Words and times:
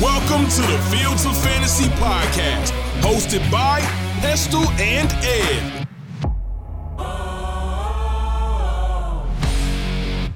Welcome 0.00 0.48
to 0.50 0.62
the 0.62 0.78
Fields 0.92 1.26
of 1.26 1.36
Fantasy 1.42 1.86
podcast, 1.96 2.70
hosted 3.00 3.50
by 3.50 3.80
Pestell 4.20 4.64
and 4.78 5.12
Ed. 5.24 5.88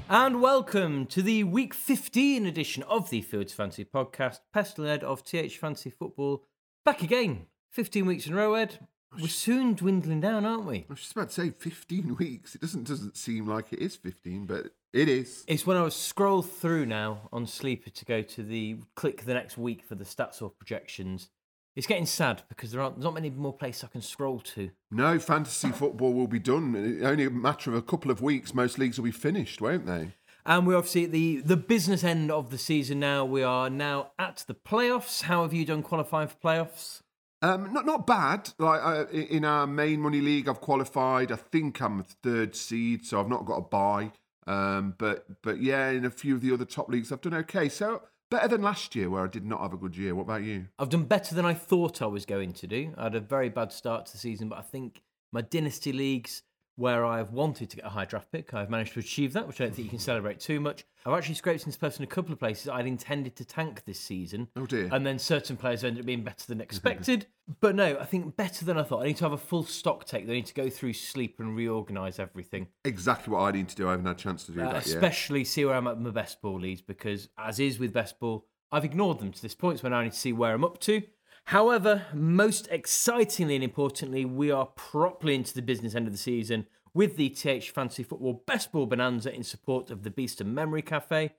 And 0.09 0.41
welcome 0.41 1.05
to 1.05 1.21
the 1.21 1.45
week 1.45 1.73
15 1.73 2.45
edition 2.45 2.83
of 2.83 3.09
the 3.09 3.21
Fields 3.21 3.53
of 3.53 3.55
Fantasy 3.55 3.85
podcast. 3.85 4.39
Pestell 4.53 4.85
Ed 4.85 5.01
of 5.01 5.23
TH 5.23 5.57
Fantasy 5.57 5.91
Football 5.91 6.43
back 6.83 7.01
again. 7.01 7.45
15 7.71 8.05
weeks 8.05 8.27
in 8.27 8.33
a 8.33 8.35
row, 8.35 8.55
Ed. 8.55 8.79
We're 9.19 9.27
soon 9.27 9.73
dwindling 9.73 10.21
down, 10.21 10.45
aren't 10.45 10.65
we? 10.65 10.79
I 10.79 10.85
was 10.89 10.99
just 10.99 11.11
about 11.13 11.29
to 11.29 11.33
say 11.33 11.49
15 11.49 12.15
weeks. 12.19 12.55
It 12.55 12.61
doesn't 12.61 12.87
doesn't 12.87 13.17
seem 13.17 13.47
like 13.47 13.71
it 13.73 13.79
is 13.79 13.95
15, 13.95 14.45
but 14.45 14.67
it 14.91 15.09
is. 15.09 15.43
It's 15.47 15.65
when 15.65 15.77
I 15.77 15.83
was 15.83 15.95
scroll 15.95 16.41
through 16.41 16.85
now 16.85 17.29
on 17.31 17.47
Sleeper 17.47 17.89
to 17.89 18.05
go 18.05 18.21
to 18.21 18.43
the 18.43 18.77
click 18.95 19.25
the 19.25 19.33
next 19.33 19.57
week 19.57 19.83
for 19.83 19.95
the 19.95 20.05
stats 20.05 20.41
or 20.41 20.49
projections. 20.49 21.29
It's 21.75 21.87
getting 21.87 22.05
sad 22.05 22.43
because 22.49 22.71
there 22.71 22.81
aren't 22.81 22.99
not 22.99 23.15
many 23.15 23.31
more 23.31 23.53
places 23.53 23.83
I 23.83 23.87
can 23.87 24.01
scroll 24.01 24.39
to. 24.39 24.69
No, 24.91 25.17
fantasy 25.17 25.69
football 25.69 26.13
will 26.13 26.27
be 26.27 26.37
done. 26.37 26.99
Only 27.03 27.25
a 27.25 27.31
matter 27.31 27.71
of 27.71 27.75
a 27.75 27.81
couple 27.81 28.11
of 28.11 28.21
weeks. 28.21 28.53
Most 28.53 28.77
leagues 28.77 28.99
will 28.99 29.05
be 29.05 29.11
finished, 29.11 29.59
won't 29.59 29.87
they? 29.87 30.11
And 30.45 30.67
we're 30.67 30.75
obviously 30.75 31.05
at 31.05 31.11
the, 31.11 31.37
the 31.37 31.57
business 31.57 32.03
end 32.03 32.29
of 32.29 32.51
the 32.51 32.57
season 32.57 32.99
now. 32.99 33.23
We 33.25 33.43
are 33.43 33.69
now 33.69 34.11
at 34.19 34.43
the 34.45 34.53
playoffs. 34.53 35.23
How 35.23 35.43
have 35.43 35.53
you 35.53 35.65
done 35.65 35.81
qualifying 35.81 36.27
for 36.27 36.35
playoffs? 36.35 37.01
Um, 37.43 37.73
not 37.73 37.85
not 37.85 38.07
bad. 38.07 38.49
Like 38.57 38.81
uh, 38.81 39.05
in 39.11 39.43
our 39.43 39.67
main 39.67 39.99
money 39.99 40.21
league, 40.21 40.47
I've 40.47 40.61
qualified. 40.61 41.29
I 41.29 41.35
think 41.35 41.81
I'm 41.81 42.01
third 42.23 42.55
seed, 42.55 43.05
so 43.05 43.19
I've 43.19 43.27
not 43.27 43.45
got 43.45 43.57
a 43.57 43.61
buy. 43.61 44.13
Um, 44.47 44.95
but 44.97 45.25
but 45.41 45.61
yeah, 45.61 45.89
in 45.89 46.05
a 46.05 46.09
few 46.09 46.35
of 46.35 46.41
the 46.41 46.53
other 46.53 46.63
top 46.63 46.87
leagues, 46.87 47.11
I've 47.11 47.19
done 47.19 47.33
okay. 47.33 47.67
So 47.67 48.03
better 48.31 48.47
than 48.47 48.61
last 48.61 48.95
year, 48.95 49.09
where 49.09 49.25
I 49.25 49.27
did 49.27 49.45
not 49.45 49.59
have 49.59 49.73
a 49.73 49.77
good 49.77 49.97
year. 49.97 50.15
What 50.15 50.23
about 50.23 50.43
you? 50.43 50.67
I've 50.79 50.89
done 50.89 51.03
better 51.03 51.35
than 51.35 51.45
I 51.45 51.53
thought 51.53 52.01
I 52.01 52.05
was 52.05 52.25
going 52.25 52.53
to 52.53 52.67
do. 52.67 52.93
I 52.97 53.03
had 53.03 53.15
a 53.15 53.19
very 53.19 53.49
bad 53.49 53.73
start 53.73 54.05
to 54.05 54.13
the 54.13 54.17
season, 54.17 54.47
but 54.47 54.59
I 54.59 54.61
think 54.61 55.01
my 55.33 55.41
dynasty 55.41 55.91
leagues 55.91 56.43
where 56.75 57.05
I've 57.05 57.31
wanted 57.31 57.69
to 57.69 57.75
get 57.77 57.85
a 57.85 57.89
high 57.89 58.05
draft 58.05 58.31
pick. 58.31 58.53
I've 58.53 58.69
managed 58.69 58.93
to 58.93 58.99
achieve 58.99 59.33
that, 59.33 59.47
which 59.47 59.61
I 59.61 59.65
don't 59.65 59.75
think 59.75 59.85
you 59.85 59.89
can 59.91 59.99
celebrate 59.99 60.39
too 60.39 60.59
much. 60.59 60.85
I've 61.05 61.13
actually 61.13 61.35
scraped 61.35 61.65
into 61.65 61.77
person 61.77 62.01
in 62.03 62.07
a 62.07 62.11
couple 62.11 62.33
of 62.33 62.39
places 62.39 62.67
I'd 62.69 62.87
intended 62.87 63.35
to 63.35 63.45
tank 63.45 63.83
this 63.85 63.99
season. 63.99 64.47
Oh 64.55 64.65
dear. 64.65 64.89
And 64.91 65.05
then 65.05 65.19
certain 65.19 65.55
players 65.55 65.83
ended 65.83 66.01
up 66.01 66.05
being 66.07 66.23
better 66.23 66.45
than 66.47 66.61
expected. 66.61 67.27
but 67.59 67.75
no, 67.75 67.97
I 67.99 68.05
think 68.05 68.35
better 68.35 68.65
than 68.65 68.77
I 68.77 68.83
thought. 68.83 69.03
I 69.03 69.07
need 69.07 69.17
to 69.17 69.25
have 69.25 69.33
a 69.33 69.37
full 69.37 69.63
stock 69.63 70.05
take. 70.05 70.23
I 70.23 70.31
need 70.31 70.47
to 70.47 70.53
go 70.53 70.69
through 70.69 70.93
sleep 70.93 71.39
and 71.39 71.55
reorganise 71.55 72.17
everything. 72.19 72.67
Exactly 72.85 73.33
what 73.33 73.41
I 73.41 73.51
need 73.51 73.69
to 73.69 73.75
do. 73.75 73.87
I 73.87 73.91
haven't 73.91 74.05
had 74.07 74.15
a 74.15 74.19
chance 74.19 74.43
to 74.45 74.51
do 74.51 74.61
Uh, 74.61 74.65
that 74.73 74.73
yet. 74.87 74.95
especially 74.95 75.43
see 75.43 75.65
where 75.65 75.75
I'm 75.75 75.87
at 75.87 75.99
my 75.99 76.09
best 76.09 76.41
ball 76.41 76.59
leads 76.59 76.81
because, 76.81 77.29
as 77.37 77.59
is 77.59 77.77
with 77.77 77.93
best 77.93 78.19
ball, 78.19 78.47
I've 78.71 78.85
ignored 78.85 79.19
them 79.19 79.31
to 79.31 79.41
this 79.41 79.53
point, 79.53 79.79
so 79.79 79.89
now 79.89 79.97
I 79.97 80.05
need 80.05 80.13
to 80.13 80.17
see 80.19 80.33
where 80.33 80.53
I'm 80.55 80.63
up 80.63 80.79
to. 80.81 81.03
However, 81.47 82.05
most 82.13 82.67
excitingly 82.71 83.55
and 83.55 83.63
importantly, 83.63 84.25
we 84.25 84.49
are 84.49 84.67
properly 84.67 85.35
into 85.35 85.53
the 85.53 85.61
business 85.61 85.93
end 85.93 86.07
of 86.07 86.13
the 86.13 86.17
season 86.17 86.67
with 86.93 87.17
the 87.17 87.29
TH 87.29 87.71
Fantasy 87.71 88.03
Football 88.03 88.43
Best 88.45 88.71
Ball 88.71 88.85
Bonanza 88.85 89.33
in 89.33 89.43
support 89.43 89.89
of 89.89 90.03
the 90.03 90.11
Beast 90.11 90.39
and 90.39 90.55
Memory 90.55 90.81
Cafe. 90.81 91.31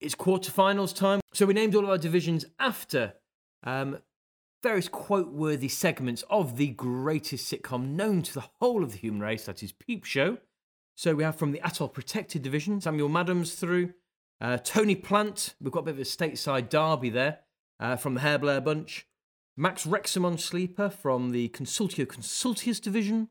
It's 0.00 0.14
quarterfinals 0.14 0.94
time, 0.94 1.20
so 1.32 1.46
we 1.46 1.54
named 1.54 1.74
all 1.74 1.84
of 1.84 1.90
our 1.90 1.98
divisions 1.98 2.44
after 2.58 3.14
um, 3.62 3.98
various 4.62 4.88
quote-worthy 4.88 5.68
segments 5.68 6.24
of 6.30 6.56
the 6.56 6.68
greatest 6.68 7.52
sitcom 7.52 7.90
known 7.90 8.22
to 8.22 8.34
the 8.34 8.44
whole 8.60 8.82
of 8.82 8.92
the 8.92 8.98
human 8.98 9.20
race, 9.20 9.44
that 9.46 9.62
is 9.62 9.72
Peep 9.72 10.04
Show. 10.04 10.38
So 10.96 11.14
we 11.14 11.24
have 11.24 11.36
from 11.36 11.52
the 11.52 11.60
Atoll 11.60 11.88
Protected 11.88 12.42
Division, 12.42 12.80
Samuel 12.80 13.08
Madams 13.08 13.54
through, 13.54 13.92
uh, 14.40 14.58
Tony 14.58 14.96
Plant, 14.96 15.54
we've 15.60 15.72
got 15.72 15.80
a 15.80 15.84
bit 15.84 15.94
of 15.94 16.00
a 16.00 16.02
stateside 16.02 16.68
derby 16.68 17.10
there 17.10 17.40
uh, 17.78 17.96
from 17.96 18.14
the 18.14 18.20
Hair 18.20 18.38
Blair 18.38 18.60
Bunch, 18.60 19.06
Max 19.62 19.86
Wrexham 19.86 20.24
on 20.24 20.38
Sleeper 20.38 20.90
from 20.90 21.30
the 21.30 21.48
Consultio 21.50 22.04
Consultius 22.04 22.80
Division, 22.80 23.28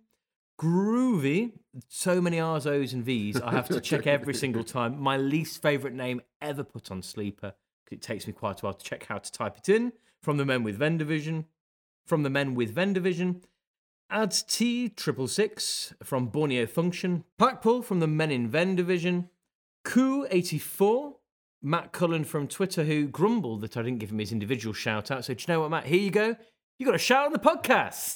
Groovy, 0.57 1.51
so 1.89 2.21
many 2.21 2.39
R's, 2.39 2.65
O's, 2.65 2.93
and 2.93 3.03
V's, 3.03 3.41
I 3.41 3.51
have 3.51 3.67
to 3.67 3.81
check 3.81 4.07
every 4.07 4.33
single 4.33 4.63
time. 4.63 4.97
My 4.97 5.17
least 5.17 5.61
favourite 5.61 5.93
name 5.93 6.21
ever 6.41 6.63
put 6.63 6.89
on 6.89 7.01
Sleeper, 7.01 7.55
it 7.91 8.01
takes 8.01 8.27
me 8.27 8.31
quite 8.31 8.61
a 8.61 8.65
while 8.65 8.73
to 8.73 8.85
check 8.85 9.07
how 9.07 9.17
to 9.17 9.29
type 9.29 9.57
it 9.57 9.67
in, 9.67 9.91
from 10.23 10.37
the 10.37 10.45
Men 10.45 10.63
with 10.63 10.77
Ven 10.77 10.97
Division, 10.97 11.47
from 12.07 12.23
the 12.23 12.29
Men 12.29 12.55
with 12.55 12.73
Ven 12.73 12.93
Division, 12.93 13.41
Ads 14.09 14.43
T 14.43 14.87
triple 14.87 15.27
six 15.27 15.93
from 16.01 16.27
Borneo 16.27 16.65
Function, 16.65 17.25
Blackpool 17.37 17.81
from 17.81 17.99
the 17.99 18.07
Men 18.07 18.31
in 18.31 18.47
Ven 18.47 18.77
division, 18.77 19.29
Coup 19.83 20.25
eighty 20.31 20.59
four, 20.59 21.17
Matt 21.61 21.91
Cullen 21.91 22.23
from 22.23 22.47
Twitter 22.47 22.83
who 22.83 23.07
grumbled 23.07 23.61
that 23.61 23.77
I 23.77 23.83
didn't 23.83 23.99
give 23.99 24.11
him 24.11 24.19
his 24.19 24.31
individual 24.31 24.73
shout 24.73 25.11
out. 25.11 25.25
So 25.25 25.33
do 25.33 25.45
you 25.47 25.53
know 25.53 25.61
what, 25.61 25.69
Matt? 25.69 25.85
Here 25.85 25.99
you 25.99 26.11
go. 26.11 26.35
You 26.79 26.85
got 26.87 26.95
a 26.95 26.99
shout 26.99 27.27
on 27.27 27.33
the 27.33 27.37
podcast 27.37 28.15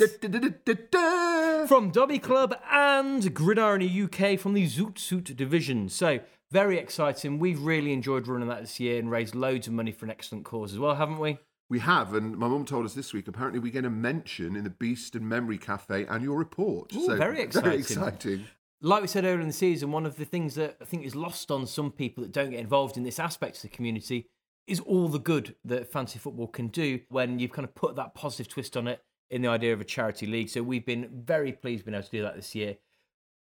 from 1.68 1.92
Dobby 1.92 2.18
Club 2.18 2.56
and 2.72 3.32
Gridiron 3.32 3.84
UK 3.84 4.40
from 4.40 4.54
the 4.54 4.66
Zoot 4.66 4.98
Suit 4.98 5.36
division. 5.38 5.88
So 5.90 6.22
very 6.52 6.80
exciting. 6.80 7.38
We've 7.38 7.62
really 7.62 7.94
enjoyed 7.94 8.28
running 8.28 8.48
that 8.48 8.62
this 8.62 8.80
year 8.80 8.98
and 8.98 9.12
raised 9.12 9.36
loads 9.36 9.68
of 9.68 9.74
money 9.74 9.92
for 9.92 10.06
an 10.06 10.12
excellent 10.12 10.46
cause 10.46 10.74
as 10.74 10.80
well, 10.80 10.96
haven't 10.96 11.20
we? 11.20 11.38
We 11.70 11.80
have, 11.80 12.14
and 12.14 12.38
my 12.38 12.48
mum 12.48 12.64
told 12.66 12.86
us 12.86 12.94
this 12.94 13.12
week. 13.12 13.28
Apparently, 13.28 13.60
we 13.60 13.72
get 13.72 13.86
a 13.86 13.90
mention 13.90 14.56
in 14.56 14.64
the 14.64 14.70
Beast 14.70 15.16
and 15.16 15.28
Memory 15.28 15.58
Cafe 15.58 16.06
annual 16.06 16.36
report. 16.36 16.96
Ooh, 16.96 17.16
very 17.18 17.42
exciting. 17.42 17.70
Very 17.70 17.82
exciting. 17.82 18.46
Like 18.82 19.02
we 19.02 19.08
said 19.08 19.26
earlier 19.26 19.42
in 19.42 19.48
the 19.48 19.54
season, 19.54 19.92
one 19.92 20.06
of 20.06 20.18
the 20.18 20.26
things 20.26 20.56
that 20.56 20.78
I 20.82 20.86
think 20.86 21.06
is 21.06 21.16
lost 21.16 21.52
on 21.52 21.66
some 21.66 21.92
people 21.92 22.24
that 22.24 22.32
don't 22.32 22.52
get 22.52 22.60
involved 22.60 22.98
in 22.98 23.04
this 23.04 23.20
aspect 23.20 23.58
of 23.58 23.62
the 23.64 23.70
community 23.70 24.30
is 24.68 24.80
all 24.80 25.08
the 25.08 25.20
good 25.20 25.56
that 25.64 25.92
fantasy 25.92 26.20
football 26.20 26.48
can 26.48 26.68
do 26.68 27.00
when 27.10 27.40
you've 27.40 27.52
kind 27.52 27.68
of 27.68 27.76
put 27.76 27.96
that 27.96 28.16
positive 28.16 28.48
twist 28.48 28.76
on 28.76 28.88
it 28.88 29.04
in 29.30 29.42
the 29.42 29.48
idea 29.48 29.74
of 29.74 29.82
a 29.82 29.86
charity 29.86 30.26
league. 30.26 30.50
So 30.50 30.64
we've 30.64 30.86
been 30.86 31.10
very 31.26 31.52
pleased 31.52 31.86
being 31.86 31.96
able 31.96 32.04
to 32.04 32.12
do 32.12 32.22
that 32.24 32.36
this 32.36 32.56
year. 32.56 32.78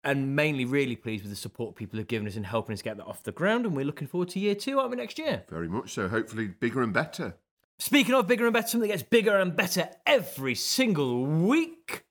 And 0.03 0.37
mainly 0.37 0.67
really 0.67 0.97
pleased 0.97 1.22
with 1.25 1.33
the 1.33 1.37
support 1.37 1.77
people 1.77 1.99
have 1.99 2.09
given 2.09 2.28
us 2.28 2.37
in 2.37 2.45
helping 2.45 2.75
us 2.75 2.83
get 2.83 2.99
that 2.99 3.06
off 3.06 3.22
the 3.22 3.33
ground. 3.33 3.65
And 3.65 3.75
we're 3.75 3.87
looking 3.87 4.06
forward 4.06 4.28
to 4.31 4.39
year 4.39 4.55
two, 4.55 4.78
aren't 4.78 4.91
we, 4.91 4.97
next 4.97 5.19
year? 5.19 5.45
Very 5.49 5.66
much 5.66 5.95
so. 5.95 6.09
Hopefully, 6.09 6.49
bigger 6.49 6.83
and 6.83 6.93
better. 6.93 7.37
Speaking 7.78 8.15
of 8.15 8.27
bigger 8.27 8.45
and 8.45 8.53
better, 8.53 8.69
something 8.69 8.89
that 8.89 8.99
gets 8.99 9.09
bigger 9.09 9.39
and 9.39 9.56
better 9.56 9.89
every 10.06 10.55
single 10.55 11.25
week. 11.25 12.05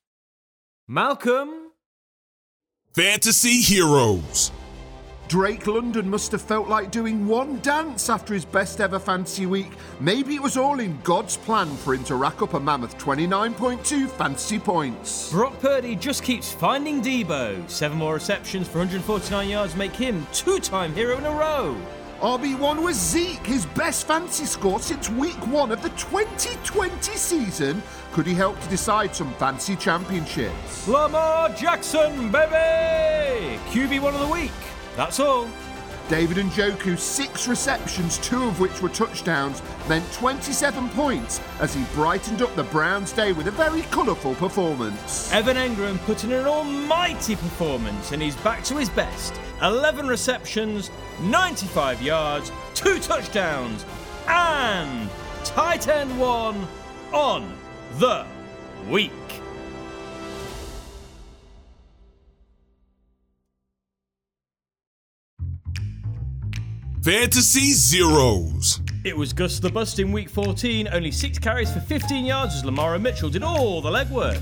Malcolm. 0.88 1.63
Fantasy 2.94 3.60
Heroes. 3.60 4.52
Drake 5.28 5.66
London 5.66 6.08
must 6.08 6.32
have 6.32 6.44
felt 6.44 6.68
like 6.68 6.92
doing 6.92 7.28
one 7.28 7.60
dance 7.62 8.08
after 8.08 8.36
his 8.36 8.46
best 8.46 8.80
ever 8.80 9.00
fantasy 9.00 9.48
week. 9.48 9.72
Maybe 10.00 10.36
it 10.36 10.44
was 10.44 10.58
all 10.58 10.80
in 10.80 11.00
God's 11.02 11.36
plan 11.36 11.76
for 11.78 11.96
him 11.96 12.04
to 12.04 12.16
rack 12.16 12.44
up 12.44 12.54
a 12.54 12.60
mammoth 12.60 12.96
29.2 13.00 14.08
fantasy 14.12 14.60
points. 14.60 15.32
Brock 15.32 15.60
Purdy 15.60 15.96
just 15.96 16.22
keeps 16.22 16.52
finding 16.52 17.02
Debo. 17.02 17.68
Seven 17.68 17.98
more 17.98 18.14
receptions 18.14 18.68
for 18.68 18.78
149 18.78 19.50
yards 19.50 19.76
make 19.76 19.96
him 19.96 20.28
two-time 20.32 20.94
hero 20.94 21.18
in 21.18 21.26
a 21.26 21.32
row. 21.32 21.76
RB1 22.24 22.82
was 22.82 22.96
Zeke, 22.96 23.46
his 23.46 23.66
best 23.66 24.08
fantasy 24.08 24.46
score 24.46 24.80
since 24.80 25.10
week 25.10 25.46
one 25.46 25.74
of 25.74 25.82
the 25.84 25.90
2020 25.90 27.18
season. 27.18 27.84
Could 28.14 28.26
he 28.26 28.34
help 28.34 28.58
to 28.62 28.70
decide 28.70 29.14
some 29.14 29.34
fancy 29.34 29.76
championships? 29.76 30.88
Lamar 30.88 31.50
Jackson, 31.50 32.32
baby! 32.32 33.60
QB 33.72 34.00
one 34.00 34.14
of 34.14 34.22
the 34.22 34.34
week. 34.34 34.54
That's 34.96 35.20
all. 35.20 35.50
David 36.08 36.38
Njoku, 36.38 36.98
six 36.98 37.50
receptions, 37.50 38.18
two 38.20 38.44
of 38.44 38.62
which 38.62 38.82
were 38.82 38.88
touchdowns, 38.88 39.62
meant 39.90 40.10
27 40.14 40.88
points 40.92 41.42
as 41.60 41.74
he 41.74 41.84
brightened 41.94 42.42
up 42.42 42.56
the 42.56 42.64
Browns' 42.64 43.12
day 43.12 43.34
with 43.34 43.48
a 43.48 43.52
very 43.52 43.82
colourful 43.84 44.36
performance. 44.36 45.30
Evan 45.34 45.58
Engram 45.58 46.00
put 46.06 46.24
in 46.24 46.32
an 46.32 46.46
almighty 46.46 47.36
performance 47.36 48.14
and 48.14 48.22
he's 48.22 48.36
back 48.38 48.64
to 48.64 48.78
his 48.78 48.90
best. 48.90 49.34
11 49.64 50.08
receptions, 50.08 50.92
95 51.22 52.02
yards, 52.02 52.52
two 52.74 53.00
touchdowns, 53.00 53.86
and 54.28 55.10
tight 55.46 55.88
end 55.88 56.20
one 56.20 56.68
on 57.14 57.58
the 57.98 58.26
week. 58.90 59.12
Fantasy 67.02 67.74
Zeros. 67.74 68.83
It 69.04 69.18
was 69.18 69.34
Gus 69.34 69.60
the 69.60 69.70
Bust 69.70 70.00
in 70.00 70.14
week 70.14 70.30
14, 70.30 70.88
only 70.94 71.12
six 71.12 71.38
carries 71.38 71.74
for 71.74 71.82
15 71.82 72.24
yards 72.24 72.56
as 72.56 72.64
Lamara 72.64 73.02
Mitchell 73.02 73.30
did 73.30 73.44
all 73.44 73.82
the 73.82 73.90
legwork. 73.90 74.42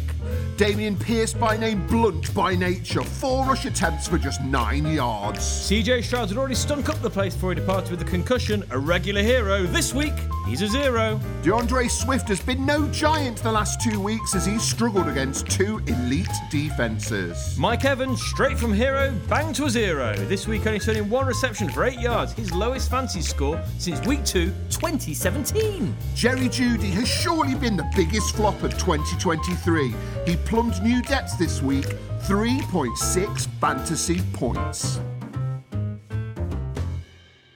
Dameon 0.56 1.00
Pierce 1.00 1.34
by 1.34 1.58
name, 1.58 1.88
blunt 1.88 2.31
by 2.36 2.54
nature, 2.54 3.02
four 3.02 3.44
rush 3.48 3.66
attempts 3.66 4.08
for 4.08 4.19
just 4.19 4.44
nine 4.44 4.86
yards. 4.86 5.40
CJ 5.40 6.04
Stroud 6.04 6.30
had 6.30 6.38
already 6.38 6.54
stunk 6.54 6.90
up 6.90 7.02
the 7.02 7.10
place 7.10 7.34
before 7.34 7.50
he 7.50 7.56
departed 7.56 7.90
with 7.90 8.02
a 8.04 8.06
concussion, 8.06 8.63
a 8.69 8.78
regular 8.78 9.24
hero. 9.24 9.63
This 9.63 9.96
week, 9.96 10.13
he's 10.48 10.62
a 10.62 10.68
zero. 10.68 11.19
D'Andre 11.42 11.88
Swift 11.88 12.28
has 12.28 12.40
been 12.40 12.63
no 12.63 12.88
giant 12.90 13.38
the 13.38 13.52
last 13.52 13.81
two 13.81 14.00
weeks 14.00 14.36
as 14.36 14.46
he's 14.46 14.62
struggled 14.62 15.08
against 15.08 15.50
two 15.50 15.80
elite 15.88 16.28
defences. 16.52 17.58
Mike 17.58 17.84
Evans, 17.84 18.22
straight 18.22 18.60
from 18.60 18.72
hero, 18.72 19.12
bang 19.28 19.54
to 19.54 19.66
a 19.66 19.69
zero. 19.72 20.16
This 20.28 20.48
week 20.48 20.68
only 20.68 20.80
turning 20.80 21.10
one 21.10 21.25
reception 21.25 21.69
for 21.69 21.86
eight 21.86 22.00
yards, 22.00 22.34
his 22.34 22.54
lowest 22.54 22.92
fancy 22.92 23.22
score 23.22 23.60
since 23.80 24.06
week 24.06 24.24
two, 24.24 24.50
2017. 24.69 25.95
Jerry 26.15 26.48
Jeudy 26.50 26.89
has 26.92 27.07
surely 27.07 27.56
been 27.56 27.75
the 27.77 27.89
biggest 27.95 28.36
flop 28.36 28.62
of 28.63 28.71
2023. 28.77 29.94
He 30.25 30.36
plumbed 30.38 30.81
new 30.83 31.01
depths 31.01 31.36
this 31.36 31.62
week, 31.62 31.86
3.6 32.24 33.48
fantasy 33.59 34.21
points. 34.33 35.00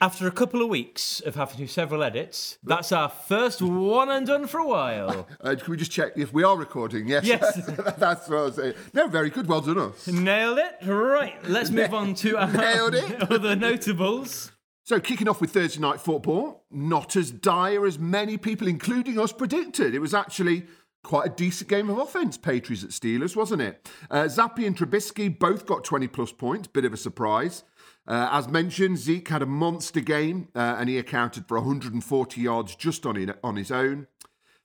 After 0.02 0.28
a 0.28 0.32
couple 0.32 0.62
of 0.62 0.68
weeks 0.70 1.22
of 1.22 1.36
having 1.36 1.54
to 1.54 1.58
do 1.64 1.68
several 1.68 2.04
edits, 2.04 2.58
that's 2.64 2.92
our 2.92 3.10
first 3.10 3.62
one 3.62 4.10
and 4.10 4.28
done 4.28 4.46
for 4.46 4.60
a 4.60 4.68
while. 4.68 5.28
Uh, 5.42 5.54
can 5.56 5.70
we 5.72 5.78
just 5.78 5.92
check 5.92 6.12
if 6.16 6.34
we 6.34 6.44
are 6.44 6.58
recording? 6.58 7.08
Yes. 7.08 7.24
Yes. 7.24 7.56
That's 8.00 8.28
what 8.28 8.38
I 8.38 8.42
was 8.42 8.56
saying. 8.56 8.74
No, 8.96 9.06
very 9.08 9.30
good. 9.30 9.46
Well 9.48 9.62
done, 9.62 9.78
us. 9.78 10.08
Nailed 10.08 10.58
it. 10.58 10.78
Right, 10.88 11.36
let's 11.48 11.70
move 11.70 11.94
on 12.02 12.16
to 12.16 12.36
our 12.38 12.52
Nailed 12.52 12.96
it. 12.96 13.32
other 13.32 13.56
notables. 13.56 14.52
So, 14.86 15.00
kicking 15.00 15.28
off 15.28 15.42
with 15.42 15.50
Thursday 15.50 15.82
night 15.82 16.00
football, 16.00 16.64
not 16.70 17.16
as 17.16 17.32
dire 17.32 17.88
as 17.88 17.98
many 17.98 18.38
people, 18.38 18.68
including 18.68 19.18
us, 19.20 19.34
predicted. 19.34 19.96
It 19.96 20.00
was 20.00 20.14
actually 20.14 20.68
quite 21.04 21.26
a 21.26 21.30
decent 21.32 21.72
game 21.72 21.90
of 21.90 21.98
offence, 21.98 22.38
Patriots 22.38 22.84
at 22.84 22.92
Steelers, 22.92 23.36
wasn't 23.36 23.64
it? 23.64 23.90
Uh, 24.12 24.26
Zappe 24.26 24.64
and 24.64 24.78
Trubisky 24.78 25.40
both 25.40 25.66
got 25.66 25.84
20 25.84 26.08
plus 26.10 26.32
points, 26.32 26.68
bit 26.68 26.86
of 26.86 26.94
a 26.94 26.98
surprise. 26.98 27.64
Uh, 28.08 28.30
as 28.32 28.48
mentioned, 28.48 29.00
Zeke 29.00 29.28
had 29.28 29.42
a 29.42 29.48
monster 29.48 30.02
game 30.02 30.50
uh, 30.54 30.76
and 30.78 30.88
he 30.88 31.00
accounted 31.00 31.48
for 31.48 31.58
140 31.58 32.40
yards 32.40 32.76
just 32.76 33.08
on, 33.08 33.34
on 33.44 33.56
his 33.56 33.72
own. 33.72 34.06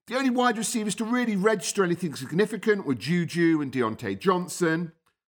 The 0.07 0.19
only 0.19 0.29
wide 0.29 0.59
receivers 0.59 0.95
to 0.97 1.05
really 1.05 1.37
register 1.37 1.83
anything 1.83 2.15
significant 2.15 2.85
were 2.85 2.95
Juju 2.95 3.63
and 3.63 3.73
Diontae 3.73 4.19
Johnson. 4.19 4.93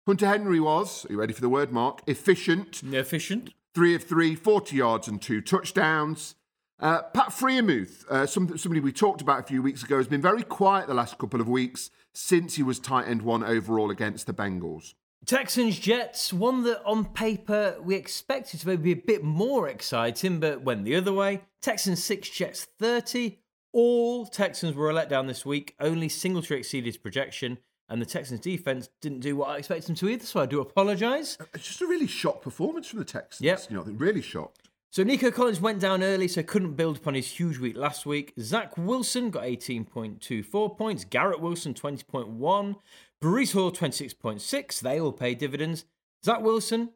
Hunter 0.07 0.27
Henry 0.27 0.59
was, 0.59 1.05
are 1.05 1.13
you 1.13 1.19
ready 1.19 1.35
for 1.35 1.43
the 1.43 1.51
word, 1.51 1.71
Mark? 1.71 2.01
Efficient. 2.07 2.83
Efficient. 2.83 3.53
Three 3.75 3.95
of 3.95 4.03
three, 4.03 4.35
40 4.35 4.77
yards 4.77 5.07
and 5.09 5.23
two 5.23 5.41
touchdowns. 5.41 6.35
Uh, 6.81 7.03
Pat 7.03 7.29
Freiermuth, 7.29 8.09
uh, 8.09 8.27
somebody 8.27 8.81
we 8.81 8.91
talked 8.91 9.21
about 9.21 9.41
a 9.41 9.43
few 9.43 9.63
weeks 9.63 9.83
ago, 9.83 9.99
has 9.99 10.09
been 10.09 10.23
very 10.23 10.43
quiet 10.43 10.89
the 10.89 10.95
last 10.95 11.19
couple 11.19 11.41
of 11.41 11.49
weeks 11.49 11.91
since 12.15 12.57
he 12.57 12.63
was 12.63 12.79
tight 12.79 13.07
end 13.07 13.23
one 13.23 13.45
overall 13.45 13.91
against 13.91 14.27
the 14.27 14.33
Bengals. 14.33 14.95
Texans 15.27 15.79
Jets, 15.79 16.33
one 16.33 16.63
that 16.65 16.83
on 16.85 17.05
paper 17.05 17.77
we 17.83 17.95
expected 17.95 18.61
to 18.61 18.67
maybe 18.67 18.95
be 18.95 19.01
a 19.01 19.05
bit 19.05 19.23
more 19.23 19.69
exciting, 19.69 20.41
but 20.41 20.63
went 20.63 20.85
the 20.85 20.97
other 20.97 21.13
way. 21.13 21.43
Texans 21.61 22.03
6, 22.03 22.31
Jets 22.31 22.65
30. 22.79 23.39
All 23.73 24.27
Texans 24.27 24.75
were 24.75 24.91
a 24.91 24.95
letdown 24.95 25.29
this 25.29 25.45
week. 25.45 25.75
Only 25.79 26.09
Singletary 26.09 26.61
exceeded 26.61 26.87
his 26.87 26.97
projection, 26.97 27.59
and 27.91 28.01
the 28.01 28.07
Texans 28.07 28.41
defense 28.41 28.89
didn't 29.01 29.21
do 29.21 29.37
what 29.37 29.51
I 29.51 29.59
expected 29.59 29.89
them 29.89 29.97
to 29.97 30.09
either, 30.09 30.25
so 30.25 30.41
I 30.41 30.47
do 30.47 30.61
apologise. 30.61 31.37
Uh, 31.41 31.45
it's 31.55 31.67
just 31.67 31.83
a 31.83 31.87
really 31.87 32.07
shocked 32.07 32.43
performance 32.43 32.87
from 32.87 33.01
the 33.01 33.05
Texans. 33.05 33.45
Yep. 33.45 33.67
You 33.69 33.77
know, 33.77 33.83
they're 33.83 33.95
really 33.95 34.23
shocked. 34.23 34.69
So 34.93 35.03
Nico 35.03 35.31
Collins 35.31 35.61
went 35.61 35.81
down 35.81 36.03
early, 36.03 36.27
so 36.27 36.43
couldn't 36.43 36.75
build 36.75 36.97
upon 36.97 37.15
his 37.15 37.29
huge 37.29 37.59
week 37.59 37.77
last 37.77 38.07
week. 38.07 38.33
Zach 38.41 38.77
Wilson 38.79 39.31
got 39.31 39.45
18.24 39.45 40.77
points. 40.77 41.05
Garrett 41.05 41.41
Wilson 41.41 41.75
20.1. 41.75 42.77
Breece 43.23 43.53
Hall 43.53 43.71
26.6. 43.71 44.81
They 44.81 45.01
all 45.01 45.13
pay 45.13 45.35
dividends. 45.35 45.85
Zach 46.25 46.41
Wilson 46.41 46.91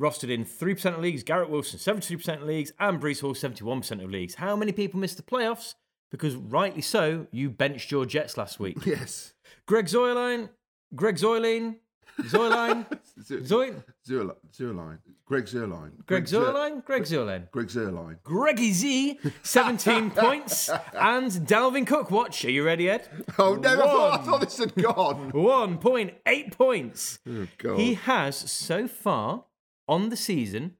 rostered 0.00 0.30
in 0.30 0.44
3% 0.44 0.94
of 0.94 1.00
leagues. 1.00 1.22
Garrett 1.22 1.50
Wilson 1.50 1.78
72% 1.78 2.40
of 2.40 2.42
leagues. 2.42 2.72
And 2.80 3.00
Breece 3.00 3.20
Hall 3.20 3.34
71% 3.34 4.02
of 4.02 4.10
leagues. 4.10 4.34
How 4.36 4.56
many 4.56 4.72
people 4.72 4.98
missed 4.98 5.16
the 5.16 5.22
playoffs? 5.22 5.74
Because 6.12 6.36
rightly 6.36 6.82
so, 6.82 7.26
you 7.32 7.50
benched 7.50 7.90
your 7.90 8.06
Jets 8.06 8.36
last 8.36 8.60
week. 8.60 8.76
Yes. 8.86 9.32
Greg 9.66 9.86
Zoyline, 9.86 10.50
Greg 10.94 11.16
Zoyline, 11.16 11.76
Zoyline, 12.20 12.84
Zoy, 13.18 13.82
Zerline. 14.06 14.36
Zerline. 14.52 14.98
Greg 15.24 15.44
Zerline. 15.46 15.92
Greg 16.04 16.24
Zoyline, 16.24 16.84
Greg 16.84 17.02
Zoyline. 17.04 17.50
Greg 17.50 17.66
Zerline. 17.68 18.16
Greggy 18.22 18.72
Z, 18.72 19.18
17 19.42 20.10
points. 20.24 20.68
And 20.92 21.30
Dalvin 21.46 21.86
Cook, 21.86 22.10
watch. 22.10 22.44
Are 22.44 22.50
you 22.50 22.64
ready, 22.64 22.90
Ed? 22.90 23.08
Oh, 23.38 23.54
no, 23.54 23.70
I 23.72 23.76
thought, 23.76 24.20
I 24.20 24.22
thought 24.24 24.40
this 24.42 24.58
had 24.58 24.74
gone. 24.74 25.32
1.8 25.32 26.52
points. 26.52 27.18
Oh, 27.26 27.46
God. 27.56 27.78
He 27.78 27.94
has 27.94 28.36
so 28.36 28.86
far 28.86 29.44
on 29.88 30.10
the 30.10 30.16
season 30.16 30.74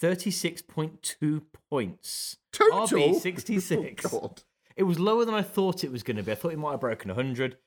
36.2 0.00 1.42
points. 1.68 2.36
Total? 2.52 2.86
RB 2.86 3.20
66. 3.20 4.06
Oh, 4.12 4.20
God. 4.20 4.42
It 4.80 4.84
was 4.84 4.98
lower 4.98 5.26
than 5.26 5.34
I 5.34 5.42
thought 5.42 5.84
it 5.84 5.92
was 5.92 6.02
going 6.02 6.16
to 6.16 6.22
be. 6.22 6.32
I 6.32 6.34
thought 6.34 6.52
he 6.52 6.56
might 6.56 6.70
have 6.70 6.80
broken 6.80 7.10
100. 7.10 7.58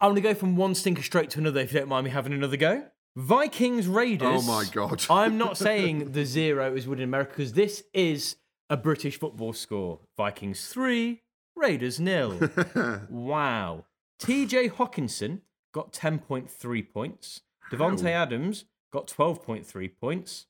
I'm 0.00 0.10
going 0.10 0.16
to 0.16 0.20
go 0.22 0.34
from 0.34 0.56
one 0.56 0.74
stinker 0.74 1.04
straight 1.04 1.30
to 1.30 1.38
another 1.38 1.60
if 1.60 1.72
you 1.72 1.78
don't 1.78 1.88
mind 1.88 2.04
me 2.04 2.10
having 2.10 2.32
another 2.32 2.56
go. 2.56 2.86
Vikings 3.14 3.86
Raiders. 3.86 4.42
Oh, 4.42 4.42
my 4.42 4.64
God. 4.64 5.06
I'm 5.10 5.38
not 5.38 5.56
saying 5.66 6.10
the 6.10 6.24
zero 6.24 6.74
is 6.74 6.88
would 6.88 6.98
in 6.98 7.04
America 7.04 7.30
because 7.36 7.52
this 7.52 7.84
is 7.94 8.34
a 8.68 8.76
British 8.76 9.20
football 9.20 9.52
score. 9.52 10.00
Vikings 10.16 10.66
3, 10.66 11.22
Raiders 11.54 12.00
nil. 12.00 12.50
wow. 13.08 13.84
TJ 14.20 14.72
Hockenson 14.72 15.42
got 15.72 15.92
10.3 15.92 16.92
points. 16.92 17.42
Davante 17.70 18.06
Adams 18.06 18.64
got 18.92 19.06
12.3 19.06 19.92
points. 20.00 20.46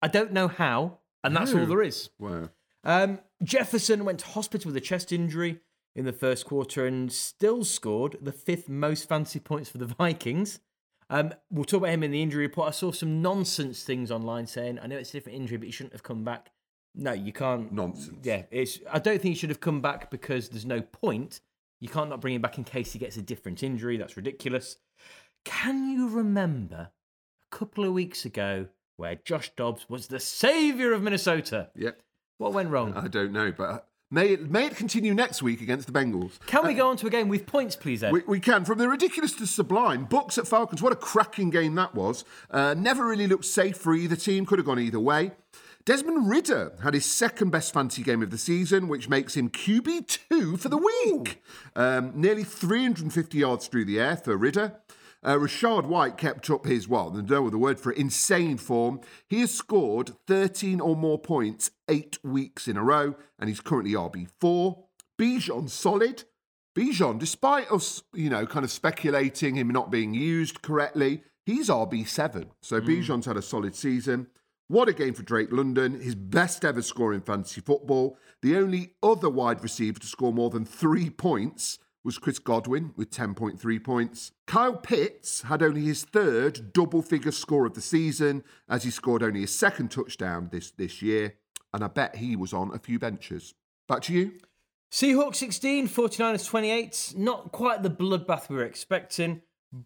I 0.00 0.08
don't 0.08 0.32
know 0.32 0.48
how, 0.48 1.00
and 1.22 1.36
that's 1.36 1.52
all 1.52 1.66
there 1.66 1.82
is. 1.82 2.08
Wow. 2.18 2.48
Um, 2.84 3.20
Jefferson 3.42 4.04
went 4.04 4.20
to 4.20 4.26
hospital 4.26 4.68
with 4.68 4.76
a 4.76 4.80
chest 4.80 5.12
injury 5.12 5.60
in 5.96 6.04
the 6.04 6.12
first 6.12 6.44
quarter 6.44 6.86
and 6.86 7.10
still 7.12 7.64
scored 7.64 8.18
the 8.20 8.32
fifth 8.32 8.68
most 8.68 9.08
fancy 9.08 9.40
points 9.40 9.70
for 9.70 9.78
the 9.78 9.86
Vikings. 9.98 10.60
Um, 11.10 11.34
we'll 11.50 11.64
talk 11.64 11.78
about 11.78 11.90
him 11.90 12.02
in 12.02 12.10
the 12.10 12.22
injury 12.22 12.44
report. 12.44 12.68
I 12.68 12.72
saw 12.72 12.90
some 12.90 13.20
nonsense 13.20 13.82
things 13.82 14.10
online 14.10 14.46
saying, 14.46 14.78
I 14.82 14.86
know 14.86 14.96
it's 14.96 15.10
a 15.10 15.12
different 15.12 15.36
injury, 15.36 15.58
but 15.58 15.66
he 15.66 15.72
shouldn't 15.72 15.92
have 15.92 16.02
come 16.02 16.24
back. 16.24 16.50
No, 16.94 17.12
you 17.12 17.32
can't. 17.32 17.72
Nonsense. 17.72 18.18
Yeah, 18.22 18.42
it's. 18.50 18.78
I 18.90 19.00
don't 19.00 19.20
think 19.20 19.34
he 19.34 19.34
should 19.34 19.50
have 19.50 19.60
come 19.60 19.80
back 19.80 20.10
because 20.10 20.48
there's 20.48 20.64
no 20.64 20.80
point. 20.80 21.40
You 21.80 21.88
can't 21.88 22.08
not 22.08 22.20
bring 22.20 22.34
him 22.34 22.42
back 22.42 22.56
in 22.56 22.64
case 22.64 22.92
he 22.92 23.00
gets 23.00 23.16
a 23.16 23.22
different 23.22 23.62
injury. 23.62 23.96
That's 23.96 24.16
ridiculous. 24.16 24.76
Can 25.44 25.90
you 25.90 26.08
remember 26.08 26.90
a 27.52 27.56
couple 27.56 27.84
of 27.84 27.92
weeks 27.92 28.24
ago 28.24 28.68
where 28.96 29.16
Josh 29.16 29.50
Dobbs 29.56 29.88
was 29.88 30.06
the 30.06 30.20
saviour 30.20 30.92
of 30.92 31.02
Minnesota? 31.02 31.70
Yep. 31.74 32.00
What 32.38 32.52
went 32.52 32.70
wrong? 32.70 32.94
I 32.94 33.08
don't 33.08 33.32
know, 33.32 33.52
but 33.52 33.86
may 34.10 34.30
it, 34.30 34.50
may 34.50 34.66
it 34.66 34.76
continue 34.76 35.14
next 35.14 35.42
week 35.42 35.60
against 35.60 35.86
the 35.86 35.92
Bengals. 35.92 36.38
Can 36.46 36.66
we 36.66 36.74
go 36.74 36.88
on 36.88 36.96
to 36.98 37.06
a 37.06 37.10
game 37.10 37.28
with 37.28 37.46
points, 37.46 37.76
please, 37.76 38.02
Ed? 38.02 38.12
We, 38.12 38.22
we 38.26 38.40
can. 38.40 38.64
From 38.64 38.78
the 38.78 38.88
ridiculous 38.88 39.32
to 39.34 39.46
sublime, 39.46 40.04
Bucks 40.04 40.36
at 40.38 40.48
Falcons. 40.48 40.82
What 40.82 40.92
a 40.92 40.96
cracking 40.96 41.50
game 41.50 41.74
that 41.76 41.94
was. 41.94 42.24
Uh, 42.50 42.74
never 42.76 43.06
really 43.06 43.26
looked 43.26 43.44
safe 43.44 43.76
for 43.76 43.94
either 43.94 44.16
team. 44.16 44.46
Could 44.46 44.58
have 44.58 44.66
gone 44.66 44.80
either 44.80 45.00
way. 45.00 45.32
Desmond 45.84 46.30
Ridder 46.30 46.72
had 46.82 46.94
his 46.94 47.04
second 47.04 47.50
best 47.50 47.74
fantasy 47.74 48.02
game 48.02 48.22
of 48.22 48.30
the 48.30 48.38
season, 48.38 48.88
which 48.88 49.10
makes 49.10 49.36
him 49.36 49.50
QB2 49.50 50.58
for 50.58 50.70
the 50.70 50.78
week. 50.78 51.42
Um, 51.76 52.12
nearly 52.14 52.42
350 52.42 53.36
yards 53.36 53.66
through 53.66 53.84
the 53.84 54.00
air 54.00 54.16
for 54.16 54.34
Ritter. 54.36 54.80
Uh, 55.24 55.36
Rachaad 55.36 55.86
White 55.86 56.18
kept 56.18 56.50
up 56.50 56.66
his, 56.66 56.86
well, 56.86 57.08
there's 57.08 57.30
no 57.30 57.46
other 57.46 57.56
word 57.56 57.80
for 57.80 57.90
it, 57.90 57.98
insane 57.98 58.58
form. 58.58 59.00
He 59.26 59.40
has 59.40 59.54
scored 59.54 60.12
13 60.26 60.80
or 60.80 60.94
more 60.94 61.18
points 61.18 61.70
eight 61.88 62.18
weeks 62.22 62.68
in 62.68 62.76
a 62.76 62.82
row, 62.82 63.14
and 63.38 63.48
he's 63.48 63.60
currently 63.60 63.94
RB4. 63.94 64.84
Bijan 65.18 65.70
solid. 65.70 66.24
Bijan, 66.76 67.18
despite 67.18 67.70
us, 67.72 68.02
you 68.12 68.28
know, 68.28 68.44
kind 68.44 68.64
of 68.64 68.70
speculating 68.70 69.54
him 69.54 69.68
not 69.68 69.90
being 69.90 70.12
used 70.12 70.60
correctly, 70.60 71.22
he's 71.46 71.70
RB7. 71.70 72.48
So 72.60 72.80
Bijan's 72.82 73.26
had 73.26 73.38
a 73.38 73.42
solid 73.42 73.74
season. 73.74 74.26
What 74.68 74.88
a 74.88 74.92
game 74.92 75.14
for 75.14 75.22
Drake 75.22 75.52
London, 75.52 76.00
his 76.00 76.14
best 76.14 76.64
ever 76.64 76.82
score 76.82 77.14
in 77.14 77.20
fantasy 77.20 77.60
football. 77.60 78.18
The 78.42 78.56
only 78.56 78.94
other 79.02 79.30
wide 79.30 79.62
receiver 79.62 80.00
to 80.00 80.06
score 80.06 80.32
more 80.32 80.50
than 80.50 80.64
three 80.64 81.10
points 81.10 81.78
was 82.04 82.18
Chris 82.18 82.38
Godwin 82.38 82.92
with 82.96 83.10
10.3 83.10 83.82
points. 83.82 84.32
Kyle 84.46 84.76
Pitts 84.76 85.42
had 85.42 85.62
only 85.62 85.80
his 85.80 86.04
third 86.04 86.72
double 86.72 87.00
figure 87.00 87.32
score 87.32 87.66
of 87.66 87.74
the 87.74 87.80
season 87.80 88.44
as 88.68 88.84
he 88.84 88.90
scored 88.90 89.22
only 89.22 89.40
his 89.40 89.54
second 89.54 89.90
touchdown 89.90 90.50
this, 90.52 90.70
this 90.72 91.00
year. 91.00 91.36
And 91.72 91.82
I 91.82 91.88
bet 91.88 92.16
he 92.16 92.36
was 92.36 92.52
on 92.52 92.72
a 92.74 92.78
few 92.78 92.98
benches. 92.98 93.54
Back 93.88 94.02
to 94.02 94.12
you. 94.12 94.32
Seahawks 94.92 95.36
16, 95.36 95.88
49ers 95.88 96.46
28. 96.46 97.14
Not 97.16 97.50
quite 97.50 97.82
the 97.82 97.90
bloodbath 97.90 98.48
we 98.48 98.56
were 98.56 98.64
expecting, 98.64 99.40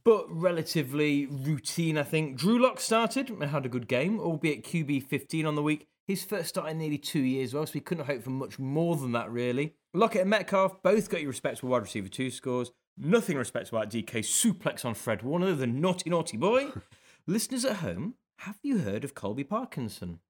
but 0.05 0.27
relatively 0.29 1.27
routine, 1.27 1.97
I 1.97 2.03
think. 2.03 2.37
Drew 2.37 2.59
Lock 2.59 2.81
started 2.81 3.31
and 3.31 3.43
had 3.45 3.65
a 3.65 3.71
good 3.71 3.89
game, 3.89 4.21
albeit 4.21 4.65
QB 4.65 5.05
15 5.05 5.47
on 5.47 5.55
the 5.55 5.63
week. 5.63 5.87
His 6.07 6.25
first 6.25 6.51
start 6.51 6.71
in 6.71 6.79
nearly 6.79 6.99
two 6.99 7.21
years, 7.21 7.55
well, 7.55 7.65
so 7.65 7.73
we 7.75 7.81
couldn't 7.81 8.07
hope 8.07 8.23
for 8.23 8.31
much 8.31 8.59
more 8.59 8.97
than 8.97 9.13
that, 9.13 9.31
really. 9.31 9.75
Lockett 9.95 10.23
and 10.23 10.31
Metcalf 10.31 10.83
both 10.83 11.09
got 11.09 11.21
your 11.21 11.31
respectable 11.31 11.71
wide 11.71 11.83
receiver 11.83 12.09
two 12.09 12.31
scores. 12.31 12.73
Nothing 12.97 13.37
respectable 13.39 13.79
about 13.79 13.91
DK 13.91 14.19
suplex 14.21 14.85
on 14.85 14.95
Fred 14.95 15.23
Warner, 15.23 15.55
the 15.55 15.67
naughty, 15.67 16.11
naughty 16.11 16.37
boy. 16.37 16.73
Listeners 17.27 17.65
at 17.65 17.77
home, 17.77 18.15
have 18.39 18.59
you 18.63 18.79
heard 18.79 19.05
of 19.05 19.15
Colby 19.15 19.45
Parkinson? 19.45 20.21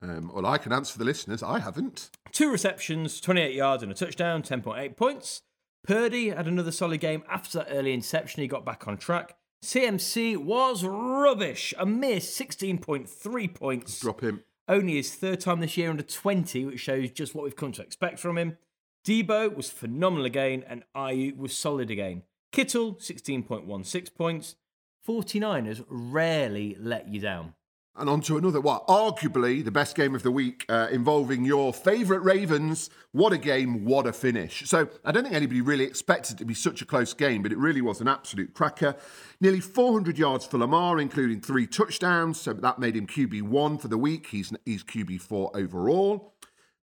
Um, 0.00 0.30
well, 0.34 0.46
I 0.46 0.58
can 0.58 0.72
answer 0.72 0.98
the 0.98 1.04
listeners. 1.04 1.42
I 1.42 1.58
haven't. 1.58 2.10
Two 2.32 2.50
receptions, 2.50 3.20
28 3.20 3.54
yards 3.54 3.82
and 3.82 3.90
a 3.90 3.94
touchdown, 3.94 4.42
10.8 4.42 4.96
points. 4.96 5.42
Purdy 5.86 6.30
had 6.30 6.46
another 6.46 6.72
solid 6.72 7.00
game 7.00 7.22
after 7.28 7.58
that 7.58 7.68
early 7.70 7.92
interception. 7.92 8.42
He 8.42 8.48
got 8.48 8.64
back 8.64 8.86
on 8.88 8.96
track. 8.96 9.36
CMC 9.64 10.36
was 10.36 10.84
rubbish, 10.84 11.72
a 11.78 11.86
mere 11.86 12.18
16.3 12.18 13.54
points. 13.54 14.00
Drop 14.00 14.20
him. 14.20 14.44
Only 14.68 14.94
his 14.96 15.14
third 15.14 15.40
time 15.40 15.60
this 15.60 15.76
year 15.76 15.90
under 15.90 16.02
20, 16.02 16.66
which 16.66 16.80
shows 16.80 17.10
just 17.10 17.34
what 17.34 17.44
we've 17.44 17.56
come 17.56 17.72
to 17.72 17.82
expect 17.82 18.18
from 18.18 18.36
him. 18.38 18.56
Debo 19.04 19.54
was 19.54 19.70
phenomenal 19.70 20.24
again, 20.24 20.64
and 20.66 20.82
Aiyuk 20.96 21.36
was 21.36 21.56
solid 21.56 21.90
again. 21.90 22.22
Kittle, 22.52 22.94
16.16 22.94 24.14
points. 24.14 24.56
49ers 25.06 25.84
rarely 25.88 26.76
let 26.80 27.08
you 27.08 27.20
down. 27.20 27.54
And 27.96 28.10
on 28.10 28.22
to 28.22 28.36
another, 28.36 28.60
what, 28.60 28.84
arguably 28.88 29.64
the 29.64 29.70
best 29.70 29.94
game 29.94 30.16
of 30.16 30.24
the 30.24 30.30
week 30.32 30.64
uh, 30.68 30.88
involving 30.90 31.44
your 31.44 31.72
favourite 31.72 32.24
Ravens. 32.24 32.90
What 33.12 33.32
a 33.32 33.38
game, 33.38 33.84
what 33.84 34.06
a 34.06 34.12
finish. 34.12 34.68
So 34.68 34.88
I 35.04 35.12
don't 35.12 35.22
think 35.22 35.36
anybody 35.36 35.60
really 35.60 35.84
expected 35.84 36.34
it 36.34 36.38
to 36.38 36.44
be 36.44 36.54
such 36.54 36.82
a 36.82 36.86
close 36.86 37.14
game, 37.14 37.42
but 37.42 37.52
it 37.52 37.58
really 37.58 37.82
was 37.82 38.00
an 38.00 38.08
absolute 38.08 38.52
cracker. 38.52 38.96
Nearly 39.40 39.60
400 39.60 40.18
yards 40.18 40.44
for 40.44 40.58
Lamar, 40.58 40.98
including 40.98 41.40
three 41.40 41.68
touchdowns. 41.68 42.40
So 42.40 42.52
that 42.52 42.80
made 42.80 42.96
him 42.96 43.06
QB1 43.06 43.80
for 43.80 43.86
the 43.86 43.98
week. 43.98 44.26
He's, 44.26 44.52
he's 44.64 44.82
QB4 44.82 45.54
overall. 45.54 46.33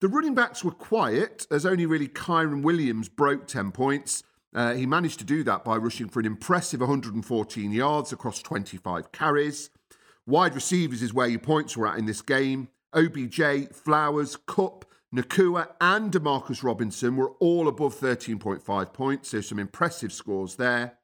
The 0.02 0.08
running 0.08 0.34
backs 0.34 0.64
were 0.64 0.72
quiet, 0.72 1.46
as 1.52 1.66
only 1.66 1.86
really 1.86 2.08
Kyren 2.08 2.64
Williams 2.64 3.10
broke 3.10 3.48
10 3.48 3.74
points. 3.74 4.24
Uh, 4.54 4.74
he 4.74 4.86
managed 4.86 5.20
to 5.20 5.26
do 5.26 5.44
that 5.44 5.66
by 5.66 5.76
rushing 5.76 6.08
for 6.08 6.22
an 6.22 6.26
impressive 6.26 6.80
114 6.80 7.72
yards 7.72 8.14
across 8.14 8.42
25 8.42 9.12
carries. 9.12 9.70
Wide 10.26 10.56
receivers 10.56 11.02
is 11.02 11.14
where 11.14 11.28
your 11.28 11.40
points 11.40 11.76
were 11.76 11.88
at 11.88 11.98
in 11.98 12.06
this 12.06 12.22
game. 12.22 12.70
OBJ, 12.94 13.74
Flowers, 13.74 14.38
Kupp, 14.38 14.86
Nacua, 15.14 15.68
and 15.82 16.14
Demarcus 16.14 16.64
Robinson 16.64 17.18
were 17.18 17.32
all 17.40 17.68
above 17.68 18.00
13.5 18.00 18.94
points, 18.94 19.30
so 19.30 19.42
some 19.42 19.60
impressive 19.60 20.14
scores 20.14 20.56
there. 20.56 20.98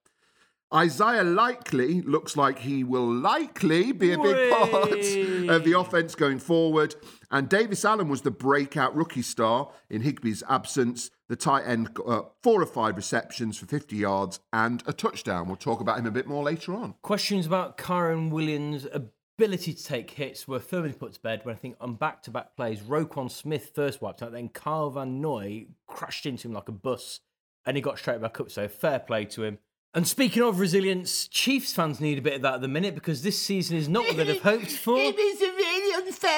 Isaiah 0.74 1.24
Likely 1.24 2.02
looks 2.02 2.36
like 2.36 2.60
he 2.60 2.84
will 2.84 3.08
likely 3.08 3.92
be 3.92 4.14
a 4.14 4.18
big 4.18 4.52
part 4.52 4.92
of 4.92 5.64
the 5.64 5.76
offense 5.78 6.16
going 6.16 6.40
forward. 6.40 6.96
And 7.32 7.50
Davis 7.50 7.86
Allen 7.86 8.10
was 8.10 8.22
the 8.22 8.32
breakout 8.32 8.96
rookie 8.96 9.22
star 9.22 9.72
in 9.90 10.04
Higbee's 10.04 10.44
absence. 10.50 11.12
The 11.28 11.36
tight 11.36 11.64
end 11.66 11.94
got 11.94 12.08
uh, 12.08 12.22
four 12.44 12.62
or 12.62 12.66
five 12.66 12.96
receptions 12.96 13.58
for 13.58 13.66
50 13.66 13.96
yards 13.96 14.40
and 14.54 14.84
a 14.86 14.94
touchdown. 14.94 15.48
We'll 15.48 15.56
talk 15.56 15.82
about 15.82 16.00
him 16.00 16.06
a 16.06 16.12
bit 16.12 16.28
more 16.28 16.44
later 16.44 16.76
on. 16.76 16.96
Questions 17.02 17.46
about 17.46 17.78
Kyren 17.78 18.30
Williams' 18.30 18.88
ability 18.94 19.74
to 19.74 19.84
take 19.84 20.12
hits 20.12 20.48
were 20.48 20.60
firmly 20.60 20.94
put 20.94 21.14
to 21.14 21.20
bed 21.20 21.42
when 21.44 21.56
I 21.56 21.58
think 21.58 21.76
on 21.82 21.96
back 21.96 22.22
to 22.24 22.32
back 22.32 22.56
plays, 22.56 22.82
Roquan 22.82 23.30
Smith 23.32 23.72
first 23.74 24.02
wiped 24.02 24.22
out, 24.22 24.32
then 24.32 24.50
Kyle 24.50 24.90
Van 24.92 25.20
Noy 25.20 25.66
crashed 25.88 26.26
into 26.26 26.48
him 26.48 26.54
like 26.54 26.70
a 26.70 26.74
bus 26.74 27.22
and 27.66 27.76
he 27.76 27.82
got 27.82 27.98
straight 27.98 28.22
back 28.22 28.40
up. 28.40 28.52
So 28.52 28.68
fair 28.68 29.00
play 29.00 29.26
to 29.26 29.44
him. 29.44 29.60
And 29.96 30.06
speaking 30.06 30.44
of 30.44 30.60
resilience, 30.60 31.26
Chiefs 31.30 31.72
fans 31.72 32.02
need 32.02 32.18
a 32.18 32.22
bit 32.22 32.34
of 32.34 32.42
that 32.42 32.56
at 32.56 32.62
the 32.62 32.68
minute 32.68 32.96
because 32.96 33.24
this 33.24 33.42
season 33.42 33.78
is 33.78 33.88
not 33.88 34.06
what 34.06 34.18
they'd 34.18 34.28
have 34.28 34.42
hoped 34.42 34.72
for. 34.72 34.98
It 35.00 35.16
was 35.16 35.42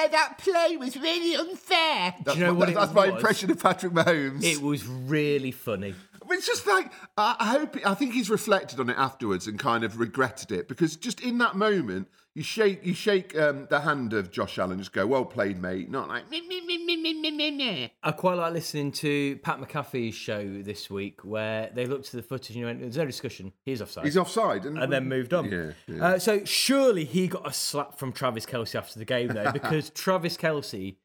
really. 0.08 0.12
That 0.12 0.38
play 0.38 0.76
was 0.76 0.96
really 0.96 1.34
unfair. 1.36 2.14
That's, 2.24 2.38
you 2.38 2.44
know 2.44 2.52
my, 2.52 2.58
what 2.58 2.66
that's, 2.66 2.90
it 2.90 2.94
that's 2.94 2.94
my 2.94 3.16
impression 3.16 3.50
of 3.50 3.62
Patrick 3.62 3.92
Mahomes. 3.92 4.42
It 4.42 4.60
was 4.62 4.86
really 4.86 5.50
funny. 5.50 5.94
It's 6.30 6.46
just 6.46 6.66
like 6.66 6.92
I 7.16 7.36
I 7.38 7.46
hope. 7.58 7.76
I 7.84 7.94
think 7.94 8.14
he's 8.14 8.30
reflected 8.30 8.80
on 8.80 8.90
it 8.90 8.96
afterwards 8.98 9.46
and 9.46 9.58
kind 9.58 9.84
of 9.84 9.98
regretted 9.98 10.52
it 10.52 10.68
because 10.68 10.96
just 10.96 11.20
in 11.20 11.38
that 11.38 11.56
moment, 11.56 12.08
you 12.34 12.42
shake 12.42 12.84
you 12.86 12.94
shake 12.94 13.36
um, 13.36 13.66
the 13.68 13.80
hand 13.80 14.12
of 14.12 14.30
Josh 14.30 14.58
Allen, 14.58 14.72
and 14.72 14.80
just 14.80 14.92
go, 14.92 15.06
"Well 15.06 15.24
played, 15.24 15.60
mate." 15.60 15.90
Not 15.90 16.08
like 16.08 16.30
Me, 16.30 16.40
me, 16.42 16.60
me, 16.64 16.84
me, 16.84 16.96
me, 16.96 17.14
me, 17.14 17.30
me, 17.30 17.50
me. 17.50 17.92
I 18.02 18.12
quite 18.12 18.34
like 18.34 18.52
listening 18.52 18.92
to 18.92 19.36
Pat 19.38 19.60
McAfee's 19.60 20.14
show 20.14 20.62
this 20.62 20.88
week 20.88 21.24
where 21.24 21.70
they 21.74 21.86
looked 21.86 22.06
at 22.06 22.12
the 22.12 22.22
footage 22.22 22.50
and 22.50 22.60
you 22.60 22.66
went, 22.66 22.80
there's 22.80 22.96
no 22.96 23.06
discussion. 23.06 23.52
He's 23.64 23.82
offside. 23.82 24.04
he's 24.04 24.16
offside, 24.16 24.66
and 24.66 24.92
then 24.92 25.08
moved 25.08 25.34
on. 25.34 25.50
Yeah, 25.50 25.72
yeah. 25.88 26.04
Uh, 26.04 26.18
so 26.18 26.44
surely 26.44 27.04
he 27.04 27.26
got 27.26 27.44
a 27.48 27.52
slap 27.52 27.98
from 27.98 28.12
Travis 28.12 28.46
Kelce 28.46 28.76
after 28.76 28.98
the 28.98 29.04
game, 29.04 29.28
though, 29.28 29.50
because 29.52 29.90
Travis 29.90 30.36
Kelce, 30.36 30.96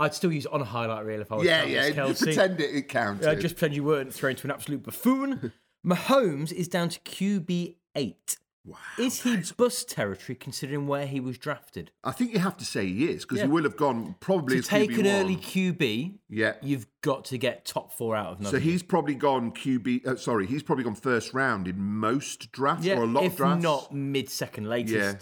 I'd 0.00 0.14
still 0.14 0.32
use 0.32 0.46
it 0.46 0.52
on 0.52 0.60
a 0.60 0.64
highlight 0.64 1.04
reel 1.04 1.20
if 1.20 1.30
I 1.30 1.36
was 1.36 1.44
yeah, 1.46 1.60
Travis 1.62 1.72
yeah. 1.74 1.90
Kelce. 2.04 2.22
pretend 2.24 2.60
it, 2.60 2.74
it 2.74 2.88
counted. 2.88 3.28
Uh, 3.28 3.34
just 3.36 3.54
pretend 3.56 3.74
you 3.76 3.84
weren't 3.84 4.12
thrown 4.12 4.34
to 4.36 4.46
an 4.46 4.50
absolute 4.50 4.82
buffoon. 4.82 5.52
Mahomes 5.86 6.52
is 6.52 6.66
down 6.68 6.88
to 6.88 7.00
QB 7.00 7.76
eight. 7.96 8.36
wow. 8.64 8.76
Is 8.98 9.22
he 9.22 9.36
bust 9.56 9.88
territory 9.88 10.36
considering 10.36 10.86
where 10.86 11.06
he 11.06 11.20
was 11.20 11.38
drafted? 11.38 11.90
I 12.04 12.12
think 12.12 12.32
you 12.34 12.38
have 12.40 12.56
to 12.58 12.64
say 12.64 12.86
he 12.86 13.08
is 13.10 13.24
because 13.24 13.38
Yeah. 13.38 13.44
he 13.44 13.50
will 13.50 13.62
have 13.64 13.76
gone 13.76 14.14
probably 14.20 14.60
To 14.60 14.62
take 14.66 14.90
an 14.92 15.04
QB1. 15.04 15.20
early 15.20 15.36
QB, 15.36 16.18
Yeah. 16.28 16.54
you've 16.62 16.86
got 17.00 17.24
to 17.26 17.38
get 17.38 17.64
top 17.64 17.92
four 17.92 18.14
out 18.16 18.32
of 18.34 18.40
number. 18.40 18.58
So 18.58 18.60
he's 18.62 18.82
probably 18.82 19.14
gone 19.14 19.52
QB. 19.52 20.06
Uh, 20.06 20.16
sorry, 20.16 20.46
he's 20.46 20.62
probably 20.62 20.84
gone 20.84 20.94
first 20.94 21.32
round 21.34 21.66
in 21.68 21.78
most 21.80 22.52
drafts 22.52 22.84
yeah, 22.84 22.98
or 22.98 23.04
a 23.04 23.06
lot 23.06 23.24
of 23.24 23.36
drafts. 23.36 23.62
not 23.62 23.94
mid 23.94 24.28
second 24.28 24.68
latest. 24.68 24.94
Yeah. 24.94 25.14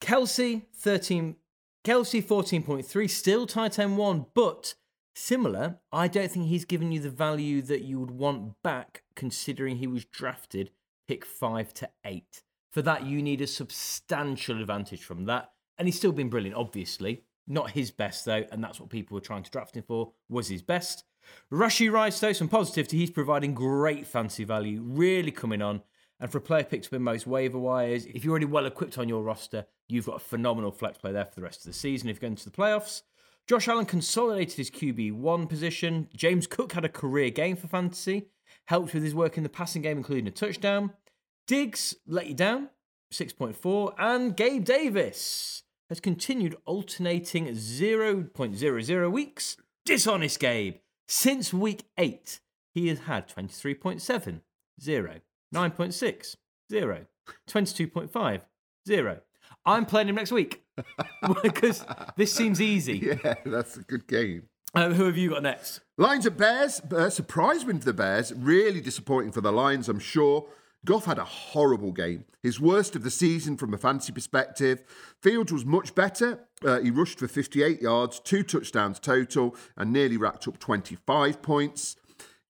Kelce 0.00 0.62
thirteen, 0.74 1.36
Kelce 1.84 2.22
fourteen 2.22 2.62
point 2.62 2.84
three, 2.84 3.08
still 3.08 3.46
tight 3.46 3.78
end 3.78 3.96
one, 3.96 4.26
but 4.34 4.74
similar. 5.14 5.78
I 5.90 6.08
don't 6.08 6.30
think 6.30 6.46
he's 6.46 6.64
given 6.64 6.92
you 6.92 7.00
the 7.00 7.10
value 7.10 7.62
that 7.62 7.82
you 7.82 7.98
would 7.98 8.10
want 8.10 8.62
back, 8.62 9.02
considering 9.16 9.76
he 9.76 9.86
was 9.86 10.04
drafted 10.04 10.70
pick 11.08 11.24
five 11.24 11.72
to 11.74 11.88
eight. 12.04 12.42
For 12.70 12.82
that, 12.82 13.04
you 13.04 13.22
need 13.22 13.40
a 13.40 13.46
substantial 13.46 14.60
advantage 14.60 15.02
from 15.02 15.24
that, 15.24 15.52
and 15.78 15.88
he's 15.88 15.96
still 15.96 16.12
been 16.12 16.28
brilliant. 16.28 16.56
Obviously, 16.56 17.22
not 17.48 17.70
his 17.70 17.90
best 17.90 18.26
though, 18.26 18.44
and 18.52 18.62
that's 18.62 18.78
what 18.78 18.90
people 18.90 19.14
were 19.14 19.20
trying 19.20 19.42
to 19.42 19.50
draft 19.50 19.76
him 19.76 19.82
for. 19.82 20.12
Was 20.28 20.48
his 20.48 20.62
best. 20.62 21.04
Rashee 21.52 21.92
Rice, 21.92 22.18
though, 22.18 22.32
some 22.32 22.48
positivity. 22.48 22.98
He's 22.98 23.10
providing 23.10 23.54
great 23.54 24.06
fancy 24.06 24.44
value, 24.44 24.82
really 24.82 25.30
coming 25.30 25.62
on. 25.62 25.82
And 26.20 26.30
for 26.30 26.38
a 26.38 26.42
player 26.42 26.64
picked 26.64 26.86
up 26.86 26.92
in 26.92 27.02
most 27.02 27.26
waiver 27.26 27.58
wires, 27.58 28.04
if 28.04 28.24
you're 28.24 28.32
already 28.32 28.46
well 28.46 28.66
equipped 28.66 28.98
on 28.98 29.08
your 29.08 29.22
roster, 29.22 29.66
you've 29.88 30.06
got 30.06 30.16
a 30.16 30.20
phenomenal 30.20 30.70
flex 30.70 30.98
play 30.98 31.12
there 31.12 31.24
for 31.24 31.34
the 31.34 31.42
rest 31.42 31.60
of 31.60 31.72
the 31.72 31.78
season 31.78 32.08
if 32.08 32.16
you 32.16 32.20
go 32.20 32.26
into 32.26 32.44
the 32.44 32.56
playoffs. 32.56 33.02
Josh 33.46 33.68
Allen 33.68 33.86
consolidated 33.86 34.54
his 34.54 34.70
QB1 34.70 35.48
position. 35.48 36.08
James 36.14 36.46
Cook 36.46 36.72
had 36.72 36.84
a 36.84 36.90
career 36.90 37.30
game 37.30 37.56
for 37.56 37.66
fantasy, 37.66 38.26
helped 38.66 38.94
with 38.94 39.02
his 39.02 39.14
work 39.14 39.36
in 39.36 39.42
the 39.42 39.48
passing 39.48 39.82
game, 39.82 39.96
including 39.96 40.28
a 40.28 40.30
touchdown. 40.30 40.92
Diggs 41.46 41.96
let 42.06 42.28
you 42.28 42.34
down, 42.34 42.68
6.4. 43.12 43.94
And 43.98 44.36
Gabe 44.36 44.64
Davis 44.64 45.64
has 45.88 46.00
continued 46.00 46.56
alternating 46.64 47.46
0.00 47.46 49.10
weeks. 49.10 49.56
Dishonest 49.84 50.38
Gabe. 50.38 50.76
Since 51.08 51.52
week 51.52 51.86
8, 51.98 52.40
he 52.72 52.86
has 52.86 53.00
had 53.00 53.26
23.7, 53.28 54.42
0, 54.80 55.20
9.6, 55.54 56.36
0, 56.70 57.06
22.5, 57.48 58.40
0. 58.86 59.20
I'm 59.66 59.86
playing 59.86 60.08
him 60.08 60.14
next 60.14 60.32
week 60.32 60.62
because 61.42 61.84
this 62.16 62.32
seems 62.32 62.60
easy. 62.60 62.98
Yeah, 63.24 63.34
that's 63.44 63.76
a 63.76 63.82
good 63.82 64.06
game. 64.06 64.44
Uh, 64.72 64.90
who 64.90 65.04
have 65.06 65.16
you 65.16 65.30
got 65.30 65.42
next? 65.42 65.80
Lions 65.98 66.26
and 66.26 66.36
Bears, 66.36 66.80
uh, 66.92 67.10
surprise 67.10 67.64
win 67.64 67.80
for 67.80 67.86
the 67.86 67.92
Bears. 67.92 68.32
Really 68.32 68.80
disappointing 68.80 69.32
for 69.32 69.40
the 69.40 69.50
Lions, 69.50 69.88
I'm 69.88 69.98
sure. 69.98 70.46
Goff 70.84 71.04
had 71.04 71.18
a 71.18 71.24
horrible 71.24 71.92
game, 71.92 72.24
his 72.42 72.58
worst 72.58 72.96
of 72.96 73.02
the 73.02 73.10
season 73.10 73.56
from 73.58 73.74
a 73.74 73.78
fantasy 73.78 74.12
perspective. 74.12 74.82
Fields 75.20 75.52
was 75.52 75.66
much 75.66 75.94
better. 75.94 76.46
Uh, 76.64 76.80
he 76.80 76.90
rushed 76.90 77.18
for 77.18 77.28
58 77.28 77.82
yards, 77.82 78.18
two 78.20 78.42
touchdowns 78.42 78.98
total, 78.98 79.54
and 79.76 79.92
nearly 79.92 80.16
racked 80.16 80.48
up 80.48 80.58
25 80.58 81.42
points. 81.42 81.96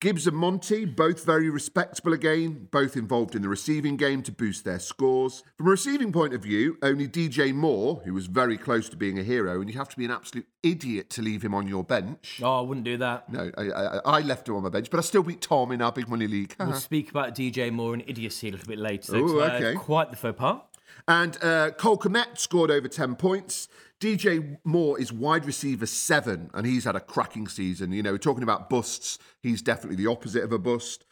Gibbs 0.02 0.28
and 0.28 0.38
Monty, 0.38 0.86
both 0.86 1.26
very 1.26 1.50
respectable 1.50 2.14
again, 2.14 2.70
both 2.72 2.96
involved 2.96 3.36
in 3.36 3.42
the 3.42 3.50
receiving 3.50 3.98
game 3.98 4.24
to 4.24 4.32
boost 4.32 4.64
their 4.64 4.80
scores. 4.80 5.44
From 5.58 5.68
a 5.68 5.72
receiving 5.72 6.14
point 6.14 6.34
of 6.34 6.42
view, 6.42 6.78
only 6.82 7.06
DJ 7.06 7.54
Moore, 7.54 8.02
who 8.06 8.14
was 8.14 8.28
very 8.28 8.58
close 8.58 8.88
to 8.90 8.96
being 8.96 9.20
a 9.20 9.24
hero, 9.24 9.60
and 9.60 9.70
you 9.70 9.78
have 9.78 9.90
to 9.90 9.98
be 9.98 10.06
an 10.06 10.12
absolute 10.12 10.48
idiot 10.64 11.10
to 11.10 11.22
leave 11.22 11.42
him 11.44 11.54
on 11.54 11.68
your 11.68 11.84
bench. 11.84 12.40
Oh, 12.42 12.60
I 12.60 12.62
wouldn't 12.62 12.86
do 12.86 12.96
that. 12.96 13.30
No, 13.30 13.52
I, 13.58 13.64
I, 13.64 14.00
I 14.06 14.20
left 14.22 14.48
him 14.48 14.56
on 14.56 14.64
my 14.64 14.70
bench, 14.70 14.90
but 14.90 15.00
I 15.00 15.02
still 15.02 15.22
beat 15.24 15.42
Tom 15.42 15.74
in 15.74 15.82
our 15.82 15.92
big 15.92 16.08
money 16.08 16.28
league. 16.28 16.56
We'll 16.58 16.74
speak 16.76 17.10
about 17.10 17.36
DJ 17.36 17.70
Moore 17.70 17.94
and 17.94 18.04
idiocy 18.08 18.48
a 18.48 18.52
little 18.52 18.68
bit 18.68 18.80
later. 18.80 19.12
though, 19.12 19.18
Ooh, 19.18 19.42
uh, 19.42 19.48
okay. 19.48 19.76
Quite 19.76 20.12
the 20.12 20.16
faux 20.16 20.40
pas. 20.40 20.62
and 21.10 21.38
uh, 21.44 21.72
Cole 21.72 21.98
Kmet 21.98 22.38
scored 22.38 22.72
over 22.72 22.88
10 22.88 23.18
points. 23.18 23.68
DJ 24.00 24.58
Moore 24.64 25.00
is 25.00 25.12
wide 25.12 25.46
receiver 25.46 25.86
seven, 25.86 26.50
and 26.54 26.66
he's 26.66 26.86
had 26.86 26.96
a 26.96 27.02
cracking 27.02 27.48
season. 27.48 27.92
You 27.92 28.02
know, 28.02 28.12
we're 28.12 28.18
talking 28.18 28.44
about 28.44 28.70
busts, 28.70 29.20
he's 29.44 29.62
definitely 29.62 29.98
the 30.04 30.10
opposite 30.10 30.44
of 30.44 30.52
a 30.54 30.60
bust. 30.60 31.06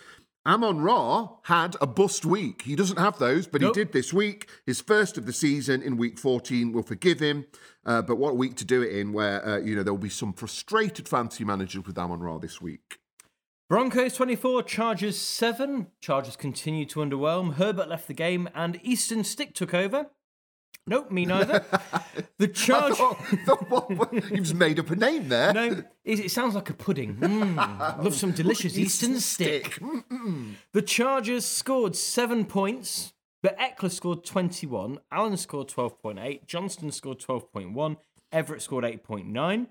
Amon 0.46 0.79
Ra 0.79 1.27
had 1.44 1.75
a 1.82 1.88
bust 1.88 2.25
week. 2.25 2.62
He 2.62 2.77
doesn't 2.77 2.98
have 2.98 3.20
those, 3.20 3.48
but 3.48 3.60
Nope. 3.60 3.75
he 3.75 3.84
did 3.84 3.91
this 3.91 4.13
week. 4.13 4.48
His 4.65 4.79
first 4.79 5.17
of 5.17 5.25
the 5.25 5.34
season 5.34 5.82
in 5.82 5.98
week 5.98 6.17
14. 6.17 6.72
We'll 6.72 6.84
forgive 6.84 7.20
him. 7.20 7.46
Uh, 7.86 8.01
but 8.01 8.15
what 8.15 8.29
a 8.32 8.36
week 8.36 8.56
to 8.56 8.65
do 8.65 8.82
it 8.82 8.96
in 8.96 9.12
where, 9.12 9.46
uh, 9.46 9.58
you 9.58 9.75
know, 9.75 9.84
there 9.84 9.91
will 9.91 10.00
be 10.00 10.08
some 10.08 10.32
frustrated 10.32 11.10
fantasy 11.10 11.44
managers 11.44 11.86
with 11.86 11.98
Amon 11.98 12.22
Ra 12.22 12.38
this 12.38 12.62
week. 12.62 13.00
Broncos 13.67 14.13
24, 14.13 14.63
Chargers 14.63 15.17
7. 15.17 15.88
Chargers 16.00 16.38
continue 16.38 16.86
to 16.86 17.01
underwhelm. 17.01 17.56
Herbert 17.56 17.89
left 17.89 18.08
the 18.08 18.13
game 18.13 18.48
and 18.56 18.79
Easton 18.82 19.25
Stick 19.25 19.53
took 19.53 19.74
over. 19.74 20.12
Nope, 20.88 21.12
me 21.12 21.25
neither. 21.25 21.65
the 22.38 22.48
charge. 22.48 22.96
thought, 22.96 23.17
thought, 23.46 23.70
what, 23.70 23.91
what, 23.91 24.13
you've 24.13 24.44
just 24.44 24.56
made 24.56 24.79
up 24.79 24.89
a 24.89 24.96
name 24.96 25.27
there. 25.27 25.53
No, 25.53 25.84
it 26.06 26.20
it 26.20 26.32
sounds 26.32 26.56
like 26.56 26.70
a 26.70 26.74
pudding. 26.74 27.17
Mm, 27.27 28.03
love 28.03 28.15
some 28.15 28.32
delicious 28.32 28.77
Eastern 28.77 29.20
stick. 29.20 29.79
The 30.72 30.82
Chargers 30.82 31.46
scored 31.46 31.96
seven 31.96 32.46
points, 32.46 33.13
but 33.44 33.58
Ekeler 33.60 33.91
scored 33.91 34.24
21, 34.24 35.00
Allen 35.12 35.38
scored 35.38 35.67
12.8, 35.67 36.46
Johnston 36.46 36.91
scored 36.91 37.20
12.1, 37.20 37.98
Everett 38.32 38.62
scored 38.62 38.86
8.9. 38.86 39.67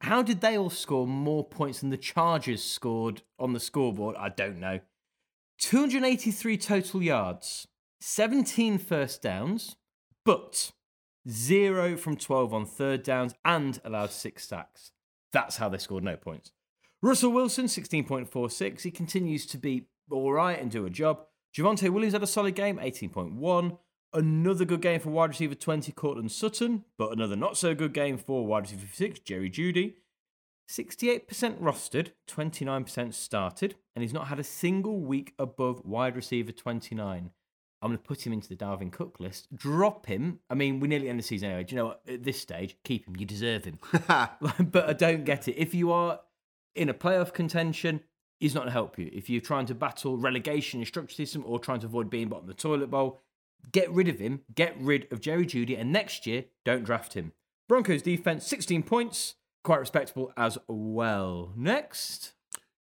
How 0.00 0.22
did 0.22 0.40
they 0.40 0.56
all 0.56 0.70
score 0.70 1.06
more 1.06 1.44
points 1.44 1.80
than 1.80 1.90
the 1.90 1.96
Chargers 1.96 2.62
scored 2.62 3.22
on 3.38 3.52
the 3.52 3.60
scoreboard? 3.60 4.16
I 4.16 4.30
don't 4.30 4.58
know. 4.60 4.80
283 5.58 6.56
total 6.58 7.02
yards, 7.02 7.68
17 8.00 8.78
first 8.78 9.22
downs, 9.22 9.76
but 10.26 10.72
zero 11.28 11.96
from 11.96 12.16
12 12.16 12.52
on 12.52 12.66
third 12.66 13.04
downs 13.04 13.32
and 13.44 13.80
allowed 13.84 14.10
six 14.10 14.46
sacks. 14.46 14.90
That's 15.32 15.56
how 15.56 15.68
they 15.68 15.78
scored 15.78 16.04
no 16.04 16.16
points. 16.16 16.50
Russell 17.00 17.30
Wilson, 17.30 17.66
16.46. 17.66 18.82
He 18.82 18.90
continues 18.90 19.46
to 19.46 19.56
be 19.56 19.86
all 20.10 20.32
right 20.32 20.60
and 20.60 20.70
do 20.70 20.84
a 20.84 20.90
job. 20.90 21.20
Javonte 21.56 21.88
Williams 21.90 22.12
had 22.12 22.22
a 22.24 22.26
solid 22.26 22.56
game, 22.56 22.78
18.1. 22.78 23.78
Another 24.12 24.64
good 24.64 24.80
game 24.80 24.98
for 24.98 25.10
wide 25.10 25.30
receiver 25.30 25.54
20, 25.54 25.92
Courtland 25.92 26.32
Sutton, 26.32 26.84
but 26.98 27.12
another 27.12 27.36
not 27.36 27.56
so 27.56 27.74
good 27.74 27.92
game 27.92 28.18
for 28.18 28.44
wide 28.46 28.64
receiver 28.64 28.86
6, 28.92 29.20
Jerry 29.20 29.50
Jeudy. 29.50 29.94
68% 30.68 31.60
rostered, 31.60 32.10
29% 32.28 33.14
started, 33.14 33.76
and 33.94 34.02
he's 34.02 34.12
not 34.12 34.26
had 34.26 34.40
a 34.40 34.44
single 34.44 35.00
week 35.00 35.32
above 35.38 35.84
wide 35.84 36.16
receiver 36.16 36.50
29. 36.50 37.30
I'm 37.82 37.90
going 37.90 37.98
to 37.98 38.04
put 38.04 38.26
him 38.26 38.32
into 38.32 38.48
the 38.48 38.54
Darwin 38.54 38.90
Cook 38.90 39.20
list. 39.20 39.54
Drop 39.54 40.06
him. 40.06 40.40
I 40.48 40.54
mean, 40.54 40.80
we 40.80 40.88
nearly 40.88 41.08
end 41.08 41.18
the 41.18 41.22
season 41.22 41.50
anyway. 41.50 41.64
Do 41.64 41.74
you 41.74 41.80
know 41.80 41.86
what? 41.86 42.02
At 42.08 42.24
this 42.24 42.40
stage, 42.40 42.76
keep 42.84 43.06
him. 43.06 43.16
You 43.16 43.26
deserve 43.26 43.64
him. 43.64 43.78
but 44.08 44.88
I 44.88 44.92
don't 44.92 45.24
get 45.24 45.48
it. 45.48 45.56
If 45.56 45.74
you 45.74 45.92
are 45.92 46.20
in 46.74 46.88
a 46.88 46.94
playoff 46.94 47.32
contention, 47.32 48.00
he's 48.40 48.54
not 48.54 48.60
going 48.60 48.68
to 48.68 48.72
help 48.72 48.98
you. 48.98 49.10
If 49.12 49.28
you're 49.28 49.40
trying 49.40 49.66
to 49.66 49.74
battle 49.74 50.16
relegation 50.16 50.80
and 50.80 50.86
structure 50.86 51.14
system 51.14 51.44
or 51.46 51.58
trying 51.58 51.80
to 51.80 51.86
avoid 51.86 52.10
being 52.10 52.28
bottom 52.28 52.48
of 52.48 52.56
the 52.56 52.60
toilet 52.60 52.90
bowl, 52.90 53.20
get 53.72 53.90
rid 53.90 54.08
of 54.08 54.18
him. 54.18 54.40
Get 54.54 54.76
rid 54.80 55.10
of 55.12 55.20
Jerry 55.20 55.46
Jeudy, 55.46 55.78
and 55.78 55.92
next 55.92 56.26
year, 56.26 56.44
don't 56.64 56.84
draft 56.84 57.14
him. 57.14 57.32
Broncos 57.68 58.02
defense, 58.02 58.46
16 58.46 58.84
points. 58.84 59.34
Quite 59.64 59.80
respectable 59.80 60.32
as 60.36 60.56
well. 60.68 61.52
Next. 61.56 62.35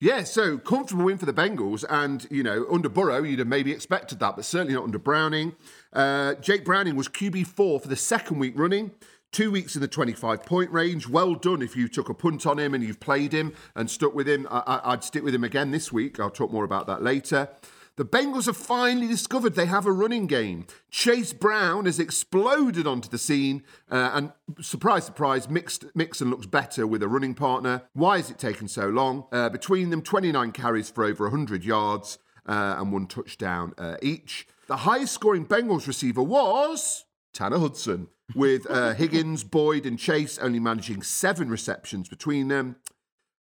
Yeah, 0.06 0.22
so 0.24 0.60
comfortable 0.60 1.06
win 1.06 1.18
for 1.18 1.26
the 1.26 1.34
Bengals, 1.34 1.84
and 1.90 2.28
you 2.30 2.44
know 2.44 2.68
under 2.72 2.90
Burrow 2.90 3.24
you'd 3.24 3.40
have 3.40 3.48
maybe 3.48 3.72
expected 3.72 4.20
that, 4.20 4.36
but 4.36 4.46
certainly 4.46 4.76
not 4.76 4.84
under 4.84 5.00
Browning. 5.00 5.56
Uh, 5.92 6.36
Jake 6.36 6.64
Browning 6.64 6.96
was 6.96 7.10
QB 7.10 7.48
four 7.48 7.80
for 7.80 7.88
the 7.88 7.96
second 7.96 8.38
week 8.38 8.54
running, 8.56 8.92
two 9.32 9.50
weeks 9.50 9.74
in 9.74 9.82
the 9.82 9.88
twenty-five 9.88 10.46
point 10.46 10.70
range. 10.70 11.10
Well 11.10 11.34
done 11.34 11.64
if 11.64 11.76
you 11.76 11.88
took 11.88 12.08
a 12.08 12.14
punt 12.14 12.46
on 12.46 12.60
him 12.60 12.76
and 12.76 12.84
you've 12.84 13.00
played 13.00 13.34
him 13.34 13.56
and 13.74 13.90
stuck 13.90 14.14
with 14.14 14.30
him. 14.30 14.48
I- 14.52 14.82
I'd 14.84 15.04
stick 15.04 15.24
with 15.24 15.34
him 15.34 15.44
again 15.44 15.72
this 15.72 15.92
week. 15.92 16.20
I'll 16.20 16.30
talk 16.30 16.52
more 16.52 16.66
about 16.66 16.86
that 16.86 17.02
later. 17.02 17.50
The 17.98 18.06
Bengals 18.06 18.48
have 18.48 18.58
finally 18.58 19.08
discovered 19.08 19.56
they 19.56 19.68
have 19.68 19.86
a 19.86 19.92
running 19.92 20.28
game. 20.28 20.68
Chase 20.92 21.32
Brown 21.32 21.86
has 21.86 21.98
exploded 21.98 22.86
onto 22.86 23.08
the 23.08 23.18
scene, 23.18 23.64
uh, 23.90 24.12
and 24.14 24.34
surprise, 24.60 25.06
surprise, 25.06 25.50
Mixed, 25.50 25.86
Mixon 25.96 26.30
looks 26.30 26.46
better 26.46 26.86
with 26.86 27.02
a 27.02 27.08
running 27.08 27.34
partner. 27.34 27.84
Why 27.94 28.18
has 28.18 28.30
it 28.30 28.38
taken 28.38 28.68
so 28.68 28.90
long? 28.90 29.28
Uh, 29.32 29.48
between 29.48 29.92
them, 29.92 30.02
29 30.02 30.52
carries 30.52 30.90
for 30.90 31.06
over 31.06 31.24
100 31.24 31.64
yards 31.64 32.20
uh, 32.46 32.76
and 32.78 32.92
one 32.92 33.08
touchdown 33.08 33.74
uh, 33.78 33.96
each. 34.02 34.46
The 34.68 34.78
highest 34.78 35.14
scoring 35.14 35.46
Bengals 35.46 35.88
receiver 35.88 36.22
was 36.22 37.06
Tanner 37.32 37.60
Hudson, 37.60 38.10
with 38.34 38.70
uh, 38.70 38.94
Higgins, 38.94 39.44
Boyd, 39.46 39.86
and 39.86 39.98
Chase 39.98 40.38
only 40.40 40.60
managing 40.60 41.02
seven 41.02 41.50
receptions 41.50 42.10
between 42.10 42.48
them. 42.50 42.76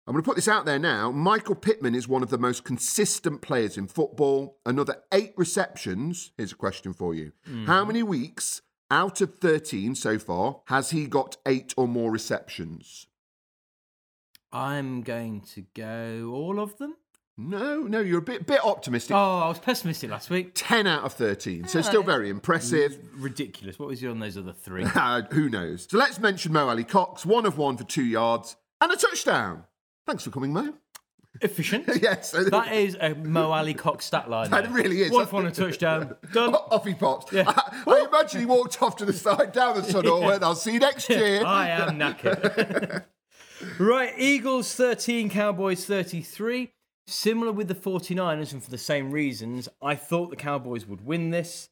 I'm 0.06 0.14
going 0.14 0.22
to 0.24 0.28
put 0.28 0.34
this 0.34 0.48
out 0.48 0.64
there 0.64 0.80
now. 0.80 1.12
Michael 1.12 1.54
Pittman 1.54 1.94
is 1.94 2.08
one 2.08 2.24
of 2.24 2.30
the 2.30 2.38
most 2.38 2.64
consistent 2.64 3.40
players 3.40 3.78
in 3.78 3.86
football. 3.86 4.58
Another 4.66 4.96
eight 5.12 5.32
receptions. 5.36 6.32
Here's 6.36 6.52
a 6.52 6.56
question 6.56 6.92
for 6.92 7.14
you 7.14 7.32
How 7.66 7.84
many 7.84 8.02
weeks 8.02 8.62
out 8.90 9.20
of 9.20 9.38
13 9.38 9.94
so 9.94 10.18
far 10.18 10.60
has 10.66 10.90
he 10.90 11.06
got 11.06 11.36
eight 11.46 11.72
or 11.76 11.86
more 11.86 12.10
receptions? 12.10 13.06
I'm 14.52 15.02
going 15.02 15.40
to 15.54 15.64
go 15.74 16.32
all 16.34 16.58
of 16.58 16.76
them. 16.78 16.96
No, 17.38 17.82
no, 17.82 18.00
you're 18.00 18.18
a 18.18 18.22
bit, 18.22 18.46
bit 18.46 18.62
optimistic. 18.62 19.16
Oh, 19.16 19.38
I 19.38 19.48
was 19.48 19.58
pessimistic 19.58 20.10
last 20.10 20.28
week. 20.28 20.50
10 20.54 20.86
out 20.86 21.04
of 21.04 21.14
13. 21.14 21.66
So 21.66 21.80
still 21.80 22.02
very 22.02 22.28
impressive. 22.28 22.98
Ridiculous. 23.14 23.78
What 23.78 23.88
was 23.88 24.02
you 24.02 24.10
on 24.10 24.18
those 24.18 24.36
other 24.36 24.52
three? 24.52 24.84
Uh, 24.84 25.22
who 25.30 25.48
knows? 25.48 25.86
So 25.90 25.96
let's 25.96 26.18
mention 26.20 26.52
Mo 26.52 26.68
Alie-Cox, 26.68 27.24
one 27.24 27.46
of 27.46 27.56
one 27.56 27.78
for 27.78 27.84
two 27.84 28.04
yards 28.04 28.56
and 28.82 28.92
a 28.92 28.96
touchdown. 28.96 29.64
Thanks 30.06 30.24
for 30.24 30.30
coming, 30.30 30.52
Mo. 30.52 30.74
Efficient. 31.40 31.88
yes. 32.02 32.32
That 32.32 32.72
is 32.72 32.96
a 33.00 33.14
Mo 33.14 33.50
Alie-Cox 33.52 34.04
stat 34.04 34.28
line. 34.28 34.50
That 34.50 34.64
there. 34.64 34.72
really 34.72 35.02
is. 35.02 35.10
One 35.10 35.26
for 35.26 35.46
a 35.46 35.50
touchdown. 35.50 36.16
Done. 36.32 36.54
Off 36.54 36.84
he 36.84 36.94
pops. 36.94 37.32
I, 37.34 37.44
I 37.86 38.06
imagine 38.08 38.40
he 38.40 38.46
walked 38.46 38.82
off 38.82 38.96
to 38.96 39.04
the 39.04 39.12
side 39.12 39.52
down 39.52 39.80
the 39.80 39.90
tunnel 39.90 40.28
and 40.30 40.44
I'll 40.44 40.54
see 40.54 40.74
you 40.74 40.80
next 40.80 41.08
year. 41.08 41.44
I 41.44 41.70
am 41.70 41.98
knackered. 41.98 43.04
right, 43.78 44.12
Eagles 44.18 44.74
13, 44.74 45.30
Cowboys 45.30 45.86
33. 45.86 46.72
Similar 47.06 47.50
with 47.50 47.66
the 47.66 47.74
49ers, 47.74 48.52
and 48.52 48.62
for 48.62 48.70
the 48.70 48.78
same 48.78 49.10
reasons, 49.10 49.68
I 49.82 49.96
thought 49.96 50.30
the 50.30 50.36
Cowboys 50.36 50.86
would 50.86 51.04
win 51.04 51.30
this. 51.30 51.68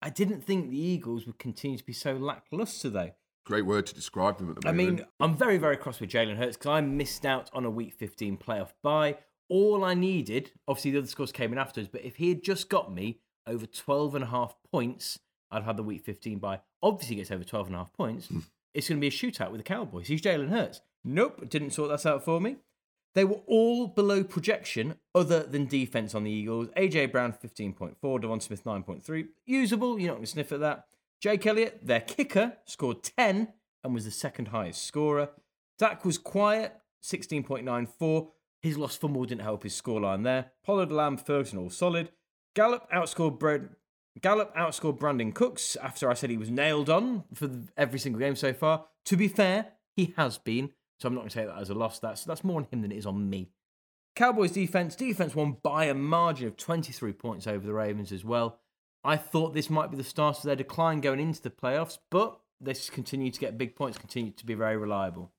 I 0.00 0.10
didn't 0.10 0.42
think 0.42 0.70
the 0.70 0.80
Eagles 0.80 1.24
would 1.26 1.38
continue 1.38 1.78
to 1.78 1.84
be 1.84 1.92
so 1.92 2.14
lackluster, 2.14 2.90
though. 2.90 3.12
Great 3.44 3.66
word 3.66 3.86
to 3.86 3.94
describe 3.94 4.38
them 4.38 4.50
at 4.50 4.60
the 4.60 4.72
moment. 4.72 5.00
I 5.00 5.02
mean, 5.02 5.06
I'm 5.20 5.36
very, 5.36 5.58
very 5.58 5.76
cross 5.76 6.00
with 6.00 6.10
Jalen 6.10 6.36
Hurts 6.36 6.56
because 6.56 6.70
I 6.70 6.80
missed 6.80 7.26
out 7.26 7.50
on 7.52 7.64
a 7.64 7.70
Week 7.70 7.92
15 7.92 8.36
playoff 8.36 8.72
bye. 8.82 9.18
All 9.48 9.84
I 9.84 9.94
needed, 9.94 10.52
obviously 10.68 10.92
the 10.92 10.98
other 10.98 11.08
scores 11.08 11.32
came 11.32 11.52
in 11.52 11.58
afterwards, 11.58 11.90
but 11.92 12.04
if 12.04 12.16
he 12.16 12.28
had 12.28 12.42
just 12.42 12.68
got 12.68 12.94
me 12.94 13.18
over 13.46 13.66
12 13.66 14.14
and 14.14 14.24
a 14.24 14.28
half 14.28 14.54
points, 14.70 15.18
I'd 15.50 15.56
have 15.56 15.64
had 15.64 15.76
the 15.76 15.82
Week 15.82 16.04
15 16.04 16.38
bye. 16.38 16.60
Obviously, 16.82 17.16
he 17.16 17.20
gets 17.20 17.30
over 17.30 17.44
12 17.44 17.66
and 17.66 17.74
a 17.76 17.78
half 17.80 17.92
points. 17.92 18.28
Hmm. 18.28 18.38
it's 18.74 18.88
going 18.88 18.98
to 18.98 19.00
be 19.00 19.08
a 19.08 19.10
shootout 19.10 19.50
with 19.50 19.60
the 19.60 19.64
Cowboys. 19.64 20.06
He's 20.06 20.22
Jalen 20.22 20.48
Hurts. 20.50 20.80
Nope, 21.04 21.48
didn't 21.48 21.70
sort 21.70 21.90
that 21.90 22.08
out 22.08 22.24
for 22.24 22.40
me. 22.40 22.56
They 23.14 23.24
were 23.24 23.40
all 23.46 23.88
below 23.88 24.24
projection, 24.24 24.94
other 25.14 25.42
than 25.42 25.66
defense 25.66 26.14
on 26.14 26.24
the 26.24 26.30
Eagles. 26.30 26.68
AJ 26.76 27.12
Brown 27.12 27.32
15.4, 27.34 28.20
Devon 28.20 28.40
Smith 28.40 28.64
9.3. 28.64 29.26
Usable, 29.44 29.98
you're 29.98 30.08
not 30.08 30.14
going 30.14 30.24
to 30.24 30.30
sniff 30.30 30.52
at 30.52 30.60
that. 30.60 30.86
Jake 31.22 31.46
Elliott, 31.46 31.78
their 31.86 32.00
kicker, 32.00 32.54
scored 32.64 33.04
10 33.04 33.46
and 33.84 33.94
was 33.94 34.04
the 34.04 34.10
second 34.10 34.48
highest 34.48 34.84
scorer. 34.84 35.30
Dak 35.78 36.04
was 36.04 36.18
quiet, 36.18 36.74
16.94. 37.04 38.28
His 38.60 38.76
lost 38.76 39.00
fumble 39.00 39.24
didn't 39.24 39.42
help 39.42 39.62
his 39.62 39.80
scoreline 39.80 40.24
there. 40.24 40.50
Pollard, 40.64 40.90
Lamb, 40.90 41.16
Ferguson 41.16 41.60
all 41.60 41.70
solid. 41.70 42.10
Gallup 42.56 42.90
outscored 42.92 43.38
Brad. 43.38 43.68
Gallup 44.20 44.54
outscored 44.56 44.98
Brandin 44.98 45.32
Cooks 45.32 45.76
after 45.76 46.10
I 46.10 46.14
said 46.14 46.28
he 46.28 46.36
was 46.36 46.50
nailed 46.50 46.90
on 46.90 47.22
for 47.34 47.48
every 47.76 48.00
single 48.00 48.18
game 48.18 48.34
so 48.34 48.52
far. 48.52 48.86
To 49.06 49.16
be 49.16 49.28
fair, 49.28 49.66
he 49.94 50.14
has 50.16 50.38
been, 50.38 50.70
so 50.98 51.06
I'm 51.06 51.14
not 51.14 51.20
going 51.20 51.30
to 51.30 51.34
take 51.34 51.46
that 51.46 51.60
as 51.60 51.70
a 51.70 51.74
loss. 51.74 52.00
That's 52.00 52.24
that's 52.24 52.44
more 52.44 52.58
on 52.58 52.66
him 52.70 52.82
than 52.82 52.92
it 52.92 52.98
is 52.98 53.06
on 53.06 53.30
me. 53.30 53.48
Cowboys 54.14 54.52
defense, 54.52 54.96
defense 54.96 55.34
won 55.34 55.56
by 55.62 55.86
a 55.86 55.94
margin 55.94 56.48
of 56.48 56.56
23 56.56 57.12
points 57.12 57.46
over 57.46 57.64
the 57.64 57.72
Ravens 57.72 58.12
as 58.12 58.24
well. 58.24 58.58
I 59.04 59.16
thought 59.16 59.54
this 59.54 59.70
might 59.70 59.90
be 59.90 59.96
the 59.96 60.04
start 60.04 60.38
of 60.38 60.42
their 60.44 60.56
decline 60.56 61.00
going 61.00 61.20
into 61.20 61.42
the 61.42 61.50
playoffs, 61.50 61.98
but 62.10 62.38
they 62.60 62.74
continue 62.74 63.30
to 63.30 63.40
get 63.40 63.58
big 63.58 63.74
points, 63.74 63.98
continue 63.98 64.30
to 64.30 64.46
be 64.46 64.54
very 64.54 64.76
reliable. 64.76 65.32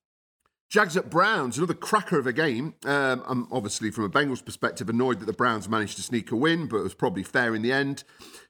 Jags 0.68 0.96
at 0.96 1.08
Browns, 1.08 1.56
another 1.56 1.74
cracker 1.74 2.18
of 2.18 2.26
a 2.26 2.32
game. 2.32 2.74
Um, 2.84 3.22
I'm 3.26 3.48
obviously, 3.52 3.90
from 3.90 4.04
a 4.04 4.10
Bengals 4.10 4.44
perspective, 4.44 4.88
annoyed 4.88 5.20
that 5.20 5.26
the 5.26 5.32
Browns 5.32 5.68
managed 5.68 5.96
to 5.96 6.02
sneak 6.02 6.32
a 6.32 6.36
win, 6.36 6.66
but 6.66 6.78
it 6.78 6.82
was 6.82 6.94
probably 6.94 7.22
fair 7.22 7.54
in 7.54 7.62
the 7.62 7.72
end. 7.72 8.02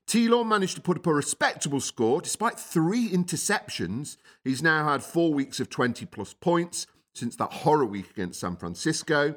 T 0.07 0.29
managed 0.29 0.77
to 0.77 0.81
put 0.81 0.97
up 0.97 1.07
a 1.07 1.13
respectable 1.13 1.81
score 1.81 2.21
despite 2.21 2.59
three 2.59 3.09
interceptions. 3.11 4.17
He's 4.43 4.63
now 4.63 4.89
had 4.89 5.03
four 5.03 5.35
weeks 5.35 5.61
of 5.61 5.69
20 5.69 6.07
plus 6.07 6.35
points 6.35 6.87
since 7.15 7.37
that 7.37 7.53
horror 7.53 7.87
week 7.87 8.11
against 8.11 8.41
San 8.41 8.57
Francisco. 8.57 9.37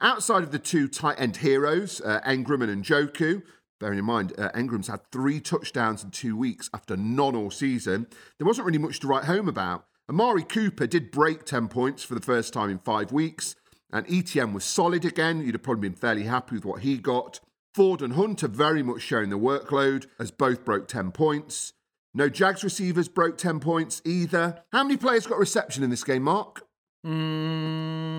Outside 0.00 0.42
of 0.42 0.52
the 0.52 0.58
two 0.58 0.88
tight 0.88 1.18
end 1.18 1.38
heroes, 1.38 2.00
uh, 2.02 2.20
Engram 2.26 2.62
and 2.62 2.84
Njoku, 2.84 3.42
bearing 3.78 3.98
in 3.98 4.04
mind 4.04 4.32
uh, 4.38 4.50
Engram's 4.54 4.88
had 4.88 5.00
three 5.10 5.40
touchdowns 5.40 6.02
in 6.04 6.10
two 6.10 6.36
weeks 6.36 6.70
after 6.72 6.96
none 6.96 7.36
all 7.36 7.50
season, 7.50 8.06
there 8.38 8.46
wasn't 8.46 8.66
really 8.66 8.78
much 8.78 9.00
to 9.00 9.06
write 9.06 9.24
home 9.24 9.48
about. 9.48 9.86
Amari 10.08 10.44
Cooper 10.44 10.86
did 10.86 11.10
break 11.10 11.44
10 11.44 11.68
points 11.68 12.04
for 12.04 12.14
the 12.14 12.20
first 12.20 12.52
time 12.52 12.70
in 12.70 12.78
five 12.78 13.10
weeks, 13.10 13.56
and 13.92 14.06
ETN 14.06 14.52
was 14.52 14.64
solid 14.64 15.04
again. 15.04 15.40
You'd 15.42 15.54
have 15.54 15.62
probably 15.62 15.88
been 15.88 15.98
fairly 15.98 16.24
happy 16.24 16.54
with 16.54 16.64
what 16.64 16.82
he 16.82 16.96
got. 16.98 17.40
Ford 17.74 18.00
and 18.02 18.14
Hunt 18.14 18.42
are 18.42 18.48
very 18.48 18.82
much 18.82 19.02
sharing 19.02 19.30
the 19.30 19.38
workload 19.38 20.06
as 20.18 20.30
both 20.30 20.64
broke 20.64 20.88
10 20.88 21.12
points. 21.12 21.72
No 22.14 22.28
Jags 22.30 22.64
receivers 22.64 23.08
broke 23.08 23.36
10 23.36 23.60
points 23.60 24.00
either. 24.04 24.62
How 24.72 24.82
many 24.84 24.96
players 24.96 25.26
got 25.26 25.38
reception 25.38 25.82
in 25.84 25.90
this 25.90 26.02
game, 26.02 26.22
Mark? 26.22 26.62
Mm, 27.04 28.16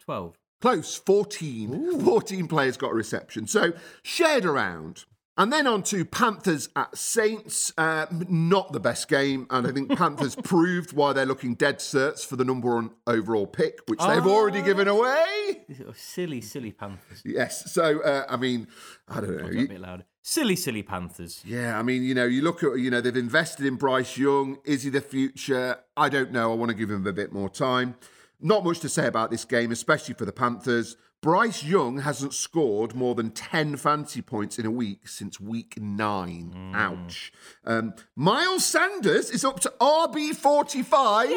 12. 0.00 0.36
Close, 0.60 0.96
14. 0.96 2.00
14 2.00 2.48
players 2.48 2.76
got 2.76 2.90
a 2.92 2.94
reception. 2.94 3.46
So 3.46 3.72
shared 4.02 4.44
around. 4.44 5.04
And 5.38 5.52
then 5.52 5.66
on 5.66 5.82
to 5.84 6.06
Panthers 6.06 6.70
at 6.76 6.96
Saints. 6.96 7.70
Uh, 7.76 8.06
not 8.10 8.72
the 8.72 8.80
best 8.80 9.06
game, 9.06 9.46
and 9.50 9.66
I 9.66 9.70
think 9.70 9.90
Panthers 9.98 10.34
proved 10.34 10.94
why 10.94 11.12
they're 11.12 11.26
looking 11.26 11.54
dead 11.54 11.78
certs 11.80 12.24
for 12.24 12.36
the 12.36 12.44
number 12.44 12.74
one 12.74 12.92
overall 13.06 13.46
pick, 13.46 13.80
which 13.86 14.00
they've 14.00 14.26
already 14.26 14.62
given 14.62 14.88
away. 14.88 15.66
Oh, 15.86 15.92
silly, 15.94 16.40
silly 16.40 16.72
Panthers. 16.72 17.20
Yes. 17.22 17.70
So 17.70 18.00
uh, 18.00 18.24
I 18.30 18.36
mean, 18.38 18.66
I 19.08 19.20
don't 19.20 19.36
know. 19.36 19.48
A 19.48 19.66
bit 19.66 19.78
louder. 19.80 20.04
Silly, 20.22 20.56
silly 20.56 20.82
Panthers. 20.82 21.42
yeah, 21.44 21.78
I 21.78 21.82
mean, 21.82 22.02
you 22.02 22.14
know, 22.14 22.24
you 22.24 22.40
look 22.42 22.64
at, 22.64 22.78
you 22.80 22.90
know, 22.90 23.00
they've 23.00 23.14
invested 23.14 23.64
in 23.64 23.76
Bryce 23.76 24.16
Young. 24.18 24.56
Is 24.64 24.82
he 24.84 24.90
the 24.90 25.00
future? 25.00 25.78
I 25.96 26.08
don't 26.08 26.32
know. 26.32 26.50
I 26.50 26.54
want 26.56 26.70
to 26.70 26.74
give 26.74 26.90
him 26.90 27.06
a 27.06 27.12
bit 27.12 27.32
more 27.32 27.48
time. 27.50 27.94
Not 28.40 28.64
much 28.64 28.80
to 28.80 28.88
say 28.88 29.06
about 29.06 29.30
this 29.30 29.44
game, 29.44 29.72
especially 29.72 30.14
for 30.14 30.24
the 30.24 30.32
Panthers. 30.32 30.96
Bryce 31.22 31.64
Young 31.64 31.98
hasn't 32.00 32.34
scored 32.34 32.94
more 32.94 33.14
than 33.14 33.30
10 33.30 33.76
fancy 33.78 34.20
points 34.20 34.58
in 34.58 34.66
a 34.66 34.70
week 34.70 35.08
since 35.08 35.40
week 35.40 35.74
nine. 35.80 36.72
Ouch. 36.74 37.32
Um, 37.64 37.94
Miles 38.14 38.64
Sanders 38.64 39.30
is 39.30 39.44
up 39.44 39.58
to 39.60 39.72
RB45 39.80 41.32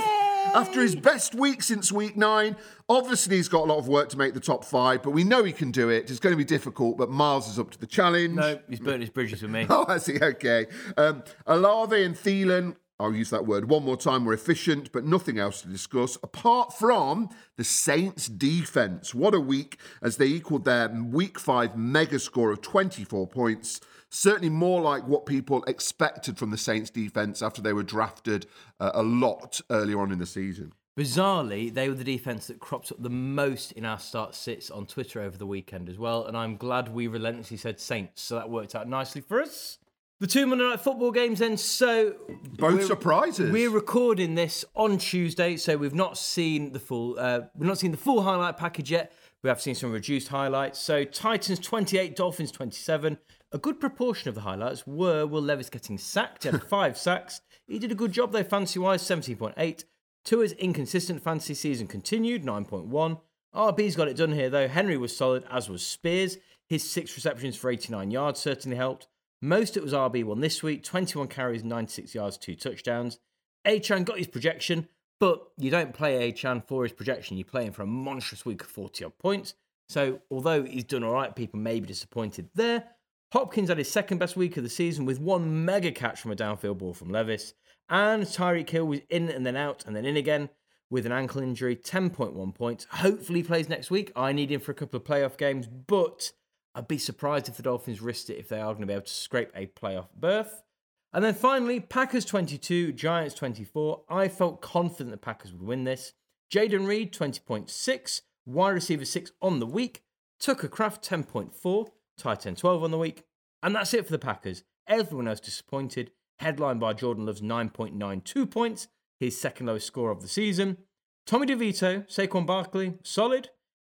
after 0.53 0.81
his 0.81 0.95
best 0.95 1.33
week 1.33 1.63
since 1.63 1.91
week 1.91 2.17
nine. 2.17 2.55
Obviously, 2.87 3.37
he's 3.37 3.47
got 3.47 3.63
a 3.63 3.65
lot 3.71 3.77
of 3.79 3.87
work 3.87 4.09
to 4.09 4.17
make 4.17 4.33
the 4.33 4.39
top 4.39 4.65
five, 4.65 5.01
but 5.01 5.11
we 5.11 5.23
know 5.23 5.43
he 5.43 5.53
can 5.53 5.71
do 5.71 5.89
it. 5.89 6.09
It's 6.11 6.19
going 6.19 6.33
to 6.33 6.37
be 6.37 6.43
difficult, 6.43 6.97
but 6.97 7.09
Miles 7.09 7.47
is 7.47 7.57
up 7.57 7.71
to 7.71 7.79
the 7.79 7.87
challenge. 7.87 8.35
No, 8.35 8.59
he's 8.69 8.79
burnt 8.79 9.01
his 9.01 9.09
bridges 9.09 9.41
with 9.41 9.51
me. 9.51 9.65
Oh, 9.71 9.85
I 9.87 9.97
see. 9.99 10.19
Okay. 10.21 10.65
Um, 10.97 11.23
Olave 11.47 12.03
and 12.03 12.15
Thielen, 12.15 12.75
I'll 12.99 13.15
use 13.15 13.29
that 13.29 13.45
word 13.45 13.69
one 13.69 13.85
more 13.85 13.95
time, 13.95 14.25
We're 14.25 14.33
efficient, 14.33 14.91
but 14.91 15.05
nothing 15.05 15.39
else 15.39 15.61
to 15.61 15.69
discuss 15.69 16.17
apart 16.21 16.73
from 16.73 17.29
the 17.55 17.63
Saints' 17.63 18.27
defense. 18.27 19.15
What 19.15 19.33
a 19.33 19.39
week 19.39 19.79
as 20.01 20.17
they 20.17 20.25
equaled 20.25 20.65
their 20.65 20.89
week 20.89 21.39
five 21.39 21.77
mega 21.77 22.19
score 22.19 22.51
of 22.51 22.61
24 22.61 23.27
points. 23.27 23.79
Certainly 24.09 24.49
more 24.49 24.81
like 24.81 25.07
what 25.07 25.25
people 25.25 25.63
expected 25.63 26.37
from 26.37 26.51
the 26.51 26.57
Saints' 26.57 26.89
defense 26.89 27.41
after 27.41 27.61
they 27.61 27.71
were 27.71 27.83
drafted 27.83 28.47
uh, 28.81 28.91
a 28.93 29.03
lot 29.03 29.61
earlier 29.69 30.01
on 30.01 30.11
in 30.11 30.19
the 30.19 30.25
season. 30.25 30.73
Bizarrely, 30.97 31.73
they 31.73 31.87
were 31.87 31.95
the 31.95 32.03
defense 32.03 32.47
that 32.47 32.59
cropped 32.59 32.91
up 32.91 33.01
the 33.01 33.09
most 33.09 33.71
in 33.71 33.85
our 33.85 33.99
start 33.99 34.35
sits 34.35 34.69
on 34.69 34.85
Twitter 34.85 35.21
over 35.21 35.37
the 35.37 35.45
weekend 35.45 35.87
as 35.87 35.97
well, 35.97 36.25
and 36.25 36.35
I'm 36.35 36.57
glad 36.57 36.89
we 36.89 37.07
relentlessly 37.07 37.55
said 37.55 37.79
Saints, 37.79 38.21
so 38.21 38.35
that 38.35 38.49
worked 38.49 38.75
out 38.75 38.89
nicely 38.89 39.21
for 39.21 39.41
us. 39.41 39.77
The 40.19 40.27
two 40.27 40.45
Monday 40.45 40.65
night 40.65 40.81
football 40.81 41.11
games 41.11 41.39
then. 41.39 41.55
So 41.55 42.15
Both 42.57 42.73
we're- 42.73 42.85
surprises. 42.85 43.51
We're 43.51 43.69
recording 43.69 44.35
this 44.35 44.65
on 44.75 44.97
Tuesday, 44.97 45.55
so 45.55 45.77
we've 45.77 45.93
not 45.95 46.17
seen 46.17 46.73
the 46.73 46.79
full. 46.79 47.17
Uh, 47.17 47.41
we've 47.55 47.67
not 47.67 47.77
seen 47.77 47.91
the 47.91 47.97
full 47.97 48.21
highlight 48.23 48.57
package 48.57 48.91
yet. 48.91 49.13
We 49.43 49.47
have 49.47 49.61
seen 49.61 49.75
some 49.75 49.93
reduced 49.93 50.27
highlights. 50.27 50.79
So 50.79 51.05
Titans 51.05 51.59
28, 51.59 52.17
Dolphins 52.17 52.51
27. 52.51 53.17
A 53.53 53.57
good 53.57 53.79
proportion 53.79 54.27
of 54.27 54.35
the 54.35 54.41
highlights 54.41 54.85
were 54.85 55.25
Will 55.25 55.41
Levis 55.41 55.69
getting 55.69 55.97
sacked. 55.97 56.43
He 56.43 56.49
had 56.49 56.63
five 56.69 56.97
sacks. 56.97 57.39
He 57.67 57.79
did 57.79 57.91
a 57.91 57.95
good 57.95 58.11
job 58.11 58.33
though, 58.33 58.43
fancy 58.43 58.77
wise, 58.79 59.01
17.8. 59.03 59.85
Tua's 60.25 60.51
inconsistent 60.53 61.23
fantasy 61.23 61.53
season 61.53 61.87
continued, 61.87 62.43
9.1. 62.43 63.21
RB's 63.55 63.95
got 63.95 64.09
it 64.09 64.17
done 64.17 64.33
here 64.33 64.49
though. 64.49 64.67
Henry 64.67 64.97
was 64.97 65.15
solid, 65.15 65.45
as 65.49 65.69
was 65.69 65.85
Spears. 65.87 66.37
His 66.67 66.87
six 66.87 67.15
receptions 67.15 67.55
for 67.55 67.71
89 67.71 68.11
yards 68.11 68.39
certainly 68.41 68.75
helped. 68.75 69.07
Mostert 69.43 69.83
was 69.83 69.93
RB1 69.93 70.41
this 70.41 70.61
week 70.61 70.83
21 70.83 71.27
carries, 71.27 71.63
96 71.63 72.13
yards, 72.13 72.37
two 72.37 72.55
touchdowns. 72.55 73.19
Achane 73.65 74.05
got 74.05 74.17
his 74.17 74.27
projection, 74.27 74.87
but 75.19 75.41
you 75.57 75.71
don't 75.71 75.93
play 75.93 76.31
Achane 76.31 76.65
for 76.67 76.83
his 76.83 76.91
projection. 76.91 77.37
You 77.37 77.45
play 77.45 77.65
him 77.65 77.73
for 77.73 77.83
a 77.83 77.87
monstrous 77.87 78.45
week 78.45 78.61
of 78.61 78.67
40 78.67 79.05
odd 79.05 79.17
points. 79.17 79.53
So, 79.87 80.19
although 80.29 80.63
he's 80.63 80.83
done 80.83 81.03
all 81.03 81.13
right, 81.13 81.35
people 81.35 81.59
may 81.59 81.79
be 81.79 81.87
disappointed 81.87 82.49
there. 82.53 82.83
Hopkins 83.31 83.69
had 83.69 83.77
his 83.77 83.91
second 83.91 84.17
best 84.17 84.35
week 84.35 84.57
of 84.57 84.63
the 84.63 84.69
season 84.69 85.05
with 85.05 85.19
one 85.19 85.65
mega 85.65 85.91
catch 85.91 86.19
from 86.19 86.31
a 86.31 86.35
downfield 86.35 86.79
ball 86.79 86.93
from 86.93 87.09
Levis. 87.09 87.53
And 87.89 88.23
Tyreek 88.23 88.69
Hill 88.69 88.85
was 88.85 89.01
in 89.09 89.29
and 89.29 89.45
then 89.45 89.55
out 89.55 89.85
and 89.85 89.95
then 89.95 90.05
in 90.05 90.17
again 90.17 90.49
with 90.89 91.05
an 91.05 91.11
ankle 91.11 91.41
injury, 91.41 91.75
10.1 91.75 92.55
points. 92.55 92.87
Hopefully, 92.91 93.39
he 93.39 93.43
plays 93.43 93.69
next 93.69 93.91
week. 93.91 94.11
I 94.15 94.31
need 94.31 94.51
him 94.51 94.59
for 94.59 94.71
a 94.71 94.75
couple 94.75 94.97
of 94.97 95.03
playoff 95.03 95.37
games, 95.37 95.67
but 95.67 96.31
I'd 96.75 96.87
be 96.87 96.97
surprised 96.97 97.49
if 97.49 97.57
the 97.57 97.63
Dolphins 97.63 98.01
risked 98.01 98.29
it 98.29 98.37
if 98.37 98.49
they 98.49 98.59
are 98.59 98.73
going 98.73 98.81
to 98.81 98.87
be 98.87 98.93
able 98.93 99.05
to 99.05 99.13
scrape 99.13 99.51
a 99.55 99.67
playoff 99.67 100.07
berth. 100.15 100.63
And 101.11 101.23
then 101.23 101.33
finally, 101.33 101.79
Packers 101.79 102.25
22, 102.25 102.93
Giants 102.93 103.33
24. 103.35 104.03
I 104.09 104.27
felt 104.27 104.61
confident 104.61 105.11
the 105.11 105.17
Packers 105.17 105.51
would 105.51 105.63
win 105.63 105.83
this. 105.83 106.13
Jayden 106.53 106.87
Reed 106.87 107.13
20.6, 107.13 108.21
wide 108.45 108.69
receiver 108.69 109.05
6 109.05 109.31
on 109.41 109.59
the 109.59 109.65
week. 109.65 110.03
Tucker 110.39 110.67
Kraft 110.67 111.07
10.4, 111.07 111.87
tight 112.17 112.45
end 112.45 112.57
12 112.57 112.83
on 112.83 112.91
the 112.91 112.97
week. 112.97 113.23
And 113.61 113.75
that's 113.75 113.93
it 113.93 114.05
for 114.05 114.11
the 114.11 114.19
Packers. 114.19 114.63
Everyone 114.87 115.27
else 115.27 115.39
disappointed, 115.39 116.11
headlined 116.39 116.79
by 116.79 116.93
Jordan 116.93 117.25
Love's 117.25 117.41
9.92 117.41 118.49
points, 118.49 118.87
his 119.19 119.39
second 119.39 119.65
lowest 119.67 119.87
score 119.87 120.11
of 120.11 120.21
the 120.21 120.27
season. 120.27 120.77
Tommy 121.25 121.45
DeVito, 121.45 122.07
Saquon 122.07 122.45
Barkley, 122.45 122.93
solid. 123.03 123.49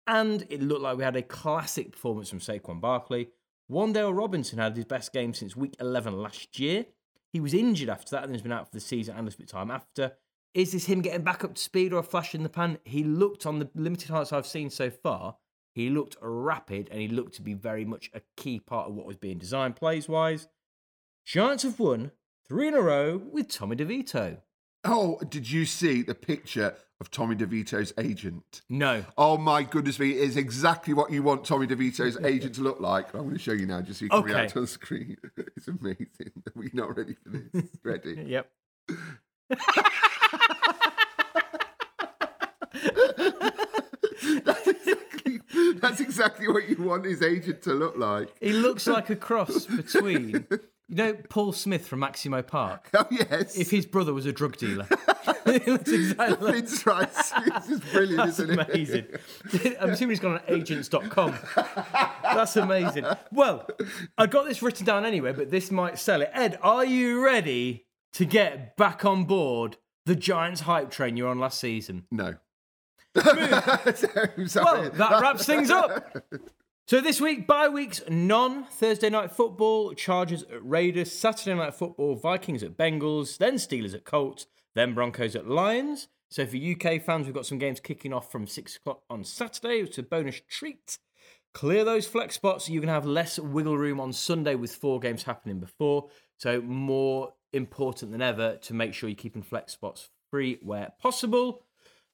And 0.07 0.45
it 0.49 0.61
looked 0.61 0.81
like 0.81 0.97
we 0.97 1.03
had 1.03 1.17
a 1.17 1.21
classic 1.21 1.91
performance 1.91 2.29
from 2.29 2.39
Saquon 2.39 2.79
Barkley. 2.79 3.29
Wan'Dale 3.69 4.15
Robinson 4.15 4.59
had 4.59 4.75
his 4.75 4.85
best 4.85 5.11
game 5.11 5.33
since 5.33 5.55
week 5.55 5.75
11 5.79 6.17
last 6.21 6.57
year. 6.57 6.85
He 7.33 7.41
was 7.41 7.53
injured 7.53 7.89
after 7.89 8.11
that 8.11 8.23
and 8.23 8.33
has 8.33 8.41
been 8.41 8.53
out 8.53 8.67
for 8.67 8.73
the 8.73 8.79
season 8.79 9.15
and 9.17 9.27
a 9.27 9.37
bit 9.37 9.49
time 9.49 9.69
after. 9.69 10.13
Is 10.53 10.71
this 10.71 10.85
him 10.85 11.01
getting 11.01 11.23
back 11.23 11.43
up 11.43 11.55
to 11.55 11.61
speed 11.61 11.91
or 11.91 11.99
a 11.99 12.03
flash 12.03 12.33
in 12.33 12.43
the 12.43 12.49
pan? 12.49 12.79
He 12.85 13.03
looked 13.03 13.45
on 13.45 13.59
the 13.59 13.69
limited 13.75 14.09
highlights 14.09 14.31
I've 14.31 14.47
seen 14.47 14.69
so 14.69 14.89
far. 14.89 15.35
He 15.73 15.89
looked 15.89 16.15
rapid 16.21 16.87
and 16.89 17.01
he 17.01 17.09
looked 17.09 17.35
to 17.35 17.41
be 17.41 17.53
very 17.53 17.85
much 17.85 18.09
a 18.13 18.21
key 18.37 18.59
part 18.59 18.87
of 18.87 18.95
what 18.95 19.05
was 19.05 19.17
being 19.17 19.37
designed 19.37 19.75
plays 19.75 20.07
wise. 20.07 20.47
Giants 21.25 21.63
have 21.63 21.79
won 21.79 22.11
three 22.47 22.69
in 22.69 22.73
a 22.73 22.81
row 22.81 23.17
with 23.17 23.49
Tommy 23.49 23.75
DeVito. 23.75 24.37
Oh, 24.89 25.19
did 25.29 25.49
you 25.51 25.65
see 25.65 26.01
the 26.01 26.15
picture 26.15 26.73
of 27.01 27.11
Tommy 27.11 27.35
DeVito's 27.35 27.91
agent? 27.99 28.61
No. 28.69 29.03
Oh 29.17 29.37
my 29.37 29.63
goodness 29.63 29.99
me, 29.99 30.11
it 30.11 30.17
is 30.19 30.37
exactly 30.37 30.93
what 30.93 31.11
you 31.11 31.21
want 31.23 31.43
Tommy 31.45 31.67
DeVito's 31.67 32.17
agent 32.25 32.55
to 32.55 32.61
look 32.61 32.79
like. 32.79 33.13
I'm 33.13 33.23
going 33.23 33.33
to 33.33 33.39
show 33.39 33.51
you 33.51 33.65
now 33.65 33.81
just 33.81 33.99
so 33.99 34.05
you 34.05 34.09
can 34.09 34.19
Okay. 34.19 34.33
react 34.33 34.55
on 34.55 34.61
the 34.63 34.67
screen. 34.67 35.17
It's 35.57 35.67
amazing. 35.67 36.31
Are 36.47 36.51
we 36.55 36.69
not 36.73 36.95
ready 36.95 37.15
for 37.23 37.29
this? 37.29 37.65
Ready? 37.83 38.23
Yep. 38.27 38.49
that's, 44.45 44.67
exactly, 44.67 45.39
that's 45.79 45.99
exactly 45.99 46.47
what 46.47 46.69
you 46.69 46.81
want 46.83 47.05
his 47.05 47.21
agent 47.21 47.61
to 47.63 47.73
look 47.73 47.97
like. 47.97 48.33
He 48.39 48.53
looks 48.53 48.87
like 48.87 49.09
a 49.09 49.15
cross 49.15 49.65
between, 49.65 50.47
you 50.89 50.95
know, 50.95 51.13
Paul 51.29 51.51
Smith 51.51 51.85
from 51.87 51.99
Maximo 51.99 52.41
Park. 52.41 52.89
Oh, 52.97 53.05
yes. 53.11 53.57
If 53.57 53.69
his 53.69 53.85
brother 53.85 54.13
was 54.13 54.25
a 54.25 54.31
drug 54.31 54.57
dealer. 54.57 54.87
it 55.45 55.67
looks 55.67 55.91
exactly 55.91 56.61
Rice. 56.85 57.31
This 57.31 57.69
is 57.69 57.79
brilliant, 57.91 58.17
That's 58.17 58.39
isn't 58.39 58.59
it? 58.59 58.69
amazing. 58.69 59.05
I'm 59.79 59.89
assuming 59.91 60.11
he's 60.11 60.19
gone 60.19 60.33
on 60.33 60.41
agents.com. 60.47 61.35
That's 62.23 62.55
amazing. 62.55 63.05
Well, 63.31 63.67
I 64.17 64.25
got 64.27 64.45
this 64.45 64.61
written 64.61 64.85
down 64.85 65.05
anyway, 65.05 65.33
but 65.33 65.51
this 65.51 65.69
might 65.71 65.99
sell 65.99 66.21
it. 66.21 66.31
Ed, 66.33 66.57
are 66.61 66.85
you 66.85 67.23
ready 67.23 67.85
to 68.13 68.25
get 68.25 68.75
back 68.77 69.05
on 69.05 69.25
board 69.25 69.77
the 70.05 70.15
Giants 70.15 70.61
hype 70.61 70.89
train 70.89 71.17
you 71.17 71.25
were 71.25 71.29
on 71.29 71.39
last 71.39 71.59
season? 71.59 72.05
No. 72.11 72.35
Well, 73.15 73.23
that 73.25 75.17
wraps 75.21 75.45
things 75.45 75.69
up. 75.69 76.17
So 76.87 77.01
this 77.01 77.19
week, 77.19 77.47
bye 77.47 77.67
weeks, 77.67 78.01
none. 78.07 78.63
Thursday 78.63 79.09
night 79.09 79.29
football, 79.33 79.91
Chargers 79.91 80.43
at 80.43 80.65
Raiders. 80.65 81.11
Saturday 81.11 81.53
night 81.53 81.75
football, 81.75 82.15
Vikings 82.15 82.63
at 82.63 82.77
Bengals. 82.77 83.37
Then 83.37 83.55
Steelers 83.55 83.93
at 83.93 84.05
Colts. 84.05 84.45
Then 84.73 84.93
Broncos 84.93 85.35
at 85.35 85.49
Lions. 85.49 86.07
So 86.29 86.45
for 86.45 86.55
UK 86.55 87.01
fans, 87.01 87.25
we've 87.25 87.35
got 87.35 87.45
some 87.45 87.57
games 87.57 87.81
kicking 87.81 88.13
off 88.13 88.31
from 88.31 88.47
six 88.47 88.77
o'clock 88.77 89.01
on 89.09 89.25
Saturday. 89.25 89.81
It's 89.81 89.97
a 89.97 90.03
bonus 90.03 90.39
treat. 90.47 90.97
Clear 91.53 91.83
those 91.83 92.07
flex 92.07 92.35
spots 92.35 92.67
so 92.67 92.71
you 92.71 92.79
can 92.79 92.87
have 92.87 93.05
less 93.05 93.37
wiggle 93.37 93.77
room 93.77 93.99
on 93.99 94.13
Sunday 94.13 94.55
with 94.55 94.73
four 94.73 95.01
games 95.01 95.23
happening 95.23 95.59
before. 95.59 96.07
So 96.37 96.61
more 96.61 97.33
important 97.51 98.13
than 98.13 98.21
ever 98.21 98.55
to 98.61 98.73
make 98.73 98.93
sure 98.93 99.09
you're 99.09 99.17
keeping 99.17 99.43
flex 99.43 99.73
spots 99.73 100.07
free 100.31 100.57
where 100.61 100.93
possible. 101.01 101.65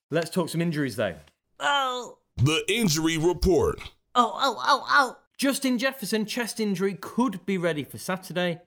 Let's 0.09 0.31
talk 0.31 0.49
some 0.49 0.61
injuries 0.61 0.95
though. 0.95 1.17
Oh, 1.59 2.17
The 2.37 2.63
injury 2.67 3.19
report. 3.19 3.79
Oh, 4.15 4.33
oh, 4.35 4.63
oh, 4.65 4.85
oh. 4.89 5.17
Justin 5.37 5.77
Jefferson, 5.77 6.25
chest 6.25 6.59
injury, 6.59 6.93
could 6.93 7.45
be 7.45 7.57
ready 7.57 7.83
for 7.83 7.97
Saturday. 7.97 8.61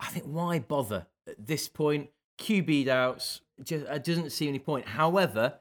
I 0.00 0.06
think 0.06 0.26
why 0.26 0.58
bother 0.58 1.06
at 1.28 1.46
this 1.46 1.68
point? 1.68 2.10
QB 2.40 2.86
doubts, 2.86 3.40
just, 3.62 3.84
it 3.84 3.90
uh, 3.90 3.98
doesn't 3.98 4.30
see 4.30 4.48
any 4.48 4.58
point. 4.58 4.86
However, 4.86 5.60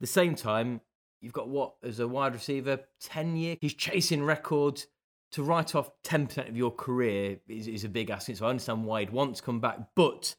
the 0.00 0.06
same 0.06 0.34
time, 0.34 0.80
you've 1.20 1.32
got 1.32 1.48
what 1.48 1.74
as 1.82 2.00
a 2.00 2.08
wide 2.08 2.34
receiver, 2.34 2.80
10 3.00 3.36
year, 3.36 3.56
he's 3.60 3.74
chasing 3.74 4.24
records. 4.24 4.86
To 5.32 5.42
write 5.42 5.74
off 5.74 5.90
10% 6.04 6.48
of 6.48 6.56
your 6.56 6.70
career 6.70 7.38
is, 7.48 7.66
is 7.66 7.84
a 7.84 7.88
big 7.88 8.10
ask. 8.10 8.30
So 8.34 8.46
I 8.46 8.50
understand 8.50 8.84
why 8.84 9.00
he'd 9.00 9.10
want 9.10 9.36
to 9.36 9.42
come 9.42 9.60
back, 9.60 9.78
but 9.94 10.36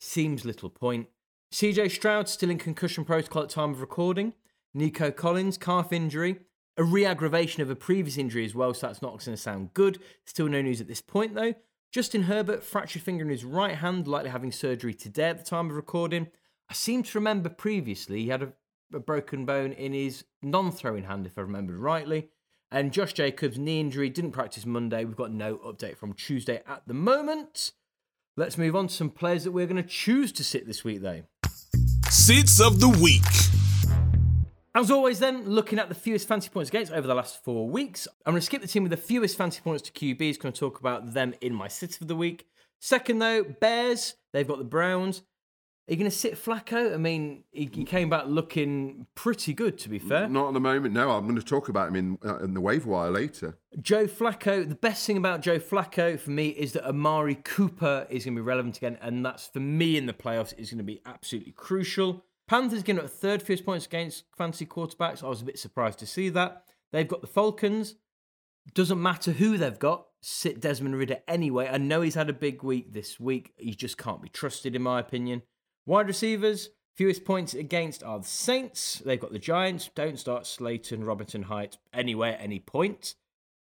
seems 0.00 0.44
little 0.44 0.70
point. 0.70 1.08
CJ 1.52 1.90
Stroud 1.90 2.28
still 2.28 2.50
in 2.50 2.58
concussion 2.58 3.04
protocol 3.04 3.42
at 3.42 3.50
time 3.50 3.70
of 3.72 3.80
recording. 3.80 4.32
Nico 4.72 5.10
Collins, 5.10 5.58
calf 5.58 5.92
injury. 5.92 6.40
A 6.80 6.82
re 6.82 7.04
aggravation 7.04 7.62
of 7.62 7.68
a 7.68 7.76
previous 7.76 8.16
injury 8.16 8.42
as 8.42 8.54
well, 8.54 8.72
so 8.72 8.86
that's 8.86 9.02
not 9.02 9.10
going 9.10 9.18
to 9.18 9.36
sound 9.36 9.74
good. 9.74 9.98
Still 10.24 10.48
no 10.48 10.62
news 10.62 10.80
at 10.80 10.88
this 10.88 11.02
point, 11.02 11.34
though. 11.34 11.54
Justin 11.92 12.22
Herbert 12.22 12.64
fractured 12.64 13.02
finger 13.02 13.22
in 13.22 13.30
his 13.30 13.44
right 13.44 13.74
hand, 13.74 14.08
likely 14.08 14.30
having 14.30 14.50
surgery 14.50 14.94
today 14.94 15.28
at 15.28 15.38
the 15.38 15.44
time 15.44 15.68
of 15.68 15.76
recording. 15.76 16.28
I 16.70 16.72
seem 16.72 17.02
to 17.02 17.18
remember 17.18 17.50
previously 17.50 18.22
he 18.22 18.28
had 18.28 18.42
a, 18.42 18.52
a 18.94 18.98
broken 18.98 19.44
bone 19.44 19.72
in 19.72 19.92
his 19.92 20.24
non 20.40 20.72
throwing 20.72 21.04
hand, 21.04 21.26
if 21.26 21.36
I 21.36 21.42
remember 21.42 21.74
rightly. 21.74 22.30
And 22.70 22.92
Josh 22.92 23.12
Jacobs, 23.12 23.58
knee 23.58 23.80
injury, 23.80 24.08
didn't 24.08 24.32
practice 24.32 24.64
Monday. 24.64 25.04
We've 25.04 25.16
got 25.16 25.32
no 25.32 25.56
update 25.58 25.98
from 25.98 26.14
Tuesday 26.14 26.62
at 26.66 26.82
the 26.86 26.94
moment. 26.94 27.72
Let's 28.38 28.56
move 28.56 28.74
on 28.74 28.86
to 28.86 28.94
some 28.94 29.10
players 29.10 29.44
that 29.44 29.52
we're 29.52 29.66
going 29.66 29.82
to 29.82 29.88
choose 29.88 30.32
to 30.32 30.44
sit 30.44 30.66
this 30.66 30.82
week, 30.82 31.02
though. 31.02 31.24
Sits 32.08 32.58
of 32.58 32.80
the 32.80 32.88
week. 32.88 33.49
As 34.74 34.90
always, 34.90 35.18
then, 35.18 35.48
looking 35.48 35.80
at 35.80 35.88
the 35.88 35.96
fewest 35.96 36.28
fancy 36.28 36.48
points 36.48 36.70
against 36.70 36.92
over 36.92 37.06
the 37.06 37.14
last 37.14 37.42
four 37.42 37.68
weeks, 37.68 38.06
I'm 38.24 38.32
going 38.32 38.40
to 38.40 38.46
skip 38.46 38.62
the 38.62 38.68
team 38.68 38.84
with 38.84 38.90
the 38.90 38.96
fewest 38.96 39.36
fancy 39.36 39.60
points 39.60 39.82
to 39.82 39.92
QBs. 39.92 40.38
Going 40.38 40.52
to 40.52 40.60
talk 40.60 40.78
about 40.78 41.12
them 41.12 41.34
in 41.40 41.52
my 41.52 41.66
sit 41.66 42.00
of 42.00 42.06
the 42.06 42.14
week. 42.14 42.46
Second, 42.78 43.18
though, 43.18 43.42
Bears. 43.42 44.14
They've 44.32 44.46
got 44.46 44.58
the 44.58 44.64
Browns. 44.64 45.22
Are 45.88 45.94
you 45.94 45.96
going 45.96 46.10
to 46.10 46.16
sit 46.16 46.34
Flacco? 46.34 46.94
I 46.94 46.98
mean, 46.98 47.42
he, 47.50 47.68
he 47.72 47.82
came 47.82 48.08
back 48.08 48.26
looking 48.28 49.06
pretty 49.16 49.52
good, 49.52 49.76
to 49.78 49.88
be 49.88 49.98
fair. 49.98 50.28
Not 50.28 50.48
at 50.48 50.54
the 50.54 50.60
moment. 50.60 50.94
No, 50.94 51.10
I'm 51.10 51.24
going 51.24 51.34
to 51.34 51.42
talk 51.42 51.68
about 51.68 51.88
him 51.88 51.96
in 51.96 52.18
uh, 52.24 52.38
in 52.38 52.54
the 52.54 52.60
waiver 52.60 52.90
wire 52.90 53.10
later. 53.10 53.58
Joe 53.80 54.06
Flacco, 54.06 54.68
the 54.68 54.76
best 54.76 55.04
thing 55.04 55.16
about 55.16 55.42
Joe 55.42 55.58
Flacco 55.58 56.18
for 56.18 56.30
me 56.30 56.50
is 56.50 56.74
that 56.74 56.88
Amari 56.88 57.34
Cooper 57.34 58.06
is 58.08 58.24
going 58.24 58.36
to 58.36 58.40
be 58.40 58.46
relevant 58.46 58.76
again, 58.76 58.98
and 59.02 59.26
that's 59.26 59.48
for 59.48 59.58
me 59.58 59.96
in 59.96 60.06
the 60.06 60.12
playoffs 60.12 60.56
is 60.56 60.70
going 60.70 60.78
to 60.78 60.84
be 60.84 61.00
absolutely 61.06 61.52
crucial. 61.56 62.24
Panthers 62.50 62.82
getting 62.82 63.00
up 63.00 63.08
third 63.08 63.42
fewest 63.42 63.64
points 63.64 63.86
against 63.86 64.24
fancy 64.36 64.66
quarterbacks. 64.66 65.22
I 65.22 65.28
was 65.28 65.40
a 65.40 65.44
bit 65.44 65.56
surprised 65.56 66.00
to 66.00 66.06
see 66.06 66.30
that. 66.30 66.64
They've 66.90 67.06
got 67.06 67.20
the 67.20 67.28
Falcons. 67.28 67.94
Doesn't 68.74 69.00
matter 69.00 69.30
who 69.30 69.56
they've 69.56 69.78
got. 69.78 70.06
Sit 70.20 70.58
Desmond 70.58 70.96
Ridder 70.96 71.18
anyway. 71.28 71.68
I 71.68 71.78
know 71.78 72.00
he's 72.00 72.16
had 72.16 72.28
a 72.28 72.32
big 72.32 72.64
week 72.64 72.92
this 72.92 73.20
week. 73.20 73.52
He 73.56 73.72
just 73.72 73.98
can't 73.98 74.20
be 74.20 74.28
trusted, 74.28 74.74
in 74.74 74.82
my 74.82 74.98
opinion. 74.98 75.42
Wide 75.86 76.08
receivers, 76.08 76.70
fewest 76.96 77.24
points 77.24 77.54
against 77.54 78.02
are 78.02 78.18
the 78.18 78.26
Saints. 78.26 79.00
They've 79.06 79.20
got 79.20 79.30
the 79.30 79.38
Giants. 79.38 79.88
Don't 79.94 80.18
start 80.18 80.44
Slayton, 80.44 81.04
Robinson, 81.04 81.42
Hyatt 81.42 81.78
anywhere, 81.94 82.36
any 82.40 82.58
point. 82.58 83.14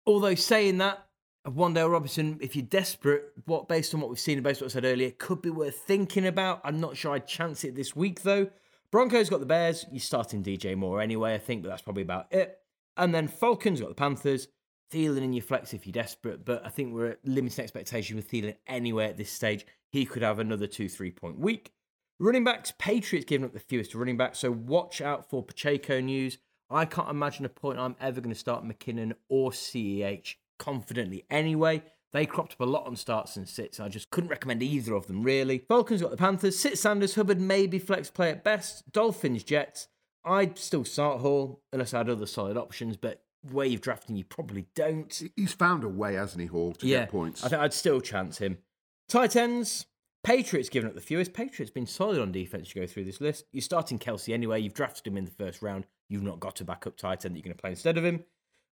Although 0.07 0.33
saying 0.33 0.79
that, 0.79 1.05
Wan'Dale 1.45 1.91
Robinson, 1.91 2.39
if 2.41 2.55
you're 2.55 2.65
desperate, 2.65 3.33
what 3.45 3.67
based 3.67 3.93
on 3.93 4.01
what 4.01 4.09
we've 4.09 4.19
seen 4.19 4.39
and 4.39 4.43
based 4.43 4.63
on 4.63 4.65
what 4.65 4.71
I 4.71 4.73
said 4.73 4.85
earlier, 4.85 5.11
could 5.11 5.43
be 5.43 5.51
worth 5.51 5.77
thinking 5.77 6.25
about. 6.25 6.61
I'm 6.63 6.79
not 6.79 6.97
sure 6.97 7.13
I'd 7.13 7.27
chance 7.27 7.63
it 7.63 7.75
this 7.75 7.95
week 7.95 8.23
though. 8.23 8.49
Broncos 8.91 9.29
got 9.29 9.39
the 9.39 9.45
Bears. 9.45 9.85
You're 9.91 9.99
starting 9.99 10.43
DJ 10.43 10.75
Moore 10.75 11.01
anyway, 11.01 11.35
I 11.35 11.37
think, 11.37 11.63
but 11.63 11.69
that's 11.69 11.81
probably 11.81 12.03
about 12.03 12.27
it. 12.31 12.57
And 12.97 13.13
then 13.13 13.27
Falcons 13.27 13.79
got 13.79 13.89
the 13.89 13.95
Panthers. 13.95 14.47
Thielen 14.91 15.21
in 15.21 15.33
your 15.33 15.43
flex 15.43 15.73
if 15.73 15.85
you're 15.85 15.91
desperate, 15.91 16.43
but 16.43 16.65
I 16.65 16.69
think 16.69 16.93
we're 16.93 17.11
at 17.11 17.19
limiting 17.23 17.63
expectation 17.63 18.15
with 18.15 18.29
Thielen 18.29 18.55
anyway 18.65 19.05
at 19.05 19.17
this 19.17 19.31
stage. 19.31 19.65
He 19.91 20.05
could 20.05 20.23
have 20.23 20.39
another 20.39 20.65
two, 20.65 20.89
three 20.89 21.11
point 21.11 21.39
week. 21.39 21.71
Running 22.19 22.43
backs, 22.43 22.73
Patriots 22.77 23.25
giving 23.25 23.45
up 23.45 23.53
the 23.53 23.59
fewest 23.59 23.93
running 23.93 24.17
backs, 24.17 24.39
so 24.39 24.51
watch 24.51 24.99
out 24.99 25.29
for 25.29 25.43
Pacheco 25.43 26.01
news. 26.01 26.39
I 26.69 26.85
can't 26.85 27.09
imagine 27.09 27.45
a 27.45 27.49
point 27.49 27.79
I'm 27.79 27.95
ever 28.01 28.19
going 28.19 28.33
to 28.33 28.39
start 28.39 28.65
McKinnon 28.65 29.13
or 29.29 29.51
CEH 29.51 30.35
confidently 30.57 31.25
anyway. 31.29 31.83
They 32.11 32.25
cropped 32.25 32.53
up 32.53 32.61
a 32.61 32.65
lot 32.65 32.87
on 32.87 32.95
starts 32.95 33.35
and 33.35 33.47
sits. 33.47 33.79
I 33.79 33.87
just 33.87 34.09
couldn't 34.09 34.31
recommend 34.31 34.63
either 34.63 34.95
of 34.95 35.07
them, 35.07 35.21
really. 35.21 35.65
Falcons 35.67 36.01
got 36.01 36.11
the 36.11 36.17
Panthers. 36.17 36.57
Sit 36.57 36.77
Sanders, 36.77 37.15
Hubbard, 37.15 37.39
maybe 37.39 37.77
flex 37.77 38.09
play 38.09 38.31
at 38.31 38.43
best. 38.43 38.91
Dolphins, 38.91 39.43
Jets. 39.43 39.87
I'd 40.25 40.57
still 40.57 40.83
start 40.83 41.21
Hall 41.21 41.61
unless 41.71 41.93
I 41.93 41.99
had 41.99 42.09
other 42.09 42.25
solid 42.25 42.57
options, 42.57 42.97
but 42.97 43.23
where 43.51 43.65
you've 43.65 43.81
drafted, 43.81 44.17
you 44.17 44.25
probably 44.25 44.65
don't. 44.75 45.21
He's 45.35 45.53
found 45.53 45.83
a 45.83 45.89
way, 45.89 46.15
hasn't 46.15 46.41
he, 46.41 46.47
Hall, 46.47 46.73
to 46.73 46.87
yeah, 46.87 47.01
get 47.01 47.09
points? 47.09 47.43
I 47.43 47.49
think 47.49 47.61
I'd 47.61 47.73
still 47.73 48.01
chance 48.01 48.39
him. 48.39 48.57
Tight 49.07 49.35
ends. 49.35 49.85
Patriots 50.23 50.67
giving 50.67 50.89
up 50.89 50.95
the 50.95 51.01
fewest. 51.01 51.33
Patriots 51.33 51.71
been 51.71 51.85
solid 51.85 52.19
on 52.19 52.31
defense. 52.31 52.75
You 52.75 52.81
go 52.81 52.87
through 52.87 53.05
this 53.05 53.21
list. 53.21 53.45
You're 53.53 53.61
starting 53.61 53.97
Kelce 53.97 54.33
anyway. 54.33 54.59
You've 54.59 54.73
drafted 54.73 55.07
him 55.07 55.17
in 55.17 55.25
the 55.25 55.31
first 55.31 55.61
round. 55.61 55.85
You've 56.09 56.23
not 56.23 56.39
got 56.39 56.59
a 56.59 56.65
backup 56.65 56.97
tight 56.97 57.23
end 57.23 57.35
that 57.35 57.39
you're 57.39 57.43
going 57.43 57.55
to 57.55 57.61
play 57.61 57.69
instead 57.69 57.97
of 57.97 58.03
him. 58.03 58.25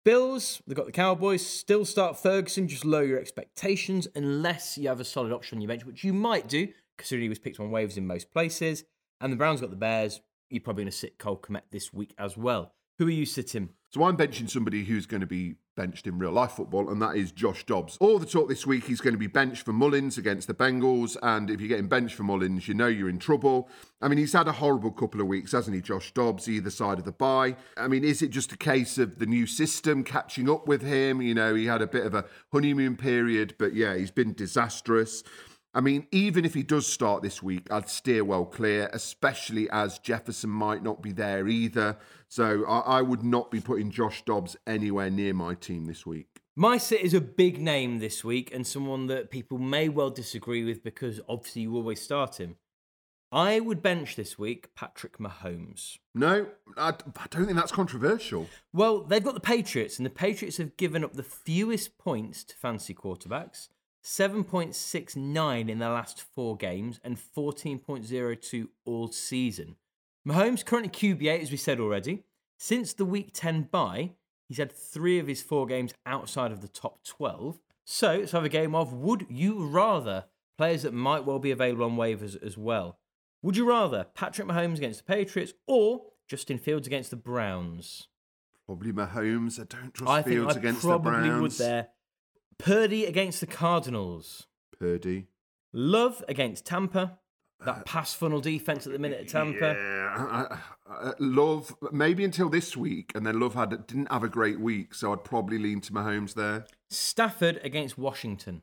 Bills, 0.05 0.61
they've 0.67 0.75
got 0.75 0.85
the 0.85 0.91
Cowboys. 0.91 1.45
Still 1.45 1.85
start 1.85 2.17
Ferguson. 2.17 2.67
Just 2.67 2.83
lower 2.83 3.05
your 3.05 3.19
expectations 3.19 4.07
unless 4.15 4.77
you 4.77 4.89
have 4.89 4.99
a 4.99 5.05
solid 5.05 5.31
option 5.31 5.57
on 5.57 5.61
your 5.61 5.69
bench, 5.69 5.85
which 5.85 6.03
you 6.03 6.11
might 6.11 6.47
do, 6.47 6.67
considering 6.97 7.23
he 7.23 7.29
was 7.29 7.39
picked 7.39 7.59
on 7.59 7.71
waivers 7.71 7.95
in 7.95 8.05
most 8.05 8.31
places. 8.31 8.83
And 9.21 9.31
the 9.31 9.37
Browns 9.37 9.61
got 9.61 9.69
the 9.69 9.77
Bears. 9.77 10.19
You're 10.49 10.61
probably 10.61 10.83
going 10.83 10.91
to 10.91 10.97
sit 10.97 11.17
Cole 11.17 11.37
Kmet 11.37 11.61
this 11.71 11.93
week 11.93 12.13
as 12.17 12.35
well. 12.35 12.73
Who 12.99 13.08
are 13.08 13.12
you 13.12 13.25
sitting? 13.25 13.69
So 13.89 14.03
I'm 14.03 14.17
benching 14.17 14.49
somebody 14.49 14.84
who's 14.84 15.08
going 15.08 15.21
to 15.21 15.27
be 15.27 15.56
benched 15.75 16.06
in 16.06 16.19
real 16.19 16.32
life 16.32 16.51
football, 16.51 16.91
and 16.91 17.01
that 17.01 17.15
is 17.15 17.32
Josh 17.32 17.63
Dobbs. 17.65 17.97
All 17.99 18.19
the 18.19 18.25
talk 18.25 18.47
this 18.47 18.67
week, 18.67 18.86
he's 18.86 19.01
going 19.01 19.15
to 19.15 19.19
be 19.19 19.27
benched 19.27 19.65
for 19.65 19.73
Mullens 19.73 20.19
against 20.19 20.47
the 20.47 20.53
Bengals, 20.53 21.17
and 21.23 21.49
if 21.49 21.60
you're 21.60 21.69
getting 21.69 21.88
benched 21.88 22.13
for 22.13 22.23
Mullens, 22.23 22.67
you 22.67 22.75
know 22.75 22.86
you're 22.86 23.10
in 23.10 23.17
trouble. 23.17 23.67
I 23.99 24.08
mean, 24.08 24.19
he's 24.19 24.34
had 24.34 24.47
a 24.47 24.51
horrible 24.51 24.91
couple 24.91 25.21
of 25.21 25.27
weeks, 25.27 25.53
hasn't 25.53 25.75
he, 25.75 25.82
Josh 25.82 26.12
Dobbs, 26.12 26.47
either 26.47 26.69
side 26.69 26.99
of 26.99 27.06
the 27.06 27.12
bye? 27.12 27.56
I 27.77 27.88
mean, 27.88 28.03
is 28.03 28.21
it 28.21 28.29
just 28.29 28.51
a 28.51 28.58
case 28.58 28.99
of 28.99 29.17
the 29.17 29.25
new 29.25 29.47
system 29.47 30.03
catching 30.03 30.49
up 30.49 30.67
with 30.67 30.84
him? 30.84 31.19
You 31.21 31.34
know, 31.34 31.56
he 31.56 31.65
had 31.65 31.82
a 31.82 31.88
bit 31.88 32.06
of 32.06 32.13
a 32.13 32.25
honeymoon 32.51 32.95
period, 32.95 33.56
but 33.58 33.73
yeah, 33.73 33.95
he's 33.95 34.12
been 34.12 34.34
disastrous. 34.34 35.23
I 35.75 35.81
mean, 35.81 36.05
even 36.12 36.45
if 36.45 36.53
he 36.53 36.62
does 36.62 36.86
start 36.86 37.23
this 37.23 37.41
week, 37.41 37.71
I'd 37.71 37.89
steer 37.89 38.23
well 38.23 38.45
clear, 38.45 38.89
especially 38.93 39.67
as 39.71 39.97
Jefferson 39.97 40.51
might 40.51 40.83
not 40.83 41.01
be 41.01 41.12
there 41.12 41.47
either. 41.47 41.97
So 42.27 42.63
I, 42.65 42.97
I 42.97 43.01
would 43.01 43.23
not 43.23 43.49
be 43.49 43.59
putting 43.59 43.89
Josh 43.89 44.23
Dobbs 44.23 44.55
anywhere 44.67 45.09
near 45.09 45.33
my 45.33 45.55
team 45.55 45.86
this 45.86 46.05
week. 46.05 46.41
My 46.55 46.77
sit 46.77 47.01
is 47.01 47.15
a 47.15 47.21
big 47.21 47.59
name 47.59 47.97
this 47.97 48.23
week 48.23 48.53
and 48.53 48.67
someone 48.67 49.07
that 49.07 49.31
people 49.31 49.57
may 49.57 49.89
well 49.89 50.12
disagree 50.12 50.63
with 50.63 50.83
because 50.83 51.19
obviously 51.27 51.63
you 51.63 51.75
always 51.75 52.01
start 52.01 52.39
him. 52.39 52.57
I 53.31 53.59
would 53.59 53.81
bench 53.81 54.15
this 54.15 54.38
week 54.38 54.75
Patrick 54.75 55.17
Mahomes. 55.17 55.97
No, 56.13 56.45
I, 56.77 56.89
I 56.89 57.25
don't 57.31 57.45
think 57.45 57.57
that's 57.57 57.71
controversial. 57.71 58.47
Well, 58.71 58.99
they've 58.99 59.23
got 59.23 59.33
the 59.33 59.39
Patriots, 59.39 59.97
and 59.97 60.05
the 60.05 60.12
Patriots 60.12 60.57
have 60.57 60.77
given 60.77 61.03
up 61.03 61.13
the 61.13 61.23
fewest 61.23 61.97
points 61.97 62.43
to 62.43 62.55
fancy 62.55 62.93
quarterbacks 62.93 63.69
7.69 64.03 65.69
in 65.69 65.79
the 65.79 65.89
last 65.89 66.21
four 66.21 66.57
games 66.57 66.99
and 67.03 67.17
14.02 67.17 68.67
all 68.85 69.07
season. 69.07 69.75
Mahomes 70.27 70.65
currently 70.65 70.89
QB8, 70.89 71.41
as 71.41 71.51
we 71.51 71.57
said 71.57 71.79
already. 71.79 72.23
Since 72.57 72.93
the 72.93 73.05
week 73.05 73.31
10 73.33 73.63
bye, 73.71 74.11
he's 74.47 74.57
had 74.57 74.71
three 74.71 75.19
of 75.19 75.27
his 75.27 75.41
four 75.41 75.65
games 75.65 75.93
outside 76.05 76.51
of 76.51 76.61
the 76.61 76.67
top 76.67 77.03
12. 77.03 77.59
So 77.85 78.17
let's 78.17 78.31
have 78.31 78.45
a 78.45 78.49
game 78.49 78.75
of 78.75 78.93
would 78.93 79.25
you 79.29 79.65
rather 79.65 80.25
players 80.57 80.83
that 80.83 80.93
might 80.93 81.25
well 81.25 81.39
be 81.39 81.51
available 81.51 81.85
on 81.85 81.97
waivers 81.97 82.41
as 82.41 82.57
well. 82.57 82.99
Would 83.41 83.57
you 83.57 83.67
rather 83.67 84.05
Patrick 84.13 84.47
Mahomes 84.47 84.77
against 84.77 85.05
the 85.05 85.13
Patriots 85.13 85.53
or 85.67 86.03
Justin 86.27 86.57
Fields 86.57 86.87
against 86.87 87.09
the 87.09 87.17
Browns? 87.17 88.07
Probably 88.65 88.93
Mahomes. 88.93 89.59
I 89.59 89.65
don't 89.65 89.93
trust 89.93 90.09
I 90.11 90.21
think 90.21 90.35
Fields 90.35 90.55
I 90.55 90.59
against 90.59 90.81
the 90.81 90.87
probably 90.87 91.11
Browns. 91.11 91.41
would 91.41 91.51
there. 91.51 91.87
Purdy 92.63 93.06
against 93.06 93.41
the 93.41 93.47
Cardinals. 93.47 94.47
Purdy. 94.80 95.28
Love 95.73 96.23
against 96.30 96.65
Tampa. 96.65 97.19
That 97.65 97.78
uh, 97.78 97.84
pass 97.84 98.13
funnel 98.13 98.39
defense 98.41 98.86
at 98.88 98.93
the 98.93 98.99
minute 98.99 99.21
at 99.21 99.28
Tampa. 99.30 99.76
Yeah, 99.78 100.15
I, 100.17 100.23
I, 100.41 100.56
I- 100.56 100.60
uh, 101.10 101.13
Love 101.19 101.76
maybe 101.91 102.23
until 102.23 102.47
this 102.49 102.76
week, 102.78 103.12
and 103.15 103.26
then 103.26 103.39
Love 103.39 103.56
had 103.56 103.88
didn't 103.88 104.12
have 104.12 104.23
a 104.23 104.30
great 104.30 104.60
week, 104.60 104.93
so 104.93 105.12
I'd 105.12 105.23
probably 105.23 105.58
lean 105.58 105.82
to 105.82 105.91
Mahomes 105.93 106.34
there. 106.36 106.65
Stafford 106.89 107.60
against 107.63 107.97
Washington. 107.97 108.62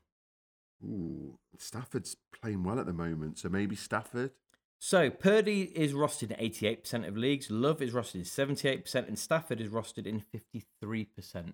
Ooh, 0.85 1.39
Stafford's 1.59 2.17
playing 2.41 2.63
well 2.63 2.79
at 2.79 2.87
the 2.87 2.93
moment, 2.93 3.39
so 3.39 3.49
maybe 3.49 3.75
Stafford. 3.77 4.31
So 4.79 5.11
Purdy 5.11 5.63
is 5.75 5.93
rostered 5.93 6.31
in 6.31 6.51
88% 6.51 7.07
of 7.07 7.17
leagues. 7.17 7.51
Love 7.51 7.83
is 7.83 7.93
rostered 7.93 8.15
in 8.17 8.21
78%, 8.23 8.95
and 9.09 9.19
Stafford 9.19 9.61
is 9.61 9.69
rostered 9.71 10.07
in 10.07 10.23
53%. 10.95 11.53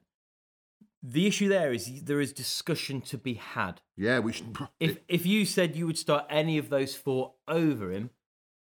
The 1.08 1.26
issue 1.28 1.48
there 1.48 1.72
is 1.72 2.02
there 2.02 2.20
is 2.20 2.32
discussion 2.32 3.00
to 3.02 3.16
be 3.18 3.34
had. 3.34 3.80
Yeah, 3.96 4.18
we 4.18 4.32
should. 4.32 4.56
If 4.80 4.98
if 5.08 5.24
you 5.24 5.44
said 5.44 5.76
you 5.76 5.86
would 5.86 5.98
start 5.98 6.24
any 6.28 6.58
of 6.58 6.68
those 6.68 6.96
four 6.96 7.34
over 7.46 7.92
him, 7.92 8.10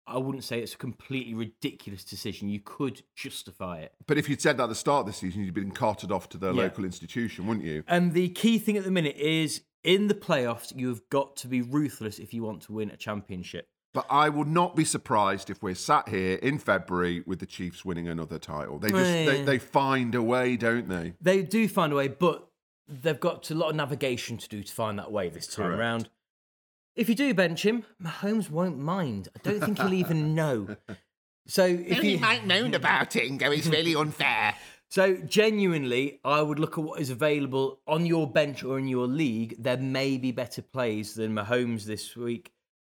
I 0.08 0.18
wouldn't 0.18 0.44
say 0.44 0.60
it's 0.60 0.74
a 0.74 0.78
completely 0.78 1.36
ridiculous 1.36 2.04
decision. 2.04 2.50
You 2.50 2.60
could 2.60 3.04
justify 3.16 3.82
it. 3.82 3.94
But 4.08 4.18
if 4.18 4.28
you'd 4.28 4.42
said 4.42 4.58
that 4.58 4.64
at 4.64 4.70
the 4.70 4.76
start 4.76 5.02
of 5.02 5.06
the 5.06 5.14
season, 5.14 5.44
you'd 5.44 5.54
been 5.54 5.72
carted 5.72 6.12
off 6.12 6.30
to 6.30 6.40
the 6.40 6.48
Yeah. 6.52 6.64
local 6.64 6.84
institution, 6.84 7.46
wouldn't 7.46 7.66
you? 7.66 7.84
And 7.88 8.14
the 8.14 8.30
key 8.30 8.58
thing 8.58 8.76
at 8.76 8.86
the 8.86 8.92
minute 8.92 9.18
is 9.18 9.62
in 9.84 10.08
the 10.08 10.16
playoffs, 10.16 10.74
you've 10.76 11.08
got 11.10 11.36
to 11.38 11.48
be 11.48 11.62
ruthless 11.62 12.18
if 12.18 12.34
you 12.34 12.44
want 12.44 12.64
to 12.64 12.74
win 12.74 12.90
a 12.90 12.98
championship. 12.98 13.68
But 13.94 14.06
I 14.10 14.30
would 14.30 14.48
not 14.48 14.76
be 14.76 14.86
surprised 14.86 15.50
if 15.50 15.62
we're 15.62 15.76
sat 15.76 16.08
here 16.08 16.36
in 16.38 16.60
February 16.60 17.24
with 17.26 17.40
the 17.40 17.46
Chiefs 17.46 17.84
winning 17.84 18.08
another 18.08 18.40
title. 18.40 18.80
They 18.80 18.90
just 18.90 19.04
they, 19.04 19.40
Yeah. 19.40 19.46
they 19.46 19.60
find 19.60 20.16
a 20.16 20.22
way, 20.22 20.56
don't 20.56 20.88
they? 20.88 21.14
They 21.20 21.44
do 21.44 21.68
find 21.68 21.92
a 21.92 21.98
way, 21.98 22.08
but 22.08 22.48
they've 22.88 23.20
got 23.20 23.50
a 23.52 23.56
lot 23.56 23.70
of 23.70 23.76
navigation 23.76 24.38
to 24.38 24.48
do 24.48 24.64
to 24.64 24.74
find 24.74 24.98
that 24.98 25.12
way 25.12 25.30
this 25.30 25.48
time 25.48 25.66
Correct. 25.68 25.80
around. 25.80 26.10
If 26.96 27.10
you 27.10 27.16
do 27.16 27.34
bench 27.34 27.66
him, 27.66 27.84
Mahomes 28.02 28.50
won't 28.50 28.78
mind. 28.78 29.28
I 29.36 29.40
don't 29.44 29.60
think 29.62 29.78
he'll 29.80 29.94
even 29.94 30.36
know. 30.36 30.76
So 31.48 31.66
if 31.66 32.00
He 32.00 32.14
you 32.14 32.20
might 32.20 32.46
moan 32.46 32.74
about 32.74 33.16
it 33.16 33.30
and 33.30 33.40
go, 33.40 33.52
it's 33.52 33.68
really 33.68 33.96
unfair. 33.96 34.56
So, 34.90 35.16
genuinely, 35.16 36.20
I 36.26 36.42
would 36.42 36.60
look 36.60 36.78
at 36.78 36.84
what 36.84 37.00
is 37.00 37.12
available 37.12 37.80
on 37.88 38.06
your 38.06 38.30
bench 38.30 38.62
or 38.62 38.78
in 38.78 38.90
your 38.90 39.08
league. 39.08 39.56
There 39.58 39.78
may 39.78 40.18
be 40.18 40.34
better 40.34 40.62
plays 40.62 41.14
than 41.14 41.34
Mahomes 41.34 41.86
this 41.86 42.14
week. 42.18 42.52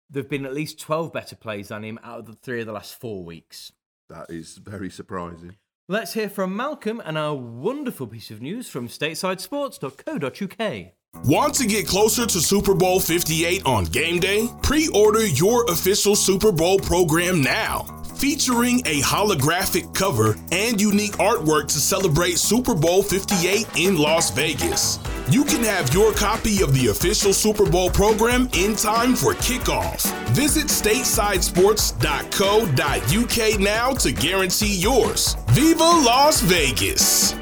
There 0.09 0.23
have 0.23 0.31
been 0.31 0.47
at 0.47 0.55
least 0.55 0.79
12 0.81 1.13
better 1.13 1.35
plays 1.37 1.69
than 1.69 1.85
him 1.85 2.01
out 2.03 2.21
of 2.21 2.27
the 2.27 2.33
three 2.35 2.61
of 2.61 2.67
the 2.67 2.73
last 2.73 3.01
four 3.01 3.25
weeks. 3.25 3.73
That 4.09 4.31
is 4.31 4.57
very 4.57 4.89
surprising. 4.89 5.57
Let's 5.89 6.15
hear 6.15 6.29
from 6.29 6.57
Malcolm 6.57 7.03
and 7.05 7.19
our 7.19 7.35
wonderful 7.35 8.07
piece 8.07 8.31
of 8.31 8.41
news 8.41 8.69
from 8.69 8.87
statesidesports.co.uk. 8.89 10.93
Want 11.25 11.55
to 11.57 11.67
get 11.67 11.87
closer 11.89 12.25
to 12.27 12.41
Super 12.41 12.75
Bowl 12.75 13.01
58 13.01 13.67
on 13.67 13.85
game 13.87 14.21
day? 14.21 14.49
Pre 14.63 14.87
order 14.95 15.27
your 15.27 15.65
official 15.65 16.15
Super 16.15 16.53
Bowl 16.53 16.79
program 16.79 17.43
now. 17.43 17.85
Featuring 18.17 18.79
a 18.87 19.01
holographic 19.03 19.93
cover 19.95 20.37
and 20.53 20.81
unique 20.81 21.13
artwork 21.15 21.67
to 21.69 21.79
celebrate 21.81 22.39
Super 22.39 22.75
Bowl 22.75 23.03
58 23.03 23.67
in 23.77 23.99
Las 23.99 24.31
Vegas. 24.31 24.99
You 25.29 25.45
can 25.45 25.63
have 25.65 25.93
your 25.93 26.13
copy 26.15 26.63
of 26.63 26.73
the 26.73 26.87
official 26.89 27.33
Super 27.35 27.69
Bowl 27.69 27.91
program 27.91 28.49
in 28.55 28.75
time 28.77 29.15
for 29.17 29.35
kickoff. 29.35 30.11
Visit 30.31 30.69
statesidesports.co.uk 30.69 33.61
now 33.61 33.93
to 33.93 34.13
guarantee 34.13 34.77
yours. 34.77 35.37
Viva 35.49 35.83
Las 35.83 36.41
Vegas! 36.43 37.35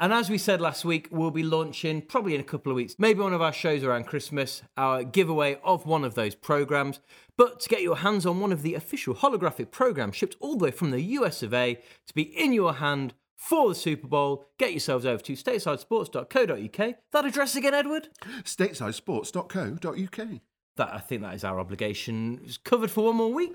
And 0.00 0.14
as 0.14 0.30
we 0.30 0.38
said 0.38 0.62
last 0.62 0.82
week, 0.82 1.08
we'll 1.10 1.30
be 1.30 1.42
launching 1.42 2.00
probably 2.00 2.34
in 2.34 2.40
a 2.40 2.44
couple 2.44 2.72
of 2.72 2.76
weeks, 2.76 2.94
maybe 2.98 3.20
one 3.20 3.34
of 3.34 3.42
our 3.42 3.52
shows 3.52 3.84
around 3.84 4.06
Christmas, 4.06 4.62
our 4.78 5.04
giveaway 5.04 5.60
of 5.62 5.84
one 5.84 6.04
of 6.04 6.14
those 6.14 6.34
programs. 6.34 7.00
But 7.36 7.60
to 7.60 7.68
get 7.68 7.82
your 7.82 7.96
hands 7.96 8.24
on 8.24 8.40
one 8.40 8.50
of 8.50 8.62
the 8.62 8.74
official 8.74 9.14
holographic 9.14 9.70
programs 9.70 10.16
shipped 10.16 10.36
all 10.40 10.56
the 10.56 10.64
way 10.64 10.70
from 10.70 10.90
the 10.90 11.02
US 11.02 11.42
of 11.42 11.52
A 11.52 11.74
to 12.06 12.14
be 12.14 12.22
in 12.22 12.54
your 12.54 12.74
hand 12.74 13.12
for 13.36 13.68
the 13.68 13.74
Super 13.74 14.06
Bowl, 14.06 14.46
get 14.58 14.70
yourselves 14.70 15.04
over 15.04 15.22
to 15.22 15.34
statesidesports.co.uk. 15.34 16.94
That 17.12 17.24
address 17.26 17.54
again, 17.54 17.74
Edward? 17.74 18.08
Statesidesports.co.uk. 18.44 20.28
That 20.76 20.94
I 20.94 20.98
think 20.98 21.20
that 21.20 21.34
is 21.34 21.44
our 21.44 21.60
obligation. 21.60 22.40
It's 22.44 22.56
covered 22.56 22.90
for 22.90 23.04
one 23.04 23.16
more 23.16 23.32
week. 23.32 23.54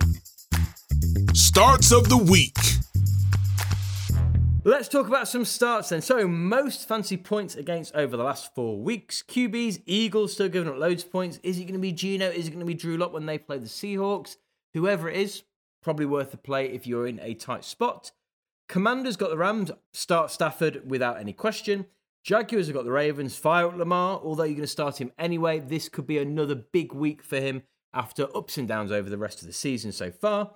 Starts 1.33 1.91
of 1.91 2.07
the 2.09 2.17
week. 2.17 2.55
Let's 4.67 4.87
talk 4.87 5.07
about 5.07 5.27
some 5.27 5.45
starts 5.45 5.89
then. 5.89 6.01
So, 6.01 6.27
most 6.27 6.87
fancy 6.87 7.17
points 7.17 7.53
against 7.53 7.93
over 7.93 8.17
the 8.17 8.23
last 8.23 8.55
four 8.55 8.79
weeks. 8.79 9.21
QBs, 9.21 9.83
Eagles 9.85 10.33
still 10.33 10.49
giving 10.49 10.67
up 10.67 10.79
loads 10.79 11.03
of 11.03 11.11
points. 11.11 11.39
Is 11.43 11.59
it 11.59 11.65
going 11.65 11.73
to 11.73 11.79
be 11.79 11.91
Geno? 11.91 12.31
Is 12.31 12.47
it 12.47 12.49
going 12.49 12.61
to 12.61 12.65
be 12.65 12.73
Drew 12.73 12.97
Lock 12.97 13.13
when 13.13 13.27
they 13.27 13.37
play 13.37 13.59
the 13.59 13.67
Seahawks? 13.67 14.37
Whoever 14.73 15.07
it 15.07 15.17
is, 15.17 15.43
probably 15.83 16.07
worth 16.07 16.33
a 16.33 16.37
play 16.37 16.65
if 16.65 16.87
you're 16.87 17.05
in 17.05 17.19
a 17.19 17.35
tight 17.35 17.63
spot. 17.63 18.11
Commanders 18.67 19.17
got 19.17 19.29
the 19.29 19.37
Rams, 19.37 19.69
start 19.93 20.31
Stafford 20.31 20.89
without 20.89 21.19
any 21.19 21.31
question. 21.31 21.85
Jaguars 22.23 22.65
have 22.65 22.75
got 22.75 22.85
the 22.85 22.91
Ravens, 22.91 23.37
fire 23.37 23.67
up 23.67 23.77
Lamar, 23.77 24.19
although 24.23 24.45
you're 24.45 24.55
going 24.55 24.61
to 24.61 24.67
start 24.67 24.99
him 24.99 25.11
anyway. 25.19 25.59
This 25.59 25.89
could 25.89 26.07
be 26.07 26.17
another 26.17 26.55
big 26.55 26.91
week 26.91 27.21
for 27.21 27.39
him 27.39 27.61
after 27.93 28.35
ups 28.35 28.57
and 28.57 28.67
downs 28.67 28.91
over 28.91 29.11
the 29.11 29.17
rest 29.19 29.41
of 29.41 29.47
the 29.47 29.53
season 29.53 29.91
so 29.91 30.09
far. 30.09 30.55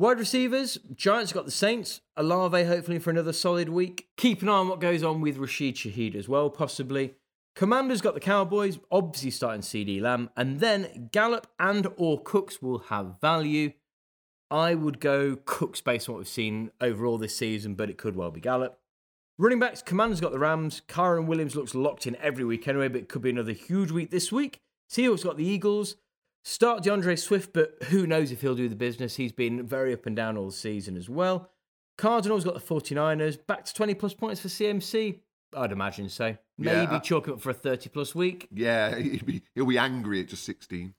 Wide 0.00 0.20
receivers, 0.20 0.78
Giants 0.94 1.32
got 1.32 1.44
the 1.44 1.50
Saints, 1.50 2.02
Olave 2.16 2.62
hopefully 2.62 3.00
for 3.00 3.10
another 3.10 3.32
solid 3.32 3.68
week. 3.68 4.06
Keep 4.16 4.42
an 4.42 4.48
eye 4.48 4.52
on 4.52 4.68
what 4.68 4.78
goes 4.78 5.02
on 5.02 5.20
with 5.20 5.38
Rashid 5.38 5.74
Shaheed 5.74 6.14
as 6.14 6.28
well, 6.28 6.50
possibly. 6.50 7.16
Commanders 7.56 8.00
got 8.00 8.14
the 8.14 8.20
Cowboys, 8.20 8.78
obviously 8.92 9.32
starting 9.32 9.62
CeeDee 9.62 10.00
Lamb, 10.00 10.30
and 10.36 10.60
then 10.60 11.08
Gallup 11.10 11.48
and 11.58 11.88
or 11.96 12.22
Cooks 12.22 12.62
will 12.62 12.78
have 12.90 13.16
value. 13.20 13.72
I 14.52 14.76
would 14.76 15.00
go 15.00 15.34
Cooks 15.44 15.80
based 15.80 16.08
on 16.08 16.14
what 16.14 16.18
we've 16.18 16.28
seen 16.28 16.70
overall 16.80 17.18
this 17.18 17.36
season, 17.36 17.74
but 17.74 17.90
it 17.90 17.98
could 17.98 18.14
well 18.14 18.30
be 18.30 18.38
Gallup. 18.38 18.78
Running 19.36 19.58
backs, 19.58 19.82
Commanders 19.82 20.20
got 20.20 20.30
the 20.30 20.38
Rams. 20.38 20.80
Kyren 20.86 21.26
Williams 21.26 21.56
looks 21.56 21.74
locked 21.74 22.06
in 22.06 22.14
every 22.22 22.44
week 22.44 22.68
anyway, 22.68 22.86
but 22.86 23.00
it 23.00 23.08
could 23.08 23.22
be 23.22 23.30
another 23.30 23.50
huge 23.50 23.90
week 23.90 24.12
this 24.12 24.30
week. 24.30 24.60
Seahawks 24.88 25.24
got 25.24 25.36
the 25.36 25.44
Eagles. 25.44 25.96
Start 26.48 26.82
D'Andre 26.82 27.14
Swift, 27.14 27.52
but 27.52 27.74
who 27.90 28.06
knows 28.06 28.32
if 28.32 28.40
he'll 28.40 28.54
do 28.54 28.70
the 28.70 28.74
business. 28.74 29.16
He's 29.16 29.32
been 29.32 29.66
very 29.66 29.92
up 29.92 30.06
and 30.06 30.16
down 30.16 30.38
all 30.38 30.50
season 30.50 30.96
as 30.96 31.06
well. 31.06 31.50
Cardinals 31.98 32.42
got 32.42 32.54
the 32.54 32.60
49ers. 32.60 33.38
Back 33.46 33.66
to 33.66 33.74
20 33.74 33.92
plus 33.92 34.14
points 34.14 34.40
for 34.40 34.48
CMC. 34.48 35.18
I'd 35.54 35.72
imagine 35.72 36.08
so. 36.08 36.38
Maybe 36.56 36.90
Yeah, 36.90 37.00
chalk 37.00 37.28
it 37.28 37.32
up 37.32 37.42
for 37.42 37.50
a 37.50 37.54
30 37.54 37.90
plus 37.90 38.14
week. 38.14 38.48
Yeah, 38.50 38.96
he'll 38.98 39.26
be, 39.26 39.42
he'll 39.54 39.66
be 39.66 39.76
angry 39.76 40.20
at 40.20 40.28
just 40.28 40.44
16. 40.44 40.94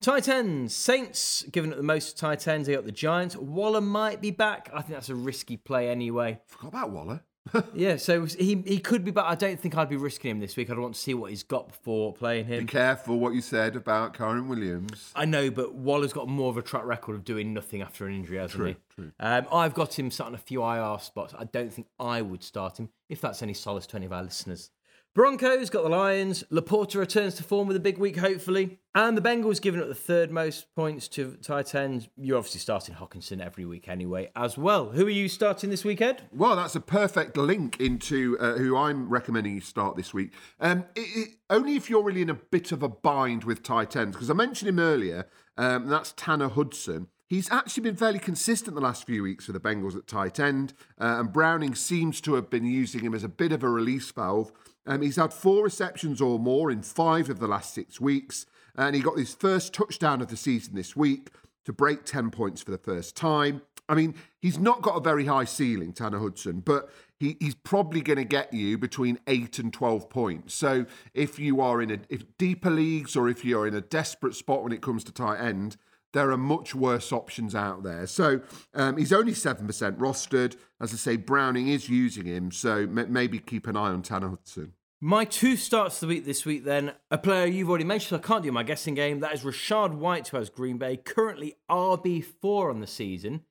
Tight 0.00 0.28
ends. 0.28 0.72
Saints 0.72 1.42
giving 1.50 1.72
it 1.72 1.78
the 1.78 1.82
most 1.82 2.16
tight 2.16 2.46
ends. 2.46 2.68
They 2.68 2.74
got 2.74 2.84
the 2.84 2.92
Giants. 2.92 3.36
Waller 3.36 3.80
might 3.80 4.20
be 4.20 4.30
back. 4.30 4.70
I 4.72 4.82
think 4.82 4.94
that's 4.94 5.08
a 5.08 5.16
risky 5.16 5.56
play 5.56 5.88
anyway. 5.88 6.38
Forgot 6.46 6.68
about 6.68 6.90
Waller. 6.90 7.22
Yeah, 7.74 7.96
so 7.96 8.24
he 8.24 8.62
he 8.66 8.78
could 8.78 9.04
be 9.04 9.10
but 9.10 9.24
I 9.26 9.34
don't 9.34 9.58
think 9.58 9.76
I'd 9.76 9.88
be 9.88 9.96
risking 9.96 10.30
him 10.30 10.40
this 10.40 10.56
week. 10.56 10.70
I'd 10.70 10.78
want 10.78 10.94
to 10.94 11.00
see 11.00 11.14
what 11.14 11.30
he's 11.30 11.42
got 11.42 11.68
before 11.68 12.12
playing 12.12 12.46
him. 12.46 12.60
Be 12.60 12.66
careful 12.66 13.18
what 13.18 13.34
you 13.34 13.40
said 13.40 13.76
about 13.76 14.14
Kyren 14.14 14.46
Williams. 14.46 15.10
I 15.14 15.24
know, 15.24 15.50
but 15.50 15.74
Waller's 15.74 16.12
got 16.12 16.28
more 16.28 16.50
of 16.50 16.56
a 16.56 16.62
track 16.62 16.84
record 16.84 17.16
of 17.16 17.24
doing 17.24 17.52
nothing 17.52 17.82
after 17.82 18.06
an 18.06 18.14
injury, 18.14 18.38
hasn't 18.38 18.66
he? 18.66 18.76
True. 18.94 19.12
Um, 19.18 19.46
I've 19.52 19.74
got 19.74 19.98
him 19.98 20.10
sat 20.10 20.26
on 20.26 20.34
a 20.34 20.38
few 20.38 20.62
IR 20.62 20.98
spots. 21.00 21.34
I 21.38 21.44
don't 21.44 21.72
think 21.72 21.88
I 21.98 22.22
would 22.22 22.42
start 22.42 22.78
him, 22.78 22.90
if 23.08 23.20
that's 23.20 23.42
any 23.42 23.54
solace 23.54 23.86
to 23.88 23.96
any 23.96 24.06
of 24.06 24.12
our 24.12 24.22
listeners. 24.22 24.70
Broncos 25.14 25.68
got 25.68 25.82
the 25.82 25.90
Lions. 25.90 26.42
LaPorta 26.50 26.94
returns 26.94 27.34
to 27.34 27.42
form 27.42 27.68
with 27.68 27.76
a 27.76 27.80
big 27.80 27.98
week, 27.98 28.16
hopefully. 28.16 28.78
And 28.94 29.14
the 29.14 29.20
Bengals 29.20 29.60
giving 29.60 29.82
up 29.82 29.88
the 29.88 29.94
third 29.94 30.30
most 30.30 30.74
points 30.74 31.06
to 31.08 31.36
tight 31.42 31.74
ends. 31.74 32.08
You're 32.16 32.38
obviously 32.38 32.60
starting 32.60 32.94
Hockenson 32.94 33.44
every 33.44 33.66
week 33.66 33.90
anyway, 33.90 34.30
as 34.34 34.56
well. 34.56 34.92
Who 34.92 35.06
are 35.06 35.10
you 35.10 35.28
starting 35.28 35.68
this 35.68 35.84
week, 35.84 36.00
Ed? 36.00 36.22
Well, 36.32 36.56
that's 36.56 36.76
a 36.76 36.80
perfect 36.80 37.36
link 37.36 37.78
into 37.78 38.38
uh, 38.38 38.54
who 38.54 38.74
I'm 38.74 39.10
recommending 39.10 39.54
you 39.54 39.60
start 39.60 39.96
this 39.96 40.14
week. 40.14 40.32
Um, 40.58 40.86
it, 40.94 41.00
it, 41.00 41.28
only 41.50 41.76
if 41.76 41.90
you're 41.90 42.02
really 42.02 42.22
in 42.22 42.30
a 42.30 42.34
bit 42.34 42.72
of 42.72 42.82
a 42.82 42.88
bind 42.88 43.44
with 43.44 43.62
tight 43.62 43.94
ends, 43.94 44.16
because 44.16 44.30
I 44.30 44.34
mentioned 44.34 44.70
him 44.70 44.78
earlier. 44.78 45.28
Um, 45.58 45.88
that's 45.88 46.14
Tanner 46.16 46.48
Hudson. 46.48 47.08
He's 47.28 47.50
actually 47.50 47.84
been 47.84 47.96
fairly 47.96 48.18
consistent 48.18 48.74
the 48.74 48.82
last 48.82 49.06
few 49.06 49.22
weeks 49.22 49.46
for 49.46 49.52
the 49.52 49.60
Bengals 49.60 49.96
at 49.96 50.06
tight 50.06 50.38
end, 50.38 50.74
uh, 50.98 51.16
and 51.18 51.32
Browning 51.32 51.74
seems 51.74 52.20
to 52.22 52.34
have 52.34 52.50
been 52.50 52.66
using 52.66 53.00
him 53.00 53.14
as 53.14 53.24
a 53.24 53.28
bit 53.28 53.52
of 53.52 53.62
a 53.62 53.68
release 53.70 54.10
valve. 54.10 54.52
Um, 54.86 55.02
he's 55.02 55.16
had 55.16 55.32
four 55.32 55.64
receptions 55.64 56.20
or 56.20 56.38
more 56.38 56.70
in 56.70 56.82
five 56.82 57.30
of 57.30 57.38
the 57.38 57.46
last 57.46 57.74
six 57.74 58.00
weeks, 58.00 58.46
and 58.74 58.96
he 58.96 59.02
got 59.02 59.18
his 59.18 59.34
first 59.34 59.72
touchdown 59.72 60.20
of 60.20 60.28
the 60.28 60.36
season 60.36 60.74
this 60.74 60.96
week 60.96 61.30
to 61.64 61.72
break 61.72 62.04
10 62.04 62.30
points 62.30 62.62
for 62.62 62.70
the 62.70 62.78
first 62.78 63.16
time. 63.16 63.62
I 63.88 63.94
mean, 63.94 64.14
he's 64.40 64.58
not 64.58 64.82
got 64.82 64.96
a 64.96 65.00
very 65.00 65.26
high 65.26 65.44
ceiling, 65.44 65.92
Tanner 65.92 66.18
Hudson, 66.18 66.60
but 66.60 66.90
he, 67.18 67.36
he's 67.40 67.54
probably 67.54 68.00
going 68.00 68.16
to 68.16 68.24
get 68.24 68.52
you 68.52 68.78
between 68.78 69.18
8 69.26 69.58
and 69.58 69.72
12 69.72 70.08
points. 70.08 70.54
So 70.54 70.86
if 71.14 71.38
you 71.38 71.60
are 71.60 71.82
in 71.82 71.90
a 71.90 71.98
if 72.08 72.24
deeper 72.38 72.70
leagues 72.70 73.16
or 73.16 73.28
if 73.28 73.44
you're 73.44 73.66
in 73.66 73.74
a 73.74 73.80
desperate 73.80 74.34
spot 74.34 74.62
when 74.62 74.72
it 74.72 74.82
comes 74.82 75.04
to 75.04 75.12
tight 75.12 75.40
end, 75.40 75.76
there 76.12 76.30
are 76.30 76.36
much 76.36 76.74
worse 76.74 77.12
options 77.12 77.54
out 77.54 77.82
there. 77.82 78.06
So 78.06 78.40
um, 78.74 78.96
he's 78.96 79.12
only 79.12 79.32
7% 79.32 79.66
rostered. 79.96 80.56
As 80.80 80.92
I 80.92 80.96
say, 80.96 81.16
Browning 81.16 81.68
is 81.68 81.88
using 81.88 82.26
him, 82.26 82.50
so 82.50 82.78
m- 82.78 83.12
maybe 83.12 83.38
keep 83.38 83.66
an 83.66 83.76
eye 83.76 83.90
on 83.90 84.02
Tanner 84.02 84.28
Hudson. 84.28 84.74
My 85.00 85.24
two 85.24 85.56
starts 85.56 85.96
of 85.96 86.08
the 86.08 86.14
week 86.14 86.24
this 86.24 86.44
week, 86.44 86.64
then 86.64 86.92
a 87.10 87.18
player 87.18 87.46
you've 87.46 87.68
already 87.68 87.84
mentioned, 87.84 88.10
so 88.10 88.16
I 88.16 88.26
can't 88.26 88.44
do 88.44 88.52
my 88.52 88.62
guessing 88.62 88.94
game. 88.94 89.18
That 89.20 89.34
is 89.34 89.42
Rachaad 89.42 89.94
White, 89.94 90.28
who 90.28 90.36
has 90.36 90.48
Green 90.48 90.78
Bay, 90.78 90.96
currently 90.96 91.56
RB4 91.68 92.70
on 92.70 92.80
the 92.80 92.86
season. 92.86 93.42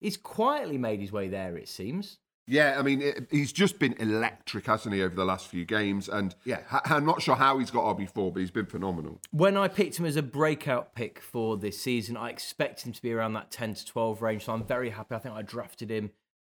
He's 0.00 0.16
quietly 0.16 0.78
made 0.78 1.00
his 1.00 1.10
way 1.10 1.28
there, 1.28 1.56
it 1.56 1.68
seems. 1.68 2.18
Yeah, 2.50 2.76
I 2.76 2.82
mean, 2.82 3.00
it, 3.00 3.28
he's 3.30 3.52
just 3.52 3.78
been 3.78 3.92
electric, 4.00 4.66
hasn't 4.66 4.92
he, 4.92 5.02
over 5.02 5.14
the 5.14 5.24
last 5.24 5.46
few 5.46 5.64
games? 5.64 6.08
And 6.08 6.34
yeah, 6.44 6.62
I'm 6.84 7.06
not 7.06 7.22
sure 7.22 7.36
how 7.36 7.58
he's 7.58 7.70
got 7.70 7.96
RB4, 7.96 8.34
but 8.34 8.40
he's 8.40 8.50
been 8.50 8.66
phenomenal. 8.66 9.20
When 9.30 9.56
I 9.56 9.68
picked 9.68 10.00
him 10.00 10.04
as 10.04 10.16
a 10.16 10.22
breakout 10.22 10.96
pick 10.96 11.20
for 11.20 11.56
this 11.56 11.80
season, 11.80 12.16
I 12.16 12.30
expect 12.30 12.84
him 12.84 12.92
to 12.92 13.00
be 13.00 13.12
around 13.12 13.34
that 13.34 13.52
10 13.52 13.74
to 13.74 13.86
12 13.86 14.20
range. 14.20 14.44
So 14.46 14.52
I'm 14.52 14.64
very 14.64 14.90
happy. 14.90 15.14
I 15.14 15.20
think 15.20 15.36
I 15.36 15.42
drafted 15.42 15.92
him 15.92 16.10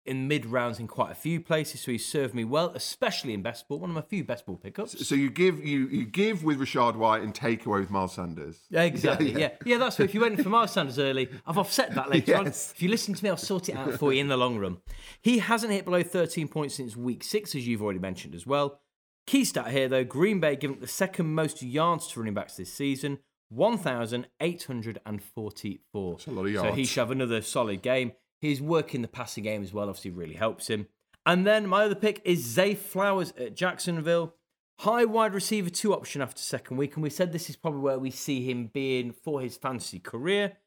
in 0.07 0.29
mid 0.29 0.47
rounds 0.47 0.79
in 0.79 0.87
quite 0.87 1.11
a 1.11 1.15
few 1.15 1.41
places, 1.41 1.81
so 1.81 1.91
he 1.91 1.99
served 1.99 2.35
me 2.35 2.45
well, 2.45 2.73
especially 2.75 3.35
in 3.35 3.43
best 3.43 3.69
ball. 3.69 3.79
One 3.79 3.91
of 3.91 3.97
my 3.97 4.03
few 4.03 4.25
best 4.25 4.47
ball 4.47 4.57
pickups. 4.57 5.07
So 5.07 5.15
you 5.15 5.31
give 5.31 5.65
you 5.65 5.87
you 5.89 6.05
give 6.05 6.45
with 6.45 6.59
Rachaad 6.59 6.97
White 6.97 7.23
and 7.23 7.35
take 7.35 7.67
away 7.67 7.81
with 7.81 7.91
Miles 7.91 8.15
Sanders. 8.15 8.61
Yeah, 8.71 8.83
exactly. 8.83 9.27
Yeah, 9.37 9.51
yeah. 9.65 9.79
that's 9.79 9.99
what. 9.99 10.07
If 10.07 10.15
you 10.15 10.21
went 10.21 10.43
for 10.43 10.49
Miles 10.49 10.73
Sanders 10.73 10.99
early, 10.99 11.29
I've 11.47 11.59
offset 11.59 11.95
that 11.95 12.11
later 12.11 12.37
on. 12.37 12.47
If 12.47 12.81
you 12.81 12.89
listen 12.89 13.15
to 13.15 13.25
me, 13.25 13.31
I'll 13.31 13.37
sort 13.37 13.69
it 13.69 13.77
out 13.77 13.95
for 13.95 14.13
you 14.13 14.21
in 14.21 14.29
the 14.29 14.37
long 14.37 14.59
run. 14.59 14.79
He 15.21 15.39
hasn't 15.39 15.73
hit 15.73 15.85
below 15.85 16.03
13 16.03 16.49
points 16.49 16.77
since 16.77 16.97
week 16.97 17.25
six, 17.25 17.55
as 17.55 17.67
you've 17.67 17.83
already 17.83 17.99
mentioned 17.99 18.35
as 18.35 18.47
well. 18.47 18.81
Key 19.27 19.45
stat 19.45 19.69
here, 19.69 19.89
though: 19.89 20.05
Green 20.05 20.41
Bay 20.41 20.57
giving 20.57 20.77
up 20.77 20.81
the 20.81 20.89
second 20.89 21.35
most 21.35 21.63
yards 21.63 22.07
to 22.09 22.21
running 22.21 22.35
backs 22.35 22.57
this 22.57 22.73
season, 22.73 23.19
1,844. 23.51 26.13
That's 26.13 26.27
a 26.27 26.31
lot 26.31 26.47
of 26.47 26.55
So 26.55 26.73
he 26.73 26.85
should 26.85 27.01
have 27.01 27.11
another 27.11 27.43
solid 27.43 27.83
game. 27.83 28.13
His 28.49 28.63
work 28.63 28.95
in 28.95 29.03
the 29.03 29.09
passing 29.09 29.45
game 29.45 29.63
as 29.63 29.73
well 29.73 29.89
obviously 29.89 30.13
really 30.13 30.35
helps 30.35 30.69
him. 30.69 30.87
And 31.25 31.47
then 31.47 31.67
my 31.67 31.85
other 31.85 31.97
pick 31.97 32.23
is 32.25 32.45
Zay 32.45 32.75
Flowers 32.75 33.33
at 33.39 33.57
Jacksonville. 33.57 34.35
High 34.81 35.05
wide 35.05 35.35
receiver 35.35 35.71
two 35.71 35.93
option 35.93 36.23
after 36.23 36.41
second 36.41 36.77
week, 36.77 36.95
and 36.95 37.03
we 37.03 37.11
said 37.11 37.33
this 37.33 37.51
is 37.51 37.57
probably 37.57 37.81
where 37.81 37.99
we 37.99 38.11
see 38.11 38.49
him 38.49 38.71
being 38.73 39.11
for 39.11 39.41
his 39.41 39.57
fantasy 39.57 39.99
career. 39.99 40.59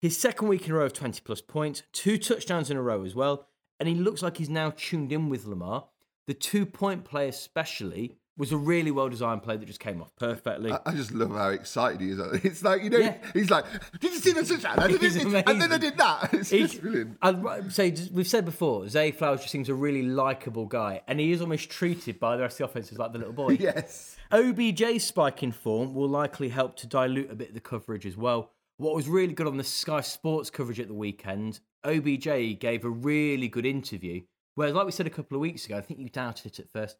His 0.00 0.16
second 0.16 0.48
week 0.48 0.66
in 0.66 0.72
a 0.72 0.76
row 0.76 0.84
of 0.84 0.92
20 0.92 1.20
plus 1.24 1.40
points, 1.40 1.82
two 1.92 2.18
touchdowns 2.18 2.70
in 2.70 2.76
a 2.76 2.82
row 2.82 3.02
as 3.02 3.14
well, 3.14 3.48
and 3.80 3.88
he 3.88 3.94
looks 3.94 4.22
like 4.22 4.36
he's 4.36 4.50
now 4.50 4.72
tuned 4.76 5.10
in 5.10 5.28
with 5.28 5.46
Lamar. 5.46 5.86
The 6.26 6.34
two 6.34 6.66
point 6.66 7.04
play, 7.04 7.28
especially, 7.28 8.18
was 8.38 8.52
a 8.52 8.56
really 8.56 8.90
well 8.90 9.08
designed 9.08 9.42
play 9.42 9.56
that 9.56 9.64
just 9.66 9.80
came 9.80 10.02
off 10.02 10.14
perfectly. 10.16 10.70
I, 10.70 10.78
I 10.86 10.92
just 10.94 11.10
love 11.12 11.30
how 11.30 11.48
excited 11.48 12.00
he 12.02 12.10
is. 12.10 12.18
It's 12.44 12.62
like, 12.62 12.82
you 12.82 12.90
know, 12.90 12.98
Yeah. 12.98 13.16
he's 13.32 13.50
like, 13.50 13.64
did 14.00 14.12
you 14.12 14.18
see 14.18 14.32
the 14.32 14.44
touchdown? 14.44 14.78
I 14.78 14.88
did 14.88 15.00
this, 15.00 15.16
and 15.16 15.32
then 15.34 15.72
I 15.72 15.78
did 15.78 15.96
that. 15.96 16.30
It's 16.34 16.50
He's- 16.50 16.70
just 16.72 16.82
brilliant. 16.82 17.16
I'd 17.22 17.72
say 17.72 17.90
just- 17.92 18.12
we've 18.12 18.26
said 18.28 18.44
before, 18.44 18.88
Zay 18.88 19.10
Flowers 19.10 19.40
just 19.40 19.52
seems 19.52 19.68
a 19.68 19.74
really 19.74 20.02
likable 20.02 20.66
guy, 20.66 21.00
and 21.08 21.18
he 21.18 21.32
is 21.32 21.40
almost 21.40 21.70
treated 21.70 22.20
by 22.20 22.36
the 22.36 22.42
rest 22.42 22.54
of 22.60 22.66
the 22.66 22.70
offense 22.72 22.92
as 22.92 22.98
like 22.98 23.12
the 23.12 23.18
little 23.18 23.32
boy. 23.32 23.56
Yes. 23.60 24.16
OBJ's 24.32 25.04
spike 25.04 25.42
in 25.42 25.52
form 25.52 25.94
will 25.94 26.08
likely 26.08 26.48
help 26.50 26.76
to 26.76 26.86
dilute 26.86 27.30
a 27.30 27.34
bit 27.34 27.48
of 27.48 27.54
the 27.54 27.60
coverage 27.60 28.04
as 28.06 28.16
well. 28.16 28.50
What 28.76 28.94
was 28.94 29.08
really 29.08 29.32
good 29.32 29.46
on 29.46 29.56
the 29.56 29.64
Sky 29.64 30.02
Sports 30.02 30.50
coverage 30.50 30.78
at 30.80 30.88
the 30.88 30.94
weekend, 30.94 31.60
OBJ 31.84 32.58
gave 32.60 32.84
a 32.84 32.90
really 32.90 33.48
good 33.48 33.64
interview. 33.64 34.20
Whereas, 34.56 34.74
like 34.74 34.84
we 34.86 34.92
said 34.92 35.06
a 35.06 35.10
couple 35.10 35.36
of 35.36 35.40
weeks 35.40 35.64
ago, 35.66 35.76
I 35.78 35.80
think 35.80 36.00
you 36.00 36.08
doubted 36.10 36.46
it 36.46 36.58
at 36.58 36.68
first. 36.70 36.96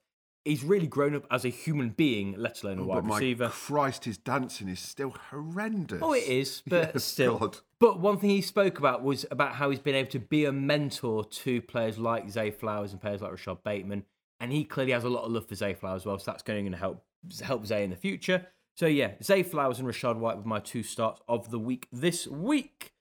He's 0.46 0.62
really 0.62 0.86
grown 0.86 1.16
up 1.16 1.26
as 1.28 1.44
a 1.44 1.48
human 1.48 1.88
being, 1.88 2.36
let 2.38 2.62
alone 2.62 2.78
a 2.78 2.82
oh, 2.82 2.86
wide 2.86 2.94
But 2.94 3.02
wide 3.02 3.08
my 3.08 3.16
receiver. 3.16 3.48
Christ, 3.48 4.04
his 4.04 4.16
dancing 4.16 4.68
is 4.68 4.78
still 4.78 5.12
horrendous. 5.30 5.98
Oh, 6.00 6.12
it 6.12 6.22
is, 6.22 6.62
but 6.68 6.92
Yes, 6.94 7.02
still. 7.04 7.38
God. 7.38 7.58
But 7.80 7.98
one 7.98 8.18
thing 8.18 8.30
he 8.30 8.42
spoke 8.42 8.78
about 8.78 9.02
was 9.02 9.26
about 9.32 9.56
how 9.56 9.70
he's 9.70 9.80
been 9.80 9.96
able 9.96 10.10
to 10.10 10.20
be 10.20 10.44
a 10.44 10.52
mentor 10.52 11.24
to 11.24 11.60
players 11.62 11.98
like 11.98 12.30
Zay 12.30 12.52
Flowers 12.52 12.92
and 12.92 13.00
players 13.00 13.22
like 13.22 13.32
Rashod 13.32 13.64
Bateman, 13.64 14.04
and 14.38 14.52
he 14.52 14.62
clearly 14.62 14.92
has 14.92 15.02
a 15.02 15.08
lot 15.08 15.24
of 15.24 15.32
love 15.32 15.48
for 15.48 15.56
Zay 15.56 15.74
Flowers 15.74 16.02
as 16.02 16.06
well. 16.06 16.18
So 16.20 16.30
that's 16.30 16.44
going 16.44 16.70
to 16.70 16.78
help 16.78 17.04
help 17.42 17.66
Zay 17.66 17.82
in 17.82 17.90
the 17.90 17.96
future. 17.96 18.46
So 18.76 18.86
yeah, 18.86 19.14
Zay 19.24 19.42
Flowers 19.42 19.80
and 19.80 19.88
Rachaad 19.88 20.16
White 20.16 20.36
were 20.36 20.44
my 20.44 20.60
two 20.60 20.84
starts 20.84 21.20
of 21.26 21.50
the 21.50 21.58
week 21.58 21.88
this 21.90 22.28
week. 22.28 22.92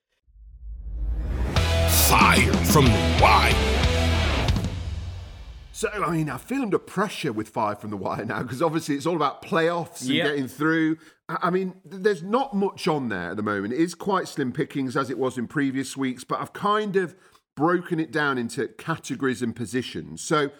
Fire 2.08 2.52
from 2.64 2.86
the 2.86 3.18
wide. 3.22 3.75
So, 5.76 5.90
I 5.90 6.10
mean, 6.10 6.30
I 6.30 6.38
feel 6.38 6.62
under 6.62 6.78
pressure 6.78 7.34
with 7.34 7.50
Five 7.50 7.82
from 7.82 7.90
the 7.90 7.98
Wire 7.98 8.24
now 8.24 8.42
because 8.42 8.62
obviously 8.62 8.94
it's 8.94 9.04
all 9.04 9.14
about 9.14 9.42
playoffs 9.42 10.00
and 10.00 10.08
Yeah. 10.08 10.24
getting 10.24 10.48
through. 10.48 10.96
I 11.28 11.50
mean, 11.50 11.74
there's 11.84 12.22
not 12.22 12.54
much 12.54 12.88
on 12.88 13.10
there 13.10 13.32
at 13.32 13.36
the 13.36 13.42
moment. 13.42 13.74
It 13.74 13.80
is 13.80 13.94
quite 13.94 14.26
slim 14.26 14.52
pickings 14.52 14.96
as 14.96 15.10
it 15.10 15.18
was 15.18 15.36
in 15.36 15.46
previous 15.46 15.94
weeks, 15.94 16.24
but 16.24 16.40
I've 16.40 16.54
kind 16.54 16.96
of 16.96 17.14
broken 17.58 18.00
it 18.00 18.10
down 18.10 18.38
into 18.38 18.68
categories 18.68 19.42
and 19.42 19.54
positions. 19.54 20.22
So, 20.22 20.50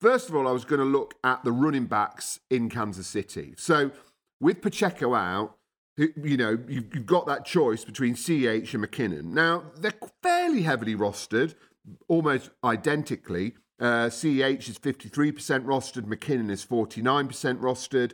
first 0.00 0.28
of 0.28 0.34
all, 0.34 0.48
I 0.48 0.50
was 0.50 0.64
going 0.64 0.80
to 0.80 0.84
look 0.84 1.14
at 1.22 1.44
the 1.44 1.52
running 1.52 1.86
backs 1.86 2.40
in 2.50 2.68
Kansas 2.68 3.06
City. 3.06 3.54
So, 3.56 3.92
with 4.40 4.62
Pacheco 4.62 5.14
out, 5.14 5.58
you 5.96 6.36
know, 6.36 6.58
you've, 6.66 6.92
you've 6.92 7.06
got 7.06 7.26
that 7.28 7.44
choice 7.44 7.84
between 7.84 8.14
CH 8.16 8.74
and 8.74 8.84
McKinnon. 8.84 9.26
Now, 9.26 9.70
they're 9.76 9.94
fairly 10.24 10.62
heavily 10.62 10.96
rostered, 10.96 11.54
almost 12.08 12.50
identically. 12.64 13.54
Uh, 13.78 14.08
CH 14.08 14.68
is 14.68 14.78
53% 14.78 15.64
rostered, 15.64 16.06
McKinnon 16.06 16.50
is 16.50 16.64
49% 16.64 17.60
rostered. 17.60 18.12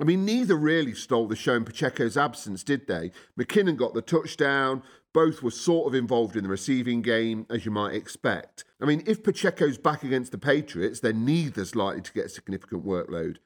I 0.00 0.04
mean, 0.04 0.24
neither 0.24 0.54
really 0.56 0.94
stole 0.94 1.26
the 1.26 1.34
show 1.34 1.54
in 1.54 1.64
Pacheco's 1.64 2.16
absence, 2.16 2.62
did 2.62 2.86
they? 2.86 3.10
McKinnon 3.38 3.76
got 3.76 3.94
the 3.94 4.02
touchdown. 4.02 4.82
Both 5.12 5.42
were 5.42 5.50
sort 5.50 5.88
of 5.88 5.94
involved 5.94 6.36
in 6.36 6.44
the 6.44 6.48
receiving 6.48 7.02
game, 7.02 7.44
as 7.50 7.64
you 7.64 7.72
might 7.72 7.94
expect. 7.94 8.64
I 8.80 8.84
mean, 8.84 9.02
if 9.06 9.24
Pacheco's 9.24 9.78
back 9.78 10.04
against 10.04 10.30
the 10.30 10.38
Patriots, 10.38 11.00
then 11.00 11.24
neither's 11.24 11.74
likely 11.74 12.02
to 12.02 12.12
get 12.12 12.26
a 12.26 12.28
significant 12.28 12.86
workload. 12.86 13.38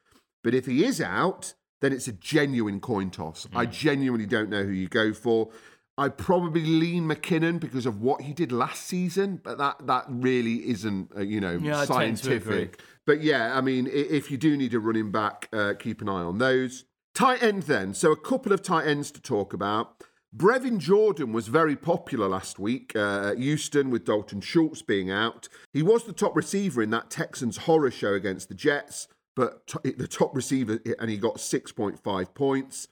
But 0.42 0.54
if 0.54 0.66
he 0.66 0.84
is 0.84 1.00
out, 1.00 1.54
then 1.80 1.92
it's 1.92 2.06
a 2.06 2.12
genuine 2.12 2.80
coin 2.80 3.10
toss. 3.10 3.46
I 3.54 3.64
genuinely 3.64 4.26
don't 4.26 4.50
know 4.50 4.64
who 4.64 4.72
you 4.72 4.88
go 4.88 5.14
for. 5.14 5.50
I 5.97 6.09
probably 6.09 6.64
lean 6.64 7.05
McKinnon 7.09 7.61
because 7.61 7.86
of 7.86 8.01
what 8.01 8.22
he 8.22 8.32
did 8.32 8.51
last 8.51 8.84
season, 8.86 9.40
but 9.42 9.59
that 9.59 9.86
that 9.86 10.05
really 10.09 10.68
isn't 10.70 11.11
uh, 11.16 11.20
you 11.20 11.40
know 11.40 11.59
Yeah, 11.62 11.80
I 11.80 11.86
tend 11.86 12.16
to 12.18 12.32
agree. 12.34 12.40
scientific. 12.40 12.80
But 13.07 13.20
yeah, 13.22 13.57
I 13.57 13.61
mean, 13.61 13.88
if 13.92 14.30
you 14.30 14.36
do 14.38 14.57
need 14.57 14.74
a 14.74 14.80
running 14.80 15.11
back, 15.12 15.49
uh, 15.53 15.74
keep 15.78 16.01
an 16.01 16.09
eye 16.09 16.22
on 16.22 16.38
those. 16.38 16.84
Tight 17.14 17.42
end 17.42 17.64
then. 17.64 17.95
So 17.95 18.11
a 18.11 18.16
couple 18.16 18.53
of 18.53 18.62
tight 18.62 18.86
ends 18.86 19.11
to 19.12 19.20
talk 19.20 19.53
about. 19.53 20.03
Brevin 20.36 20.78
Jordan 20.78 21.32
was 21.32 21.47
very 21.47 21.76
popular 21.76 22.26
last 22.26 22.59
week 22.59 22.92
uh, 22.97 23.28
at 23.30 23.38
Houston 23.38 23.90
with 23.90 24.05
Dalton 24.05 24.40
Schultz 24.40 24.82
being 24.82 25.09
out. 25.11 25.49
He 25.72 25.80
was 25.82 26.05
the 26.05 26.12
top 26.12 26.34
receiver 26.34 26.82
in 26.82 26.90
that 26.90 27.09
Texans 27.09 27.59
horror 27.59 27.92
show 27.92 28.14
against 28.14 28.49
the 28.49 28.55
Jets, 28.57 29.07
but 29.36 29.64
t- 29.68 29.92
the 29.92 30.09
top 30.09 30.34
receiver, 30.34 30.80
and 30.99 31.09
he 31.09 31.18
got 31.18 31.36
6.5 31.36 32.34
points. 32.34 32.88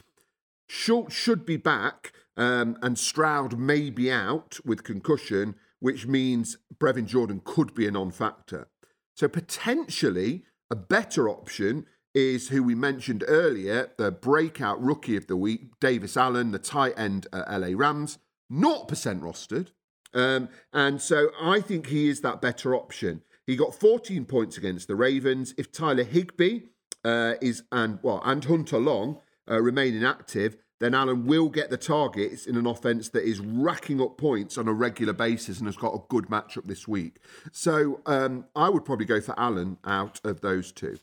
Schultz 0.69 1.15
should 1.17 1.45
be 1.45 1.57
back, 1.57 2.13
um, 2.37 2.77
and 2.83 2.99
Stroud 2.99 3.59
may 3.59 3.91
be 3.91 4.11
out 4.11 4.59
with 4.65 4.85
concussion, 4.85 5.55
which 5.81 6.07
means 6.07 6.57
Brevin 6.79 7.07
Jordan 7.07 7.43
could 7.45 7.75
be 7.75 7.87
a 7.87 7.91
non 7.91 8.11
factor. 8.11 8.69
So 9.15 9.29
potentially 9.29 10.45
a 10.71 10.77
better 10.77 11.29
option 11.29 11.87
is 12.15 12.49
who 12.49 12.63
we 12.63 12.75
mentioned 12.75 13.25
earlier, 13.27 13.91
the 13.97 14.11
breakout 14.11 14.83
rookie 14.83 15.17
of 15.17 15.27
the 15.27 15.37
week, 15.37 15.79
Davis 15.81 16.17
Allen, 16.17 16.51
the 16.51 16.59
tight 16.59 16.95
end 16.97 17.27
at 17.33 17.51
LA 17.51 17.71
Rams, 17.75 18.19
not 18.51 18.89
percent 18.89 19.23
rostered. 19.23 19.69
Um, 20.15 20.49
and 20.73 21.01
so 21.01 21.31
I 21.41 21.61
think 21.61 21.87
he 21.87 22.09
is 22.09 22.21
that 22.21 22.43
better 22.43 22.75
option. 22.75 23.23
He 23.47 23.57
got 23.57 23.75
14 23.75 24.25
points 24.27 24.57
against 24.57 24.89
the 24.89 24.95
Ravens. 24.95 25.55
If 25.57 25.73
Tyler 25.73 26.05
Higbee 26.05 26.61
uh, 27.05 27.35
is 27.41 27.63
and 27.73 27.99
well 28.03 28.21
and 28.25 28.45
Hunter 28.45 28.79
Long 28.79 29.21
uh, 29.51 29.61
remain 29.61 29.95
inactive, 29.97 30.57
then 30.83 30.95
Allen 30.95 31.27
will 31.27 31.49
get 31.49 31.71
the 31.71 31.77
targets 31.77 32.47
in 32.47 32.57
an 32.57 32.67
offense 32.67 33.09
that 33.11 33.23
is 33.23 33.39
racking 33.39 34.01
up 34.01 34.19
points 34.19 34.59
on 34.59 34.67
a 34.67 34.73
regular 34.73 35.13
basis 35.13 35.59
and 35.59 35.69
has 35.69 35.77
got 35.77 35.95
a 35.95 36.03
good 36.09 36.27
matchup 36.27 36.65
this 36.65 36.89
week. 36.89 37.19
So 37.53 38.01
um, 38.05 38.47
I 38.57 38.69
would 38.69 38.85
probably 38.85 39.07
go 39.07 39.21
for 39.21 39.39
Allen 39.39 39.79
out 39.85 40.21
of 40.25 40.41
those 40.41 40.73
two. 40.73 40.99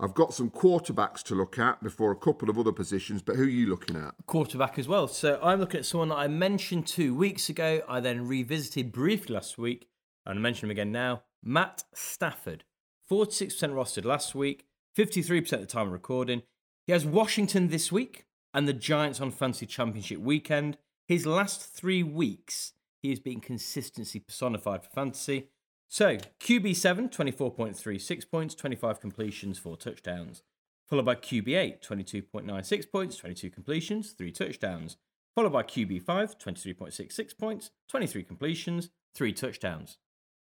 I've 0.00 0.14
got 0.14 0.32
some 0.32 0.48
quarterbacks 0.48 1.22
to 1.24 1.34
look 1.34 1.58
at 1.58 1.82
before 1.82 2.12
a 2.12 2.16
couple 2.16 2.48
of 2.48 2.58
other 2.58 2.72
positions, 2.72 3.20
but 3.20 3.36
who 3.36 3.42
are 3.42 3.48
you 3.48 3.66
looking 3.66 3.96
at? 3.96 4.14
quarterback 4.26 4.78
as 4.78 4.86
well. 4.86 5.08
So 5.08 5.38
I'm 5.42 5.58
looking 5.58 5.80
at 5.80 5.86
someone 5.86 6.08
that 6.10 6.18
I 6.18 6.28
mentioned 6.28 6.86
two 6.86 7.14
weeks 7.14 7.48
ago. 7.48 7.82
I 7.88 8.00
then 8.00 8.26
revisited 8.26 8.92
briefly 8.92 9.34
last 9.34 9.58
week, 9.58 9.88
and 10.24 10.38
I 10.38 10.40
mention 10.40 10.66
him 10.66 10.70
again 10.70 10.92
now. 10.92 11.24
Matt 11.42 11.82
Stafford, 11.94 12.64
46% 13.10 13.52
rostered 13.72 14.04
last 14.04 14.34
week, 14.36 14.66
53% 14.96 15.52
at 15.52 15.60
the 15.60 15.66
time 15.66 15.88
of 15.88 15.92
recording. 15.92 16.42
He 16.86 16.92
has 16.92 17.04
Washington 17.04 17.68
this 17.68 17.90
week 17.90 18.24
and 18.52 18.66
the 18.66 18.72
Giants 18.72 19.20
on 19.20 19.30
Fantasy 19.30 19.66
Championship 19.66 20.18
weekend. 20.18 20.78
His 21.06 21.26
last 21.26 21.62
three 21.62 22.02
weeks, 22.02 22.72
he 23.00 23.10
has 23.10 23.20
been 23.20 23.40
consistency 23.40 24.20
personified 24.20 24.84
for 24.84 24.90
fantasy. 24.90 25.48
So, 25.88 26.16
QB7, 26.40 27.10
24.36 27.10 28.30
points, 28.30 28.54
25 28.54 29.00
completions, 29.00 29.58
4 29.58 29.76
touchdowns 29.76 30.42
followed 30.88 31.04
by 31.04 31.14
QB8, 31.14 31.86
22.96 31.86 32.90
points, 32.90 33.16
22 33.16 33.50
completions, 33.50 34.12
3 34.12 34.32
touchdowns, 34.32 34.96
followed 35.34 35.52
by 35.52 35.62
QB5, 35.62 36.04
23.66 36.04 37.38
points, 37.38 37.70
23 37.88 38.22
completions, 38.22 38.88
3 39.14 39.32
touchdowns. 39.32 39.98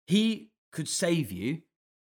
He 0.08 0.50
could 0.72 0.89
save 0.89 1.32
you 1.32 1.62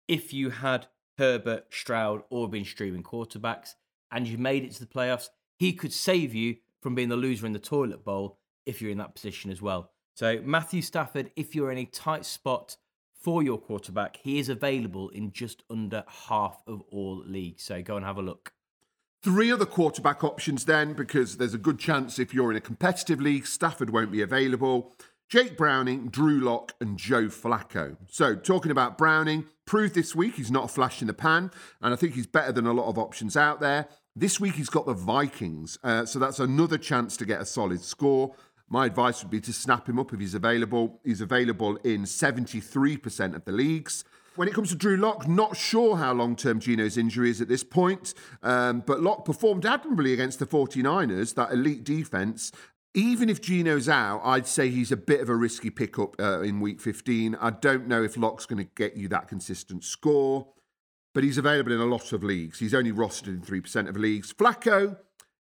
if 0.08 0.32
you 0.32 0.52
had 0.52 0.88
Herbert, 1.18 1.66
Stroud, 1.72 2.22
or 2.30 2.48
been 2.48 2.66
streaming 2.66 3.04
quarterbacks 3.04 3.74
and 4.12 4.28
you 4.28 4.38
made 4.38 4.64
it 4.64 4.72
to 4.74 4.80
the 4.80 4.86
playoffs. 4.86 5.30
He 5.60 5.74
could 5.74 5.91
save 5.91 6.34
you 6.34 6.55
from 6.82 6.95
being 6.95 7.10
the 7.10 7.18
loser 7.18 7.45
in 7.45 7.51
the 7.51 7.60
toilet 7.60 8.05
bowl 8.05 8.39
if 8.66 8.82
you're 8.82 8.91
in 8.91 8.97
that 8.99 9.14
position 9.14 9.51
as 9.51 9.62
well. 9.62 9.91
So, 10.16 10.41
Matthew 10.41 10.82
Stafford, 10.82 11.32
if 11.36 11.53
you're 11.53 11.72
in 11.72 11.78
a 11.78 11.86
tight 11.86 12.26
spot 12.26 12.78
for 13.14 13.43
your 13.43 13.57
quarterback, 13.57 14.18
he 14.24 14.39
is 14.39 14.47
available 14.47 15.10
in 15.10 15.34
just 15.34 15.64
under 15.70 16.05
half 16.07 16.64
of 16.66 16.82
all 16.89 17.22
leagues. 17.26 17.64
So, 17.64 17.82
go 17.82 17.97
and 17.97 18.05
have 18.05 18.18
a 18.18 18.22
look. 18.22 18.53
Three 19.22 19.51
other 19.51 19.66
quarterback 19.66 20.24
options 20.24 20.64
then, 20.64 20.93
because 20.93 21.36
there's 21.36 21.53
a 21.53 21.57
good 21.57 21.78
chance 21.78 22.20
if 22.20 22.34
you're 22.34 22.51
in 22.51 22.57
a 22.57 22.62
competitive 22.62 23.20
league, 23.20 23.45
Stafford 23.45 23.89
won't 23.89 24.14
be 24.14 24.22
available. 24.22 24.93
Jake 25.28 25.57
Browning, 25.57 26.07
Drew 26.07 26.39
Lock, 26.39 26.74
and 26.80 26.97
Joe 26.97 27.26
Flacco. 27.26 27.97
So, 28.10 28.34
talking 28.36 28.72
about 28.72 28.97
Browning, 28.97 29.45
proved 29.66 29.93
this 29.93 30.16
week 30.16 30.36
he's 30.36 30.49
not 30.49 30.66
a 30.66 30.70
flash 30.70 31.01
in 31.01 31.07
the 31.07 31.14
pan, 31.14 31.51
and 31.82 31.93
I 31.93 31.97
think 31.97 32.14
he's 32.14 32.28
better 32.28 32.53
than 32.53 32.66
a 32.66 32.74
lot 32.74 32.88
of 32.88 32.97
options 32.97 33.36
out 33.36 33.60
there. 33.60 33.89
This 34.16 34.39
week 34.39 34.55
he's 34.55 34.70
got 34.70 34.86
the 34.86 34.93
Vikings, 34.93 35.78
uh, 35.84 36.05
so 36.05 36.20
that's 36.20 36.39
another 36.39 36.78
chance 36.78 37.16
to 37.18 37.26
get 37.26 37.41
a 37.41 37.45
solid 37.45 37.82
score. 37.82 38.36
My 38.68 38.86
advice 38.86 39.24
would 39.24 39.32
be 39.32 39.41
to 39.41 39.53
snap 39.53 39.88
him 39.88 39.99
up 39.99 40.14
if 40.14 40.20
he's 40.20 40.36
available. 40.36 40.99
He's 41.03 41.22
available 41.22 41.78
in 41.78 42.03
73% 42.03 43.36
of 43.36 43.45
the 43.45 43.51
leagues. 43.51 44.03
When 44.36 44.47
it 44.47 44.53
comes 44.53 44.70
to 44.70 44.76
Drew 44.76 44.97
Lock, 44.97 45.28
not 45.28 45.57
sure 45.57 45.97
how 45.97 46.14
long 46.14 46.36
term 46.36 46.60
Geno's 46.60 46.97
injury 46.97 47.30
is 47.30 47.41
at 47.41 47.47
this 47.47 47.64
point, 47.64 48.14
um, 48.43 48.84
but 48.86 49.01
Lock 49.01 49.26
performed 49.26 49.66
admirably 49.66 50.14
against 50.14 50.39
the 50.39 50.45
49ers, 50.45 51.36
that 51.36 51.51
elite 51.51 51.84
defense. 51.84 52.51
Even 52.93 53.30
if 53.30 53.41
Geno's 53.41 53.88
out, 53.88 54.22
I'd 54.24 54.47
say 54.47 54.70
he's 54.70 54.91
a 54.91 54.97
bit 54.97 55.22
of 55.22 55.30
a 55.30 55.36
risky 55.36 55.70
pickup 55.70 56.16
uh, 56.20 56.41
in 56.41 56.60
week 56.60 56.80
15. 56.82 57.36
I 57.36 57.51
don't 57.51 57.88
know 57.88 58.01
if 58.03 58.18
Lock's 58.18 58.45
going 58.45 58.64
to 58.64 58.70
get 58.76 58.97
you 58.97 59.07
that 59.10 59.28
consistent 59.28 59.84
score, 59.84 60.47
but 61.20 61.26
he's 61.26 61.38
available 61.38 61.74
in 61.74 61.82
a 61.82 61.86
lot 61.86 62.13
of 62.13 62.24
leagues. 62.24 62.59
He's 62.59 62.74
only 62.74 62.93
rostered 62.93 63.28
in 63.28 63.41
3% 63.41 63.89
of 63.89 63.97
leagues. 63.97 64.32
Flacco, 64.32 64.95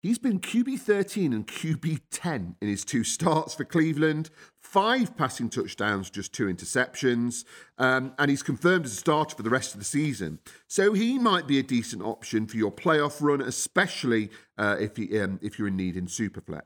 He's 0.04 0.20
been 0.20 0.40
QB 0.40 0.82
13 0.82 1.34
and 1.34 1.48
QB 1.48 2.00
10 2.12 2.58
in 2.62 2.68
his 2.68 2.86
two 2.86 3.04
starts 3.04 3.56
for 3.56 3.66
Cleveland, 3.66 4.30
five 4.60 5.18
passing 5.18 5.50
touchdowns, 5.50 6.12
just 6.12 6.32
two 6.32 6.46
interceptions, 6.46 7.44
um, 7.80 8.14
and 8.20 8.30
he's 8.30 8.44
confirmed 8.44 8.86
as 8.86 8.92
a 8.92 8.98
starter 8.98 9.36
for 9.36 9.42
the 9.42 9.50
rest 9.50 9.74
of 9.74 9.80
the 9.80 9.86
season. 9.86 10.38
So 10.68 10.94
he 10.94 11.18
might 11.18 11.48
be 11.48 11.58
a 11.58 11.64
decent 11.64 12.04
option 12.04 12.46
for 12.46 12.58
your 12.58 12.72
playoff 12.72 13.20
run, 13.20 13.42
especially 13.42 14.30
uh, 14.60 14.76
if, 14.80 14.96
he, 14.96 15.20
um, 15.20 15.40
if 15.42 15.58
you're 15.58 15.70
in 15.70 15.78
need 15.78 15.98
in 15.98 16.06
Superflex. 16.06 16.62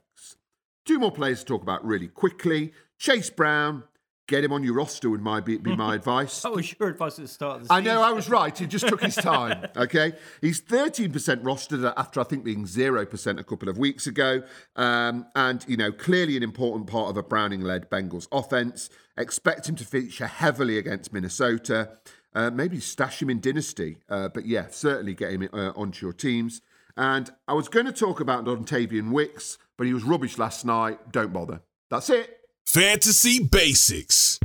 Two 0.85 0.99
more 0.99 1.13
players 1.13 1.39
to 1.39 1.45
talk 1.45 1.61
about 1.61 1.85
really 1.85 2.09
quickly 2.09 2.73
Chase 2.97 3.29
Brown, 3.29 3.83
Get 4.27 4.43
him 4.43 4.51
on 4.51 4.61
your 4.61 4.73
roster 4.73 5.09
would 5.09 5.21
my, 5.21 5.39
be, 5.39 5.57
be 5.57 5.73
my 5.75 5.95
advice. 5.95 6.41
That 6.41 6.51
was 6.51 6.75
your 6.77 6.89
advice 6.89 7.17
at 7.17 7.23
the 7.23 7.29
start 7.29 7.61
of 7.61 7.67
the 7.69 7.73
I 7.73 7.79
know 7.79 8.01
I 8.01 8.11
was 8.11 8.29
right. 8.29 8.55
He 8.57 8.67
just 8.67 8.87
took 8.87 9.01
his 9.01 9.15
time. 9.15 9.65
Okay, 9.77 10.13
he's 10.41 10.59
thirteen 10.59 11.11
percent 11.11 11.43
rostered 11.43 11.93
after 11.95 12.19
I 12.19 12.23
think 12.23 12.43
being 12.43 12.65
zero 12.65 13.05
percent 13.05 13.39
a 13.39 13.43
couple 13.43 13.69
of 13.69 13.77
weeks 13.77 14.07
ago, 14.07 14.41
um, 14.75 15.27
and 15.35 15.63
you 15.67 15.77
know 15.77 15.91
clearly 15.91 16.35
an 16.35 16.43
important 16.43 16.87
part 16.87 17.09
of 17.09 17.17
a 17.17 17.23
Browning-led 17.23 17.89
Bengals 17.89 18.27
offense. 18.31 18.89
Expect 19.17 19.69
him 19.69 19.75
to 19.75 19.85
feature 19.85 20.25
heavily 20.25 20.77
against 20.77 21.13
Minnesota. 21.13 21.91
Uh, 22.33 22.49
maybe 22.49 22.79
stash 22.79 23.21
him 23.21 23.29
in 23.29 23.39
Dynasty, 23.39 23.97
uh, 24.09 24.29
but 24.29 24.45
yeah, 24.45 24.67
certainly 24.69 25.13
get 25.13 25.31
him 25.31 25.47
uh, 25.53 25.71
onto 25.75 26.05
your 26.05 26.13
teams. 26.13 26.61
And 26.95 27.29
I 27.47 27.53
was 27.53 27.67
going 27.69 27.85
to 27.85 27.91
talk 27.91 28.19
about 28.19 28.45
Dontayvion 28.45 29.11
Wicks, 29.11 29.57
but 29.77 29.85
he 29.85 29.93
was 29.93 30.03
rubbish 30.03 30.37
last 30.37 30.65
night. 30.65 31.11
Don't 31.11 31.31
bother. 31.31 31.61
That's 31.89 32.09
it. 32.09 32.37
Fantasy 32.67 33.39
Basics. 33.39 34.41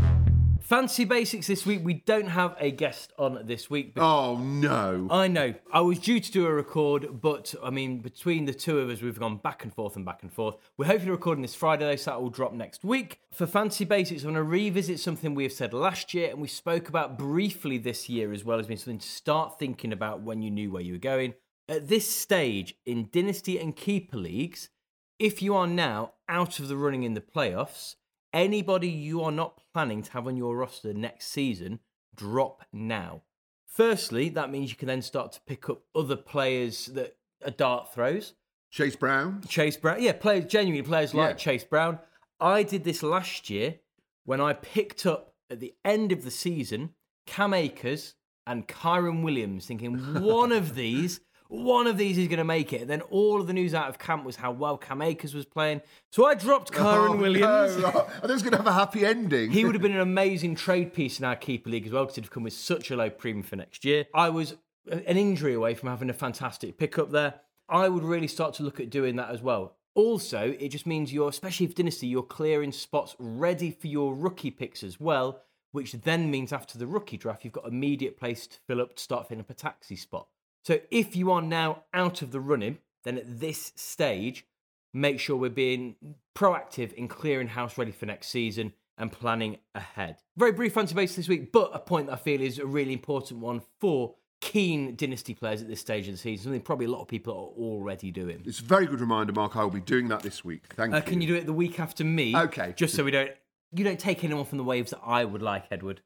Fantasy 0.61 1.05
basics 1.05 1.49
this 1.49 1.67
week. 1.67 1.81
We 1.83 1.95
don't 1.95 2.29
have 2.29 2.55
a 2.61 2.71
guest 2.71 3.13
on 3.19 3.47
this 3.47 3.69
week. 3.69 3.95
Oh 3.97 4.37
no. 4.37 5.09
I 5.11 5.27
know. 5.27 5.55
I 5.73 5.81
was 5.81 5.99
due 5.99 6.21
to 6.21 6.31
do 6.31 6.47
a 6.47 6.55
record, 6.55 7.21
but 7.21 7.53
I 7.61 7.71
mean, 7.71 7.99
between 7.99 8.45
the 8.45 8.55
two 8.55 8.79
of 8.79 8.89
us, 8.91 9.03
we've 9.03 9.19
gone 9.19 9.39
back 9.39 9.65
and 9.65 9.75
forth 9.75 9.97
and 9.97 10.05
back 10.05 10.23
and 10.23 10.33
forth. 10.33 10.55
We're 10.79 10.87
hopefully 10.87 11.11
recording 11.11 11.43
this 11.43 11.57
Friday, 11.57 11.85
though, 11.85 11.97
so 11.97 12.13
that 12.13 12.23
will 12.23 12.31
drop 12.31 12.53
next 12.53 12.85
week. 12.85 13.19
For 13.33 13.45
Fantasy 13.45 13.85
Basics, 13.85 14.23
I'm 14.23 14.33
going 14.33 14.37
to 14.37 14.45
revisit 14.45 15.01
something 15.01 15.35
we 15.35 15.43
have 15.43 15.53
said 15.53 15.75
last 15.75 16.15
year 16.15 16.31
and 16.31 16.41
we 16.41 16.47
spoke 16.47 16.89
about 16.89 17.19
briefly 17.19 17.77
this 17.77 18.09
year 18.09 18.33
as 18.33 18.45
well 18.45 18.61
as 18.61 18.69
being 18.69 18.79
something 18.79 19.01
to 19.01 19.09
start 19.09 19.59
thinking 19.59 19.93
about 19.93 20.23
when 20.23 20.43
you 20.43 20.51
knew 20.53 20.71
where 20.71 20.81
you 20.81 20.93
were 20.93 20.99
going. 21.01 21.35
At 21.69 21.89
this 21.89 22.09
stage 22.09 22.77
in 22.87 23.09
Dynasty 23.13 23.59
and 23.59 23.75
Keeper 23.75 24.17
Leagues, 24.17 24.71
if 25.19 25.43
you 25.43 25.57
are 25.57 25.67
now 25.67 26.13
out 26.29 26.61
of 26.61 26.69
the 26.69 26.77
running 26.77 27.03
in 27.03 27.15
the 27.15 27.21
playoffs, 27.21 27.97
anybody 28.33 28.89
you 28.89 29.23
are 29.23 29.33
not 29.33 29.61
planning 29.73 30.03
to 30.03 30.13
have 30.13 30.27
on 30.27 30.37
your 30.37 30.57
roster 30.57 30.93
next 30.93 31.29
season, 31.29 31.81
drop 32.15 32.65
now. 32.73 33.23
Firstly, 33.67 34.29
that 34.31 34.51
means 34.51 34.71
you 34.71 34.77
can 34.77 34.89
then 34.89 35.03
start 35.03 35.33
to 35.33 35.41
pick 35.47 35.69
up 35.69 35.83
other 35.95 36.17
players 36.17 36.87
that 36.87 37.17
are 37.45 37.51
dart 37.51 37.93
throws. 37.95 38.35
Chase 38.71 38.97
Brown. 38.97 39.43
Chase 39.49 39.77
Brown, 39.77 40.03
yeah, 40.03 40.13
players, 40.13 40.47
genuinely 40.47 40.87
players 40.87 41.15
like 41.15 41.31
Yeah. 41.31 41.37
Chase 41.37 41.65
Brown. 41.65 41.99
I 42.41 42.63
did 42.63 42.85
this 42.85 43.03
last 43.03 43.49
year 43.51 43.77
when 44.25 44.41
I 44.41 44.53
picked 44.53 45.07
up 45.07 45.35
at 45.51 45.61
the 45.61 45.75
end 45.85 46.13
of 46.13 46.25
the 46.25 46.31
season 46.31 46.95
Cam 47.27 47.55
Akers 47.55 48.15
and 48.47 48.67
Kyren 48.67 49.23
Williams, 49.23 49.67
thinking 49.67 49.95
one 50.23 50.53
of 50.53 50.75
these, 50.75 51.21
one 51.53 51.87
of 51.87 51.99
these 51.99 52.17
is 52.17 52.29
going 52.29 52.39
to 52.39 52.45
make 52.45 52.73
it. 52.73 52.81
And 52.81 52.89
then 52.89 53.03
all 53.03 53.39
of 53.41 53.47
the 53.47 53.53
news 53.53 53.75
out 53.75 53.89
of 53.91 53.99
camp 53.99 54.25
was 54.25 54.37
how 54.37 54.53
well 54.53 54.79
Cam 54.79 55.03
Akers 55.03 55.35
was 55.35 55.45
playing. 55.45 55.83
So 56.11 56.25
I 56.25 56.35
dropped 56.35 56.73
Kyren 56.73 57.11
Oh, 57.11 57.17
Williams. 57.17 57.77
No. 57.77 57.89
I 57.89 57.91
thought 57.93 58.31
it 58.31 58.33
was 58.33 58.43
going 58.43 58.53
to 58.53 58.57
have 58.57 58.67
a 58.67 58.73
happy 58.73 59.05
ending. 59.05 59.51
He 59.51 59.65
would 59.67 59.75
have 59.75 59.83
been 59.83 59.93
an 59.93 60.01
amazing 60.13 60.55
trade 60.55 60.95
piece 60.95 61.19
in 61.19 61.27
our 61.27 61.37
keeper 61.37 61.69
league 61.69 61.87
as 61.87 61.93
well 61.93 62.05
because 62.05 62.17
he'd 62.17 62.25
have 62.25 62.31
come 62.31 62.45
with 62.45 62.55
such 62.55 62.91
a 62.91 62.97
low 62.97 63.11
premium 63.11 63.43
for 63.43 63.57
next 63.57 63.85
year. 63.85 64.07
I 64.15 64.31
was 64.31 64.57
an 64.91 65.17
injury 65.19 65.53
away 65.53 65.75
from 65.75 65.91
having 65.91 66.09
a 66.09 66.15
fantastic 66.15 66.79
pickup 66.79 67.11
there. 67.11 67.35
I 67.69 67.89
would 67.89 68.03
really 68.03 68.29
start 68.29 68.55
to 68.55 68.63
look 68.63 68.81
at 68.81 68.89
doing 68.91 69.17
that 69.17 69.31
as 69.31 69.43
well. 69.43 69.77
Also, 69.95 70.57
it 70.59 70.69
just 70.71 70.87
means 70.87 71.13
you're, 71.13 71.29
especially 71.29 71.67
if 71.67 71.75
Dynasty, 71.75 72.07
you're 72.07 72.23
clearing 72.23 72.73
spots 72.73 73.15
ready 73.19 73.71
for 73.71 73.89
your 73.89 74.15
rookie 74.15 74.51
picks 74.51 74.83
as 74.83 74.99
well, 74.99 75.43
which 75.73 75.93
then 75.93 76.31
means 76.31 76.51
after 76.51 76.79
the 76.79 76.87
rookie 76.87 77.19
draft, 77.19 77.45
you've 77.45 77.53
got 77.53 77.67
immediate 77.69 78.19
place 78.19 78.47
to 78.47 78.57
fill 78.67 78.81
up 78.81 78.97
to 78.97 79.03
start 79.03 79.29
filling 79.29 79.43
up 79.43 79.51
a 79.51 79.55
taxi 79.55 79.97
spot. 79.97 80.29
So 80.65 80.81
if 80.91 81.17
you 81.17 81.31
are 81.33 81.43
now 81.43 81.85
out 81.93 82.23
of 82.23 82.31
the 82.31 82.41
running, 82.41 82.79
then 83.05 83.19
at 83.19 83.41
this 83.41 83.73
stage, 83.75 84.47
make 84.95 85.19
sure 85.19 85.37
we're 85.37 85.51
being 85.51 85.97
proactive 86.35 86.93
in 86.93 87.09
clearing 87.09 87.49
house 87.49 87.77
ready 87.77 87.91
for 87.93 88.07
next 88.07 88.29
season 88.29 88.73
and 88.97 89.11
planning 89.11 89.59
ahead. 89.75 90.17
Very 90.37 90.53
brief 90.53 90.75
fancy 90.75 90.95
base 90.95 91.17
this 91.17 91.29
week, 91.29 91.51
but 91.51 91.71
a 91.75 91.79
point 91.79 92.07
that 92.07 92.13
I 92.13 92.17
feel 92.17 92.41
is 92.41 92.59
a 92.59 92.67
really 92.67 92.93
important 92.93 93.41
one 93.41 93.63
for 93.81 94.15
keen 94.41 94.95
dynasty 94.97 95.35
players 95.35 95.63
at 95.63 95.69
this 95.69 95.81
stage 95.81 96.07
of 96.09 96.15
the 96.15 96.19
season, 96.19 96.45
something 96.45 96.61
probably 96.61 96.87
a 96.87 96.91
lot 96.91 97.01
of 97.01 97.09
people 97.09 97.33
are 97.33 97.61
already 97.63 98.11
doing. 98.11 98.43
It's 98.45 98.61
a 98.61 98.65
very 98.65 98.87
good 98.87 99.01
reminder, 99.01 99.33
Mark. 99.33 99.57
I 99.57 99.63
will 99.65 99.71
be 99.71 99.81
doing 99.81 100.09
that 100.09 100.23
this 100.23 100.45
week. 100.45 100.65
Thank 100.77 100.93
Uh, 100.93 100.97
you. 100.99 101.03
can 101.03 101.21
you 101.21 101.29
do 101.29 101.35
it 101.35 101.47
the 101.47 101.53
week 101.53 101.81
after 101.81 102.05
me? 102.05 102.37
Okay. 102.37 102.75
Just 102.77 102.95
so 102.95 103.03
we 103.05 103.11
don't 103.11 103.31
you 103.75 103.85
don't 103.85 103.99
take 103.99 104.23
anyone 104.23 104.45
from 104.45 104.59
the 104.59 104.65
waves 104.65 104.91
that 104.91 105.01
I 105.05 105.25
would 105.25 105.41
like, 105.43 105.65
Edward. 105.71 106.03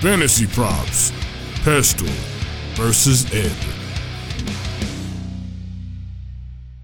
Fantasy 0.00 0.46
Props. 0.46 1.10
Pestell 1.64 2.39
versus 2.74 3.32
Ed. 3.34 3.52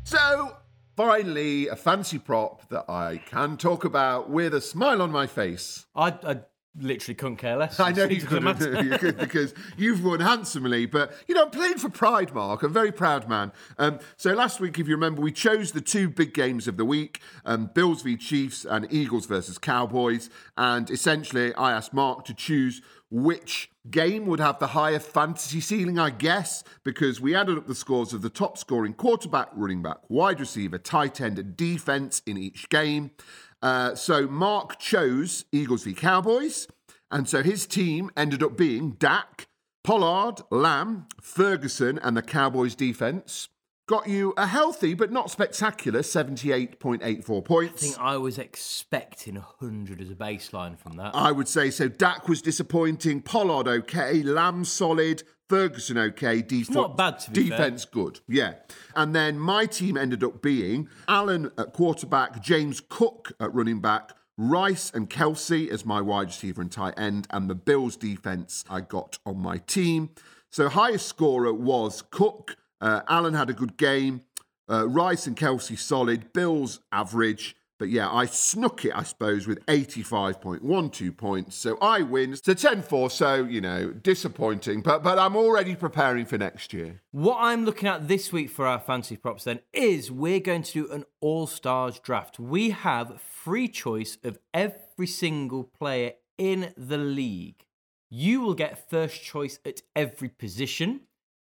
So, 0.05 0.57
finally, 0.97 1.69
a 1.69 1.77
fancy 1.77 2.19
prop 2.19 2.69
that 2.69 2.89
I 2.89 3.19
can 3.19 3.57
talk 3.57 3.85
about 3.85 4.31
with 4.31 4.55
a 4.55 4.61
smile 4.61 5.03
on 5.03 5.11
my 5.11 5.27
face. 5.27 5.87
I, 5.95 6.09
I 6.09 6.41
literally 6.79 7.15
couldn't 7.15 7.37
care 7.37 7.57
less. 7.57 7.81
I 7.81 7.93
know 7.93 8.05
It 8.05 8.13
you 8.13 8.21
couldn't 8.23 8.85
you 8.85 8.99
could 8.99 9.19
because 9.19 9.55
you've 9.77 10.05
won 10.05 10.21
handsomely, 10.21 10.87
but 10.87 11.13
you 11.27 11.35
know, 11.35 11.45
I'm 11.45 11.51
playing 11.51 11.79
for 11.79 11.89
pride, 11.89 12.33
Mark. 12.35 12.63
I'm 12.63 12.71
a 12.71 12.73
very 12.73 12.93
proud 12.93 13.29
man. 13.29 13.53
Um, 13.79 13.99
so 14.17 14.33
last 14.33 14.61
week, 14.61 14.79
if 14.79 14.87
you 14.89 14.95
remember, 14.95 15.23
we 15.23 15.33
chose 15.33 15.73
the 15.73 15.81
two 15.81 16.09
big 16.09 16.35
games 16.35 16.69
of 16.69 16.77
the 16.77 16.85
week 16.85 17.21
um, 17.45 17.71
Bills 17.75 18.03
v 18.03 18.17
Chiefs 18.17 18.65
and 18.65 18.87
Eagles 18.93 19.27
versus 19.27 19.59
Cowboys. 19.59 20.31
And 20.57 20.91
essentially, 20.91 21.55
I 21.55 21.73
asked 21.73 21.93
Mark 21.93 22.25
to 22.27 22.35
choose 22.35 22.83
which 23.11 23.71
game 23.91 24.27
would 24.27 24.41
have 24.41 24.59
the 24.59 24.69
higher 24.69 24.99
fantasy 24.99 25.61
ceiling, 25.61 25.99
I 25.99 26.11
guess, 26.11 26.65
because 26.85 27.21
we 27.21 27.35
added 27.35 27.59
up 27.59 27.67
the 27.67 27.75
scores 27.75 28.13
of 28.13 28.23
the 28.23 28.31
top 28.31 28.59
scoring 28.59 28.95
quarterback, 28.95 29.49
running 29.55 29.83
back, 29.83 29.99
wide 30.09 30.41
receiver, 30.41 30.79
tight 30.79 31.21
end, 31.21 31.39
and 31.39 31.57
defense 31.57 32.23
in 32.27 32.37
each 32.37 32.69
game. 32.69 33.11
Uh, 33.63 33.95
so 33.95 34.27
Mark 34.27 34.79
chose 34.79 35.45
Eagles 35.53 35.85
v 35.85 35.95
Cowboys. 35.95 36.69
And 37.11 37.29
so 37.29 37.43
his 37.43 37.67
team 37.67 38.11
ended 38.17 38.43
up 38.43 38.57
being 38.57 38.93
Dak, 38.93 39.47
Pollard, 39.85 40.43
Lamb, 40.51 41.07
Ferguson, 41.21 41.99
and 42.03 42.17
the 42.17 42.23
Cowboys 42.23 42.75
defense. 42.75 43.49
Got 43.87 44.09
you 44.09 44.35
a 44.37 44.49
healthy 44.49 44.95
but 44.95 45.13
not 45.13 45.31
spectacular 45.31 46.01
78.84 46.01 47.45
points. 47.45 47.83
I 47.83 47.87
think 47.87 47.99
I 48.01 48.17
was 48.17 48.37
expecting 48.37 49.37
100 49.37 50.01
as 50.01 50.11
a 50.11 50.17
baseline 50.17 50.77
from 50.77 50.97
that. 50.97 51.15
I 51.15 51.31
would 51.31 51.47
say 51.47 51.71
so. 51.71 51.87
Dak 51.87 52.29
was 52.29 52.43
disappointing. 52.43 53.23
Pollard 53.23 53.69
okay. 53.69 54.25
Lamb 54.25 54.65
solid. 54.65 55.23
Ferguson 55.49 55.97
okay. 55.99 56.43
Def- 56.43 56.69
not 56.71 56.97
bad, 56.97 57.21
to 57.21 57.31
be 57.31 57.49
fair. 57.49 57.59
Defense 57.59 57.85
good. 57.85 58.19
Yeah. 58.27 58.55
And 58.97 59.15
then 59.15 59.39
my 59.39 59.67
team 59.67 59.97
ended 59.97 60.25
up 60.25 60.43
being 60.43 60.89
Allen 61.07 61.53
at 61.57 61.73
quarterback, 61.73 62.43
James 62.43 62.81
Cook 62.81 63.35
at 63.39 63.55
running 63.55 63.81
back, 63.81 64.15
Rice 64.37 64.91
and 64.93 65.09
Kelce 65.09 65.71
as 65.71 65.87
my 65.87 66.01
wide 66.01 66.27
receiver 66.27 66.61
and 66.61 66.73
tight 66.73 66.95
end, 66.99 67.29
and 67.31 67.49
the 67.49 67.55
Bills 67.55 67.97
defense 67.97 68.65
I 68.69 68.81
got 68.81 69.21
on 69.25 69.39
my 69.39 69.59
team. 69.59 70.11
So 70.51 70.69
highest 70.69 71.07
scorer 71.07 71.55
was 71.55 72.03
Cook. 72.11 72.57
Uh, 72.81 73.03
Allen 73.09 73.35
had 73.35 73.51
a 73.51 73.55
good 73.55 73.77
game. 73.77 74.23
Uh, 74.69 74.89
Rice 74.89 75.27
and 75.27 75.37
Kelce 75.37 75.79
solid. 75.79 76.33
Bills 76.33 76.81
average. 76.91 77.57
But 77.79 77.91
yeah, 77.91 78.11
I 78.11 78.25
snuck 78.25 78.85
it, 78.87 78.93
I 78.95 79.03
suppose, 79.03 79.47
with 79.47 79.65
85.12 79.67 81.17
points. 81.17 81.57
So 81.57 81.77
I 81.83 82.01
win. 82.03 82.35
So 82.37 82.55
10 82.55 82.83
4, 82.83 83.11
so, 83.11 83.45
you 83.45 83.61
know, 83.61 83.91
disappointing. 83.91 84.81
But, 84.81 85.03
but 85.03 85.19
I'm 85.19 85.37
already 85.37 85.77
preparing 85.77 86.25
for 86.25 86.39
next 86.39 86.73
year. 86.73 87.03
What 87.11 87.37
I'm 87.39 87.67
looking 87.67 87.89
at 87.89 88.09
this 88.09 88.33
week 88.33 88.49
for 88.49 88.67
our 88.67 88.81
fantasy 88.81 89.17
props 89.17 89.45
then 89.45 89.61
is 89.75 90.11
we're 90.11 90.41
going 90.41 90.63
to 90.63 90.73
do 90.73 90.93
an 90.93 91.05
all 91.21 91.47
stars 91.47 91.99
draft. 91.99 92.39
We 92.39 92.71
have 92.71 93.21
free 93.21 93.69
choice 93.69 94.17
of 94.25 94.39
every 94.55 95.07
single 95.07 95.65
player 95.65 96.13
in 96.39 96.73
the 96.79 96.99
league. 96.99 97.67
You 98.09 98.41
will 98.41 98.55
get 98.55 98.89
first 98.89 99.23
choice 99.23 99.59
at 99.67 99.83
every 99.95 100.29
position 100.29 101.03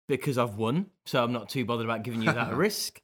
because 0.07 0.37
I've 0.37 0.55
won, 0.55 0.87
so 1.05 1.23
I'm 1.23 1.31
not 1.31 1.49
too 1.49 1.65
bothered 1.65 1.85
about 1.85 2.03
giving 2.03 2.21
you 2.21 2.31
that 2.31 2.53
risk. 2.55 3.01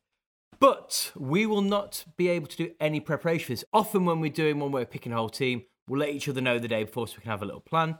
But 0.59 1.11
we 1.15 1.45
will 1.45 1.61
not 1.61 2.05
be 2.15 2.29
able 2.29 2.47
to 2.47 2.55
do 2.57 2.71
any 2.79 2.99
preparation 2.99 3.47
for 3.47 3.51
this. 3.51 3.65
Often, 3.73 4.05
when 4.05 4.19
we're 4.19 4.31
doing 4.31 4.59
one 4.59 4.71
where 4.71 4.81
we're 4.81 4.87
picking 4.87 5.11
a 5.11 5.17
whole 5.17 5.29
team, 5.29 5.63
we'll 5.87 5.99
let 5.99 6.09
each 6.09 6.29
other 6.29 6.41
know 6.41 6.59
the 6.59 6.67
day 6.67 6.83
before 6.83 7.07
so 7.07 7.15
we 7.17 7.21
can 7.23 7.31
have 7.31 7.41
a 7.41 7.45
little 7.45 7.61
plan. 7.61 7.97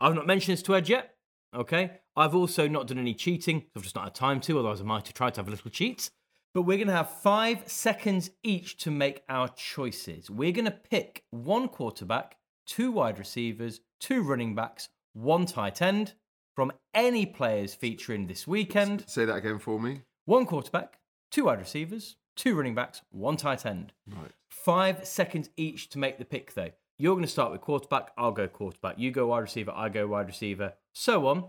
I've 0.00 0.14
not 0.14 0.26
mentioned 0.26 0.56
this 0.56 0.62
to 0.64 0.76
Ed 0.76 0.88
yet. 0.88 1.14
Okay. 1.54 2.00
I've 2.16 2.34
also 2.34 2.68
not 2.68 2.86
done 2.86 2.98
any 2.98 3.14
cheating. 3.14 3.64
I've 3.74 3.82
just 3.82 3.94
not 3.94 4.04
had 4.04 4.14
time 4.14 4.40
to, 4.42 4.58
otherwise, 4.58 4.80
I 4.80 4.84
might 4.84 5.06
have 5.06 5.14
tried 5.14 5.34
to 5.34 5.40
have 5.40 5.48
a 5.48 5.52
little 5.52 5.70
cheat. 5.70 6.10
But 6.54 6.62
we're 6.62 6.76
going 6.76 6.88
to 6.88 6.92
have 6.92 7.10
five 7.22 7.66
seconds 7.66 8.30
each 8.42 8.76
to 8.78 8.90
make 8.90 9.22
our 9.28 9.48
choices. 9.48 10.28
We're 10.28 10.52
going 10.52 10.66
to 10.66 10.70
pick 10.70 11.24
one 11.30 11.68
quarterback, 11.68 12.36
two 12.66 12.92
wide 12.92 13.18
receivers, 13.18 13.80
two 14.00 14.22
running 14.22 14.54
backs, 14.54 14.90
one 15.14 15.46
tight 15.46 15.80
end 15.80 16.12
from 16.54 16.72
any 16.94 17.26
players 17.26 17.74
featuring 17.74 18.26
this 18.26 18.46
weekend. 18.46 19.04
Say 19.08 19.24
that 19.24 19.36
again 19.36 19.58
for 19.58 19.80
me. 19.80 20.02
One 20.24 20.46
quarterback, 20.46 20.98
two 21.30 21.44
wide 21.44 21.58
receivers, 21.58 22.16
two 22.36 22.54
running 22.54 22.74
backs, 22.74 23.02
one 23.10 23.36
tight 23.36 23.66
end. 23.66 23.92
Right. 24.06 24.30
Five 24.48 25.06
seconds 25.06 25.50
each 25.56 25.88
to 25.90 25.98
make 25.98 26.18
the 26.18 26.24
pick, 26.24 26.54
though. 26.54 26.70
You're 26.98 27.14
going 27.14 27.24
to 27.24 27.30
start 27.30 27.50
with 27.50 27.62
quarterback, 27.62 28.12
I'll 28.16 28.32
go 28.32 28.46
quarterback. 28.46 28.98
You 28.98 29.10
go 29.10 29.28
wide 29.28 29.40
receiver, 29.40 29.72
I 29.74 29.88
go 29.88 30.06
wide 30.06 30.26
receiver, 30.26 30.74
so 30.92 31.26
on, 31.26 31.46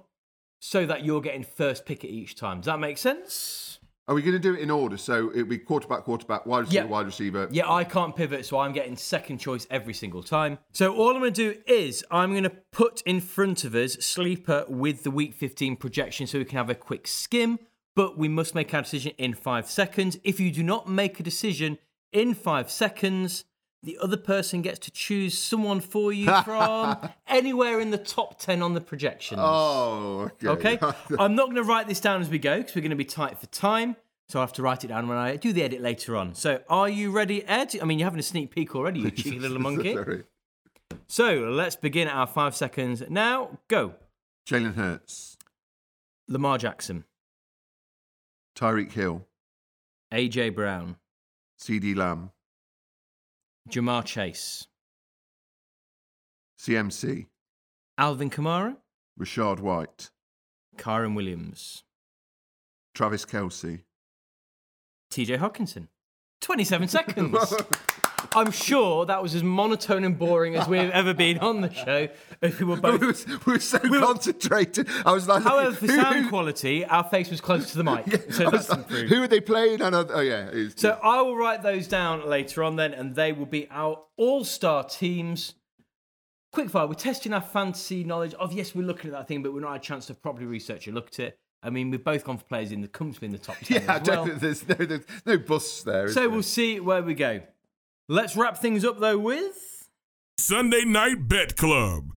so 0.59 0.85
that 0.85 1.03
you're 1.03 1.21
getting 1.21 1.43
first 1.43 1.85
pick 1.85 2.03
at 2.03 2.09
each 2.09 2.35
time. 2.35 2.59
Does 2.59 2.67
that 2.67 2.79
make 2.79 2.97
sense? 2.97 3.79
Are 4.07 4.15
we 4.15 4.21
going 4.21 4.33
to 4.33 4.39
do 4.39 4.53
it 4.53 4.59
in 4.59 4.69
order? 4.69 4.97
So 4.97 5.31
it'll 5.31 5.45
be 5.45 5.57
quarterback, 5.57 6.03
quarterback, 6.03 6.45
wide 6.45 6.61
receiver, 6.65 6.83
Yeah. 6.83 6.89
wide 6.89 7.05
receiver. 7.05 7.47
Yeah, 7.51 7.71
I 7.71 7.85
can't 7.85 8.13
pivot, 8.13 8.45
so 8.45 8.59
I'm 8.59 8.73
getting 8.73 8.97
second 8.97 9.37
choice 9.37 9.65
every 9.71 9.93
single 9.93 10.21
time. 10.21 10.57
So 10.73 10.93
all 10.93 11.11
I'm 11.11 11.19
going 11.21 11.33
to 11.33 11.53
do 11.53 11.59
is 11.65 12.03
I'm 12.11 12.31
going 12.31 12.43
to 12.43 12.51
put 12.73 13.01
in 13.05 13.21
front 13.21 13.63
of 13.63 13.75
us 13.75 13.93
Sleeper 13.93 14.65
with 14.67 15.03
the 15.03 15.11
Week 15.11 15.33
15 15.33 15.77
projection 15.77 16.27
so 16.27 16.37
we 16.37 16.43
can 16.45 16.57
have 16.57 16.69
a 16.69 16.75
quick 16.75 17.07
skim, 17.07 17.59
but 17.95 18.17
we 18.17 18.27
must 18.27 18.53
make 18.53 18.73
our 18.73 18.81
decision 18.81 19.13
in 19.17 19.33
five 19.33 19.69
seconds. 19.69 20.17
If 20.25 20.37
you 20.37 20.51
do 20.51 20.63
not 20.63 20.89
make 20.89 21.21
a 21.21 21.23
decision 21.23 21.77
in 22.11 22.33
five 22.33 22.69
seconds, 22.69 23.45
the 23.83 23.97
other 24.01 24.17
person 24.17 24.61
gets 24.61 24.79
to 24.79 24.91
choose 24.91 25.37
someone 25.37 25.81
for 25.81 26.13
you 26.13 26.25
from 26.45 26.97
anywhere 27.27 27.79
in 27.79 27.91
the 27.91 27.97
top 27.97 28.39
10 28.39 28.61
on 28.61 28.73
the 28.73 28.81
projections. 28.81 29.41
Oh, 29.43 30.31
okay. 30.43 30.77
Okay. 30.77 30.95
I'm 31.19 31.35
not 31.35 31.45
going 31.45 31.57
to 31.57 31.63
write 31.63 31.87
this 31.87 31.99
down 31.99 32.21
as 32.21 32.29
we 32.29 32.39
go 32.39 32.57
because 32.57 32.75
we're 32.75 32.81
going 32.81 32.91
to 32.91 32.95
be 32.95 33.05
tight 33.05 33.37
for 33.37 33.47
time. 33.47 33.97
So 34.29 34.39
I'll 34.39 34.45
have 34.45 34.53
to 34.53 34.61
write 34.61 34.83
it 34.83 34.87
down 34.87 35.07
when 35.07 35.17
I 35.17 35.35
do 35.35 35.51
the 35.51 35.63
edit 35.63 35.81
later 35.81 36.15
on. 36.15 36.33
So 36.33 36.61
are 36.69 36.87
you 36.87 37.11
ready, 37.11 37.45
Ed? 37.45 37.75
I 37.81 37.85
mean, 37.85 37.99
you're 37.99 38.05
having 38.05 38.21
a 38.21 38.23
sneak 38.23 38.51
peek 38.51 38.73
already, 38.73 39.01
you 39.01 39.11
cheeky 39.11 39.37
little 39.37 39.59
monkey. 39.59 39.93
Sorry. 39.93 40.23
So 41.07 41.49
let's 41.51 41.75
begin 41.75 42.07
our 42.07 42.25
five 42.25 42.55
seconds 42.55 43.03
now. 43.09 43.59
Go. 43.67 43.95
Jalen 44.47 44.75
Hurts, 44.75 45.37
Lamar 46.27 46.57
Jackson, 46.57 47.05
Tyreek 48.57 48.91
Hill, 48.91 49.25
AJ 50.11 50.53
Brown, 50.55 50.97
CeeDee 51.61 51.95
Lamb, 51.95 52.31
Ja'Marr 53.69 54.03
Chase, 54.05 54.67
CMC, 56.59 57.27
Alvin 57.97 58.29
Kamara, 58.29 58.77
Rachaad 59.19 59.59
White, 59.59 60.09
Kyren 60.77 61.15
Williams, 61.15 61.83
Travis 62.93 63.25
Kelce. 63.25 63.81
TJ 65.11 65.37
Hockenson. 65.37 65.87
27 66.41 66.87
seconds. 66.87 67.37
I'm 68.31 68.51
sure 68.51 69.05
that 69.05 69.21
was 69.21 69.35
as 69.35 69.43
monotone 69.43 70.03
and 70.03 70.17
boring 70.17 70.55
as 70.55 70.67
we've 70.67 70.89
ever 70.89 71.13
been 71.13 71.39
on 71.39 71.61
the 71.61 71.73
show. 71.73 72.07
If 72.41 72.59
we 72.59 72.65
were 72.65 72.75
we, 72.75 72.81
both 72.81 73.27
were, 73.27 73.39
we 73.45 73.53
were 73.53 73.59
so 73.59 73.79
concentrated. 73.79 74.87
I 75.05 75.11
was 75.11 75.27
like, 75.27 75.43
However, 75.43 75.75
for 75.75 75.87
sound 75.87 76.29
quality, 76.29 76.85
our 76.85 77.03
face 77.03 77.29
was 77.29 77.41
close 77.41 77.71
to 77.71 77.77
the 77.77 77.83
mic, 77.83 78.31
so 78.31 78.49
that's 78.49 78.69
like, 78.69 78.79
improved. 78.79 79.09
who 79.09 79.23
are 79.23 79.27
they 79.27 79.39
playing? 79.39 79.81
And 79.81 79.95
oh 79.95 80.19
yeah, 80.19 80.51
So 80.75 80.99
I 81.01 81.21
will 81.21 81.35
write 81.35 81.63
those 81.63 81.87
down 81.87 82.27
later 82.27 82.63
on 82.63 82.75
then, 82.75 82.93
and 82.93 83.15
they 83.15 83.31
will 83.31 83.45
be 83.45 83.67
our 83.69 83.99
all-star 84.17 84.83
teams. 84.85 85.55
Quickfire, 86.53 86.87
we're 86.87 86.93
testing 86.93 87.33
our 87.33 87.41
fantasy 87.41 88.03
knowledge 88.03 88.33
of 88.35 88.53
yes, 88.53 88.75
we're 88.75 88.85
looking 88.85 89.09
at 89.09 89.17
that 89.17 89.27
thing, 89.27 89.41
but 89.41 89.53
we're 89.53 89.61
not 89.61 89.71
had 89.73 89.81
a 89.81 89.83
chance 89.83 90.05
to 90.07 90.13
properly 90.13 90.45
research 90.45 90.87
it, 90.87 90.93
look 90.93 91.07
at 91.07 91.19
it. 91.19 91.39
I 91.63 91.69
mean, 91.69 91.89
we've 91.89 92.03
both 92.03 92.25
gone 92.25 92.37
for 92.37 92.43
players 92.43 92.71
in 92.71 92.81
the 92.81 92.87
comfortably 92.87 93.27
in 93.27 93.31
the 93.31 93.37
top 93.37 93.57
ten 93.59 93.83
yeah. 93.83 93.87
Well. 94.05 94.25
don't, 94.25 94.39
there's 94.41 94.67
no 94.67 94.75
there's 94.75 95.05
no 95.25 95.37
busts 95.37 95.83
there. 95.83 96.09
So 96.09 96.29
we'll 96.29 96.43
see 96.43 96.79
where 96.79 97.01
we 97.01 97.13
go. 97.13 97.41
Let's 98.09 98.35
wrap 98.35 98.57
things 98.57 98.83
up 98.83 98.99
though 98.99 99.17
with 99.17 99.87
Sunday 100.37 100.83
Night 100.83 101.29
Bet 101.29 101.55
Club. 101.55 102.11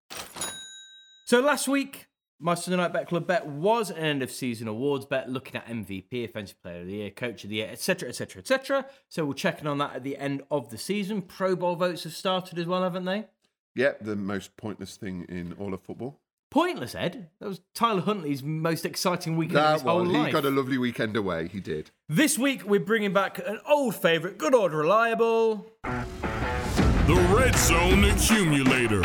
So 1.25 1.39
last 1.39 1.69
week, 1.69 2.07
my 2.41 2.55
Sunday 2.55 2.75
Night 2.75 2.91
Bet 2.91 3.07
Club 3.07 3.25
bet 3.25 3.47
was 3.47 3.89
an 3.89 3.95
end 3.95 4.21
of 4.21 4.29
season 4.29 4.67
awards 4.67 5.05
bet, 5.05 5.29
looking 5.29 5.55
at 5.55 5.65
MVP, 5.67 6.25
Offensive 6.25 6.61
Player 6.61 6.81
of 6.81 6.87
the 6.87 6.93
Year, 6.93 7.09
Coach 7.09 7.45
of 7.45 7.51
the 7.51 7.57
Year, 7.57 7.69
etc., 7.71 8.09
etc., 8.09 8.41
etc. 8.41 8.85
So 9.07 9.23
we'll 9.23 9.33
check 9.33 9.61
in 9.61 9.67
on 9.67 9.77
that 9.77 9.95
at 9.95 10.03
the 10.03 10.17
end 10.17 10.43
of 10.51 10.71
the 10.71 10.77
season. 10.77 11.21
Pro 11.21 11.55
Bowl 11.55 11.77
votes 11.77 12.03
have 12.03 12.11
started 12.11 12.59
as 12.59 12.65
well, 12.65 12.83
haven't 12.83 13.05
they? 13.05 13.27
Yep, 13.75 13.99
the 14.01 14.17
most 14.17 14.57
pointless 14.57 14.97
thing 14.97 15.25
in 15.29 15.53
all 15.57 15.73
of 15.73 15.81
football. 15.81 16.19
Pointless, 16.49 16.95
Ed. 16.95 17.29
That 17.39 17.49
was 17.49 17.61
Tyler 17.75 18.01
Huntley's 18.01 18.41
most 18.41 18.85
exciting 18.85 19.35
weekend 19.35 19.57
of 19.57 19.63
That 19.63 19.73
his 19.73 19.81
whole 19.81 19.97
one, 19.99 20.13
life. 20.13 20.27
he 20.27 20.31
got 20.31 20.45
a 20.45 20.49
lovely 20.49 20.77
weekend 20.77 21.15
away. 21.17 21.49
He 21.49 21.59
did. 21.59 21.91
This 22.07 22.37
week, 22.39 22.63
we're 22.65 22.79
bringing 22.79 23.11
back 23.11 23.37
an 23.45 23.59
old 23.67 23.95
favourite, 23.95 24.37
good 24.37 24.55
old 24.55 24.71
reliable. 24.71 25.67
The 25.83 27.35
Red 27.37 27.55
Zone 27.57 28.05
Accumulator. 28.05 29.03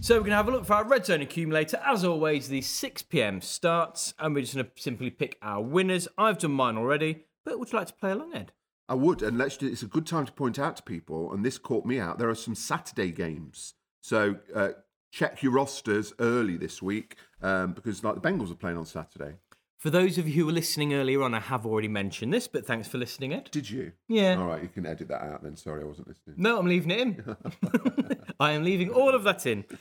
So 0.00 0.14
we're 0.16 0.20
going 0.20 0.30
to 0.30 0.36
have 0.36 0.48
a 0.48 0.52
look 0.52 0.66
for 0.66 0.74
our 0.74 0.84
red 0.86 1.04
zone 1.04 1.20
accumulator. 1.20 1.80
As 1.84 2.04
always, 2.04 2.46
the 2.48 2.60
6 2.60 3.02
p.m. 3.02 3.40
starts, 3.40 4.14
and 4.20 4.34
we're 4.34 4.42
just 4.42 4.54
going 4.54 4.66
to 4.66 4.70
simply 4.80 5.10
pick 5.10 5.36
our 5.42 5.60
winners. 5.60 6.06
I've 6.16 6.38
done 6.38 6.52
mine 6.52 6.76
already, 6.76 7.24
but 7.44 7.58
would 7.58 7.72
you 7.72 7.78
like 7.78 7.88
to 7.88 7.94
play 7.94 8.12
along, 8.12 8.32
Ed? 8.34 8.52
I 8.88 8.94
would, 8.94 9.20
and 9.22 9.36
let's. 9.36 9.56
do- 9.56 9.66
It's 9.66 9.82
a 9.82 9.86
good 9.86 10.06
time 10.06 10.24
to 10.26 10.32
point 10.32 10.60
out 10.60 10.76
to 10.76 10.82
people, 10.84 11.32
and 11.32 11.44
this 11.44 11.58
caught 11.58 11.84
me 11.86 11.98
out. 11.98 12.18
There 12.18 12.28
are 12.28 12.36
some 12.36 12.54
Saturday 12.54 13.10
games, 13.10 13.74
so 14.06 14.36
uh, 14.54 14.68
check 15.10 15.42
your 15.42 15.50
rosters 15.50 16.12
early 16.20 16.56
this 16.56 16.80
week 16.80 17.16
um, 17.42 17.72
because, 17.72 18.04
like, 18.04 18.14
the 18.14 18.20
Bengals 18.20 18.52
are 18.52 18.54
playing 18.54 18.76
on 18.76 18.86
Saturday. 18.86 19.34
For 19.78 19.90
those 19.90 20.16
of 20.16 20.28
you 20.28 20.34
who 20.34 20.46
were 20.46 20.52
listening 20.52 20.94
earlier 20.94 21.24
on, 21.24 21.34
I 21.34 21.40
have 21.40 21.66
already 21.66 21.88
mentioned 21.88 22.32
this, 22.32 22.46
but 22.46 22.64
thanks 22.64 22.86
for 22.86 22.98
listening, 22.98 23.34
Ed. 23.34 23.48
Did 23.50 23.68
you? 23.68 23.90
Yeah. 24.06 24.36
All 24.38 24.46
right, 24.46 24.62
you 24.62 24.68
can 24.68 24.86
edit 24.86 25.08
that 25.08 25.22
out 25.22 25.42
then. 25.42 25.56
Sorry, 25.56 25.82
I 25.82 25.86
wasn't 25.86 26.06
listening. 26.06 26.36
No, 26.38 26.56
I'm 26.56 26.68
leaving 26.68 26.92
it 26.92 27.00
in. 27.00 27.36
I 28.40 28.52
am 28.52 28.62
leaving 28.62 28.90
all 28.90 29.12
of 29.12 29.24
that 29.24 29.44
in. 29.44 29.64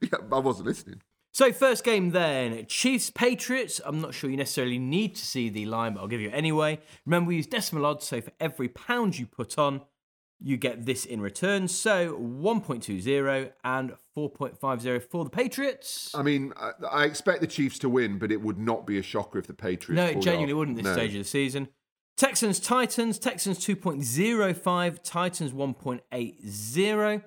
Yeah, 0.00 0.20
I 0.32 0.38
wasn't 0.38 0.66
listening. 0.66 1.02
So, 1.32 1.52
first 1.52 1.84
game 1.84 2.12
then 2.12 2.64
Chiefs 2.64 3.10
Patriots. 3.10 3.78
I'm 3.84 4.00
not 4.00 4.14
sure 4.14 4.30
you 4.30 4.38
necessarily 4.38 4.78
need 4.78 5.16
to 5.16 5.24
see 5.24 5.50
the 5.50 5.66
line, 5.66 5.94
but 5.94 6.00
I'll 6.00 6.08
give 6.08 6.22
you 6.22 6.28
it 6.28 6.34
anyway. 6.34 6.80
Remember, 7.04 7.28
we 7.28 7.36
use 7.36 7.46
decimal 7.46 7.84
odds, 7.84 8.06
so 8.06 8.22
for 8.22 8.32
every 8.40 8.68
pound 8.68 9.18
you 9.18 9.26
put 9.26 9.58
on, 9.58 9.82
you 10.42 10.56
get 10.56 10.86
this 10.86 11.04
in 11.04 11.20
return. 11.20 11.68
So, 11.68 12.14
1.20 12.14 13.52
and 13.64 13.92
4.50 14.16 15.02
for 15.02 15.24
the 15.24 15.30
Patriots. 15.30 16.12
I 16.14 16.22
mean, 16.22 16.52
I, 16.56 16.70
I 16.90 17.04
expect 17.04 17.40
the 17.40 17.46
Chiefs 17.46 17.78
to 17.80 17.88
win, 17.88 18.18
but 18.18 18.32
it 18.32 18.40
would 18.40 18.58
not 18.58 18.86
be 18.86 18.98
a 18.98 19.02
shocker 19.02 19.38
if 19.38 19.46
the 19.46 19.54
Patriots. 19.54 19.96
No, 19.96 20.06
it 20.18 20.22
genuinely 20.22 20.52
off. 20.52 20.58
wouldn't 20.58 20.76
this 20.76 20.84
No. 20.86 20.92
stage 20.94 21.12
of 21.14 21.18
the 21.18 21.24
season. 21.24 21.68
Texans 22.16 22.60
Titans. 22.60 23.18
Texans 23.18 23.58
2.05. 23.58 24.98
Titans 25.02 25.52
1.80. 25.52 27.22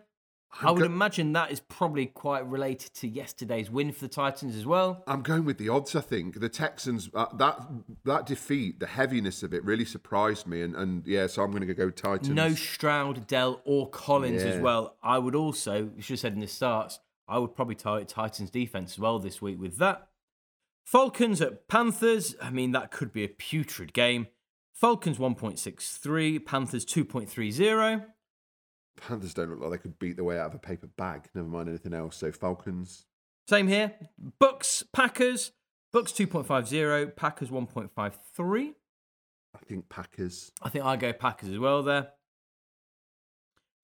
I 0.62 0.72
would 0.72 0.80
go- 0.80 0.86
imagine 0.86 1.34
that 1.34 1.52
is 1.52 1.60
probably 1.60 2.06
quite 2.06 2.48
related 2.48 2.94
to 2.96 3.08
yesterday's 3.08 3.72
win 3.72 3.92
for 3.92 4.02
the 4.02 4.08
Titans 4.08 4.56
as 4.56 4.66
well. 4.66 5.04
I'm 5.08 5.22
going 5.22 5.46
with 5.46 5.58
the 5.58 5.70
odds. 5.70 5.96
I 5.96 6.02
think 6.02 6.40
the 6.40 6.50
Texans 6.50 7.10
uh, 7.14 7.26
that 7.38 7.60
that 8.06 8.26
defeat, 8.26 8.80
the 8.80 8.88
heaviness 8.88 9.44
of 9.44 9.54
it, 9.54 9.64
really 9.64 9.86
surprised 9.86 10.46
me, 10.46 10.62
and 10.62 10.76
and 10.76 11.06
yeah, 11.08 11.28
so 11.28 11.44
I'm 11.44 11.52
going 11.52 11.68
to 11.68 11.74
go 11.74 11.90
Titans. 11.90 12.30
No 12.30 12.54
Stroud, 12.54 13.26
Dell, 13.28 13.62
or 13.66 13.90
Collins 13.90 14.44
as 14.44 14.62
well. 14.62 14.96
I 15.02 15.18
would 15.18 15.36
also, 15.36 15.90
you 15.96 16.02
should 16.02 16.14
have 16.14 16.20
said 16.20 16.34
in 16.34 16.40
the 16.40 16.48
starts, 16.48 17.00
I 17.28 17.40
would 17.40 17.56
probably 17.56 17.76
target 17.76 18.08
Titans 18.08 18.52
defense 18.52 18.94
as 18.94 19.00
well 19.00 19.20
this 19.20 19.42
week 19.42 19.60
with 19.60 19.78
that. 19.78 20.08
Falcons 20.84 21.42
at 21.42 21.68
Panthers. 21.68 22.36
I 22.42 22.50
mean, 22.50 22.74
that 22.74 22.92
could 22.92 23.14
be 23.14 23.24
a 23.24 23.30
putrid 23.30 23.94
game. 23.94 24.28
Falcons 24.74 25.18
1.63, 25.18 26.46
Panthers 26.46 26.86
2.30. 26.86 28.06
Panthers 28.98 29.34
don't 29.34 29.50
look 29.50 29.60
like 29.60 29.72
they 29.72 29.78
could 29.78 30.00
beat 30.00 30.16
their 30.16 30.26
way 30.26 30.40
out 30.40 30.48
of 30.48 30.56
a 30.56 30.60
paper 30.60 30.88
bag. 30.88 31.28
Never 31.34 31.48
mind 31.48 31.70
anything 31.70 31.94
else. 31.94 32.18
So 32.18 32.32
Falcons. 32.32 33.06
Same 33.48 33.68
here. 33.68 33.94
Bucks, 34.40 34.84
Packers. 34.94 35.52
Bucks 35.92 36.12
2.50, 36.12 37.16
Packers 37.16 37.50
1.53. 37.50 38.74
I 39.56 39.60
think 39.66 39.90
Packers. 39.90 40.52
I 40.62 40.70
think 40.70 40.86
I 40.86 40.96
go 40.96 41.14
Packers 41.14 41.50
as 41.50 41.60
well 41.60 41.84
there. 41.84 42.10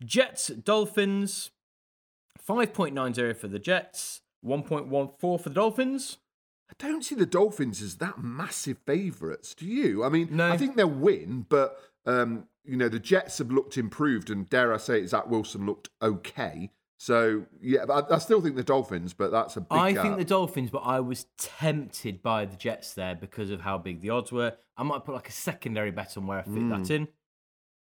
Jets, 0.04 0.48
Dolphins. 0.48 1.52
5.90 2.48 3.36
for 3.38 3.48
the 3.48 3.60
Jets, 3.60 4.22
1.14 4.44 5.20
for 5.20 5.38
the 5.38 5.50
Dolphins. 5.52 6.18
I 6.70 6.74
don't 6.80 7.04
see 7.04 7.14
the 7.16 7.26
Dolphins 7.26 7.82
as 7.82 7.98
that 7.98 8.24
massive 8.24 8.78
favourites. 8.86 9.54
Do 9.54 9.66
you? 9.68 10.04
I 10.04 10.10
mean, 10.10 10.30
No. 10.32 10.52
I 10.52 10.58
think 10.58 10.76
they'll 10.76 10.88
win, 10.90 11.46
but 11.48 11.78
um, 12.06 12.46
you 12.70 12.78
know 12.78 12.90
the 12.90 13.00
Jets 13.00 13.38
have 13.40 13.52
looked 13.52 13.78
improved, 13.78 14.30
and 14.30 14.50
dare 14.50 14.74
I 14.74 14.78
say, 14.78 15.06
Zach 15.06 15.28
Wilson 15.28 15.66
looked 15.66 15.90
okay. 16.02 16.72
So 16.98 17.46
yeah, 17.62 17.86
but 17.86 18.12
I, 18.12 18.16
I 18.16 18.20
still 18.20 18.42
think 18.42 18.56
the 18.56 18.64
Dolphins, 18.64 19.14
but 19.14 19.32
that's 19.32 19.56
a 19.58 19.62
big. 19.62 19.68
I 19.72 19.94
gap. 19.94 20.04
think 20.04 20.18
the 20.18 20.26
Dolphins, 20.26 20.70
but 20.70 20.80
I 20.80 21.00
was 21.00 21.26
tempted 21.38 22.22
by 22.22 22.46
the 22.46 22.58
Jets 22.58 22.94
there 22.94 23.16
because 23.16 23.52
of 23.52 23.62
how 23.62 23.78
big 23.78 24.02
the 24.02 24.10
odds 24.10 24.32
were. 24.32 24.58
I 24.78 24.84
might 24.84 25.06
put 25.06 25.16
like 25.16 25.30
a 25.30 25.34
secondary 25.34 25.92
bet 25.92 26.18
on 26.18 26.28
where 26.28 26.40
I 26.40 26.44
fit 26.44 26.70
that 26.70 26.88
hmm. 26.88 26.94
in. 26.94 27.08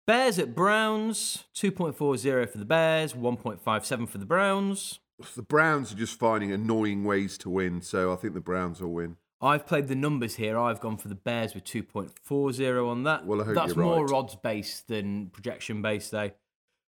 Bears 0.07 0.37
at 0.37 0.53
Browns, 0.53 1.45
2.40 1.55 2.49
for 2.49 2.57
the 2.59 2.65
Bears, 2.65 3.13
1.57 3.13 4.07
for 4.07 4.17
the 4.19 4.25
Browns. 4.25 4.99
the 5.35 5.41
Browns 5.41 5.91
are 5.91 5.95
just 5.95 6.19
finding 6.19 6.51
annoying 6.51 7.03
ways 7.03 7.39
to 7.39 7.49
win, 7.49 7.81
so 7.81 8.13
I 8.13 8.15
think 8.15 8.35
the 8.35 8.39
Browns 8.39 8.81
will 8.81 8.93
win. 8.93 9.17
I've 9.41 9.67
played 9.67 9.87
the 9.87 9.95
numbers 9.95 10.35
here. 10.35 10.57
I've 10.57 10.79
gone 10.79 10.97
for 10.97 11.07
the 11.07 11.15
Bears 11.15 11.53
with 11.53 11.65
2.40 11.65 12.89
on 12.89 13.03
that. 13.03 13.25
Well, 13.25 13.41
I 13.41 13.45
hope 13.45 13.55
That's 13.55 13.75
more 13.75 14.05
right. 14.05 14.15
odds 14.15 14.35
based 14.35 14.87
than 14.87 15.27
projection 15.27 15.81
based, 15.81 16.11
though. 16.11 16.31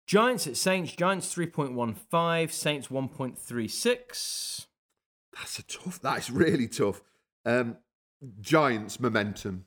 Giants 0.05 0.47
at 0.47 0.55
Saints. 0.55 0.93
Giants 0.93 1.33
3.15. 1.33 2.51
Saints 2.51 2.87
1.36. 2.87 4.65
That's 5.35 5.59
a 5.59 5.63
tough. 5.63 6.01
That 6.01 6.19
is 6.19 6.31
really 6.31 6.67
tough. 6.67 7.01
Um, 7.45 7.77
Giants 8.39 8.99
momentum. 8.99 9.65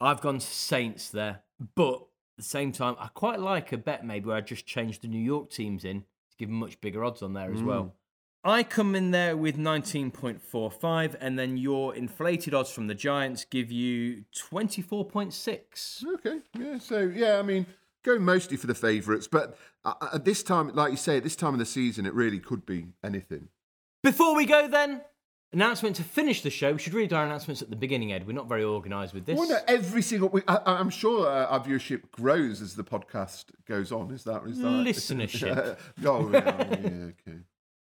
I've 0.00 0.20
gone 0.20 0.40
Saints 0.40 1.10
there, 1.10 1.42
but 1.74 1.94
at 1.94 2.38
the 2.38 2.42
same 2.42 2.72
time, 2.72 2.96
I 2.98 3.08
quite 3.08 3.38
like 3.40 3.72
a 3.72 3.78
bet 3.78 4.04
maybe 4.04 4.26
where 4.26 4.36
I 4.36 4.40
just 4.40 4.66
change 4.66 5.00
the 5.00 5.08
New 5.08 5.22
York 5.22 5.50
teams 5.50 5.84
in 5.84 6.00
to 6.00 6.36
give 6.38 6.48
them 6.48 6.58
much 6.58 6.80
bigger 6.80 7.04
odds 7.04 7.22
on 7.22 7.34
there 7.34 7.52
as 7.52 7.62
well. 7.62 7.94
I 8.42 8.62
come 8.62 8.94
in 8.94 9.10
there 9.10 9.36
with 9.36 9.58
19.45, 9.58 11.16
and 11.20 11.38
then 11.38 11.58
your 11.58 11.94
inflated 11.94 12.54
odds 12.54 12.70
from 12.70 12.86
the 12.86 12.94
Giants 12.94 13.44
give 13.44 13.70
you 13.70 14.24
24.6. 14.34 16.04
Okay, 16.14 16.38
yeah. 16.58 16.78
So 16.78 17.00
yeah, 17.00 17.38
I 17.38 17.42
mean, 17.42 17.66
going 18.02 18.22
mostly 18.22 18.56
for 18.56 18.66
the 18.66 18.74
favourites, 18.74 19.28
but 19.28 19.58
uh, 19.84 19.94
at 20.14 20.24
this 20.24 20.42
time, 20.42 20.74
like 20.74 20.90
you 20.90 20.96
say, 20.96 21.18
at 21.18 21.22
this 21.22 21.36
time 21.36 21.52
of 21.52 21.58
the 21.58 21.66
season, 21.66 22.06
it 22.06 22.14
really 22.14 22.38
could 22.38 22.64
be 22.64 22.86
anything. 23.04 23.48
Before 24.02 24.34
we 24.34 24.46
go, 24.46 24.66
then, 24.68 25.02
announcement 25.52 25.96
to 25.96 26.02
finish 26.02 26.40
the 26.40 26.48
show. 26.48 26.72
We 26.72 26.78
should 26.78 26.94
really 26.94 27.08
do 27.08 27.16
our 27.16 27.26
announcements 27.26 27.60
at 27.60 27.68
the 27.68 27.76
beginning, 27.76 28.12
Ed. 28.12 28.26
We're 28.26 28.32
not 28.32 28.48
very 28.48 28.64
organised 28.64 29.12
with 29.12 29.26
this. 29.26 29.38
Well, 29.38 29.48
no, 29.48 29.58
every 29.68 30.00
single 30.00 30.30
week. 30.30 30.44
I, 30.48 30.60
I'm 30.64 30.90
sure 30.90 31.28
uh, 31.28 31.46
our 31.46 31.62
viewership 31.62 32.10
grows 32.10 32.62
as 32.62 32.74
the 32.74 32.84
podcast 32.84 33.46
goes 33.66 33.92
on. 33.92 34.12
Is 34.12 34.24
that 34.24 34.44
is 34.46 34.58
that 34.60 34.66
Listenership. 34.66 35.78
oh, 36.06 36.30
yeah, 36.32 36.40
yeah, 36.42 37.10
okay. 37.28 37.40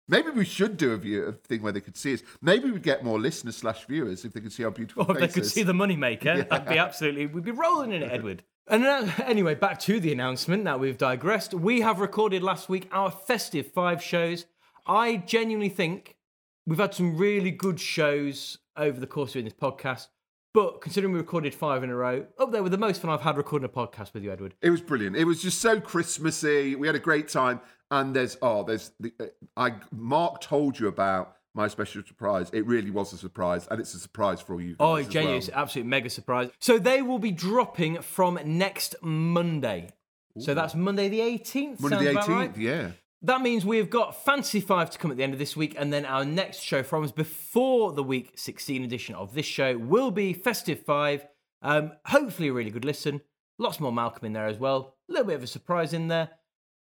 Maybe 0.07 0.29
we 0.31 0.45
should 0.45 0.77
do 0.77 0.91
a, 0.91 0.97
view, 0.97 1.23
a 1.23 1.31
thing 1.31 1.61
where 1.61 1.71
they 1.71 1.79
could 1.79 1.95
see 1.95 2.13
us. 2.13 2.23
Maybe 2.41 2.69
we'd 2.69 2.83
get 2.83 3.03
more 3.03 3.19
listeners 3.19 3.55
slash 3.55 3.85
viewers 3.85 4.25
if 4.25 4.33
they 4.33 4.41
could 4.41 4.51
see 4.51 4.65
our 4.65 4.71
beautiful 4.71 5.05
Or 5.07 5.13
if 5.13 5.19
they 5.19 5.27
could 5.27 5.49
see 5.49 5.63
the 5.63 5.73
moneymaker, 5.73 6.47
that'd 6.49 6.67
be 6.67 6.77
absolutely, 6.77 7.27
we'd 7.27 7.45
be 7.45 7.51
rolling 7.51 7.93
in 7.93 8.03
it, 8.03 8.11
Edward. 8.11 8.43
And 8.67 8.83
now, 8.83 9.13
anyway, 9.25 9.55
back 9.55 9.79
to 9.81 9.99
the 9.99 10.11
announcement. 10.11 10.63
Now 10.63 10.77
we've 10.77 10.97
digressed. 10.97 11.53
We 11.53 11.81
have 11.81 11.99
recorded 11.99 12.43
last 12.43 12.69
week 12.69 12.87
our 12.91 13.11
festive 13.11 13.67
five 13.67 14.01
shows. 14.01 14.45
I 14.85 15.17
genuinely 15.17 15.69
think 15.69 16.17
we've 16.65 16.79
had 16.79 16.93
some 16.93 17.17
really 17.17 17.51
good 17.51 17.79
shows 17.79 18.57
over 18.75 18.99
the 18.99 19.07
course 19.07 19.35
of 19.35 19.43
this 19.43 19.53
podcast. 19.53 20.07
But 20.53 20.81
considering 20.81 21.13
we 21.13 21.19
recorded 21.19 21.55
five 21.55 21.83
in 21.83 21.89
a 21.89 21.95
row, 21.95 22.27
up 22.37 22.51
there 22.51 22.61
with 22.61 22.71
the 22.71 22.77
most 22.77 23.01
fun 23.01 23.09
I've 23.09 23.21
had 23.21 23.37
recording 23.37 23.65
a 23.65 23.69
podcast 23.69 24.13
with 24.13 24.23
you, 24.23 24.31
Edward. 24.31 24.53
It 24.61 24.69
was 24.69 24.81
brilliant. 24.81 25.15
It 25.15 25.25
was 25.25 25.41
just 25.41 25.59
so 25.59 25.81
Christmassy. 25.81 26.75
We 26.75 26.85
had 26.85 26.95
a 26.95 26.99
great 26.99 27.27
time. 27.27 27.59
And 27.89 28.15
there's 28.15 28.37
oh, 28.41 28.63
there's 28.63 28.91
the 28.99 29.13
uh, 29.19 29.25
I 29.55 29.75
Mark 29.91 30.41
told 30.41 30.79
you 30.79 30.87
about 30.87 31.35
my 31.53 31.67
special 31.67 32.01
surprise. 32.03 32.49
It 32.51 32.65
really 32.65 32.89
was 32.89 33.13
a 33.13 33.17
surprise, 33.17 33.67
and 33.69 33.79
it's 33.79 33.93
a 33.93 33.99
surprise 33.99 34.41
for 34.41 34.53
all 34.53 34.61
you. 34.61 34.75
Oh, 34.79 34.95
guys 34.95 35.05
it's 35.05 35.13
genuine. 35.13 35.41
well. 35.47 35.61
Absolute 35.61 35.87
mega 35.87 36.09
surprise. 36.09 36.49
So 36.59 36.79
they 36.79 37.03
will 37.03 37.19
be 37.19 37.31
dropping 37.31 38.01
from 38.01 38.39
next 38.45 38.95
Monday. 39.01 39.91
So 40.39 40.55
that's 40.55 40.73
Monday 40.73 41.09
the 41.09 41.19
18th. 41.19 41.79
Monday 41.79 42.05
the 42.05 42.11
about 42.11 42.27
right? 42.27 42.49
eighteenth. 42.49 42.57
Yeah. 42.57 42.91
That 43.25 43.41
means 43.41 43.65
we've 43.65 43.89
got 43.89 44.25
Fantasy 44.25 44.59
5 44.59 44.89
to 44.89 44.99
come 44.99 45.09
at 45.09 45.15
the 45.15 45.23
end 45.23 45.31
of 45.31 45.39
this 45.39 45.55
week, 45.55 45.75
and 45.79 45.93
then 45.93 46.05
our 46.05 46.25
next 46.25 46.59
show 46.59 46.83
from 46.83 47.05
us 47.05 47.11
before 47.11 47.93
the 47.93 48.03
week 48.03 48.33
16 48.35 48.83
edition 48.83 49.15
of 49.15 49.33
this 49.33 49.45
show 49.45 49.77
will 49.77 50.11
be 50.11 50.33
Festive 50.33 50.81
5. 50.81 51.25
Um, 51.61 51.93
hopefully, 52.07 52.49
a 52.49 52.53
really 52.53 52.69
good 52.69 52.83
listen. 52.83 53.21
Lots 53.57 53.79
more 53.79 53.93
Malcolm 53.93 54.25
in 54.25 54.33
there 54.33 54.47
as 54.47 54.59
well. 54.59 54.95
A 55.07 55.13
little 55.13 55.27
bit 55.27 55.35
of 55.35 55.43
a 55.43 55.47
surprise 55.47 55.93
in 55.93 56.09
there. 56.09 56.31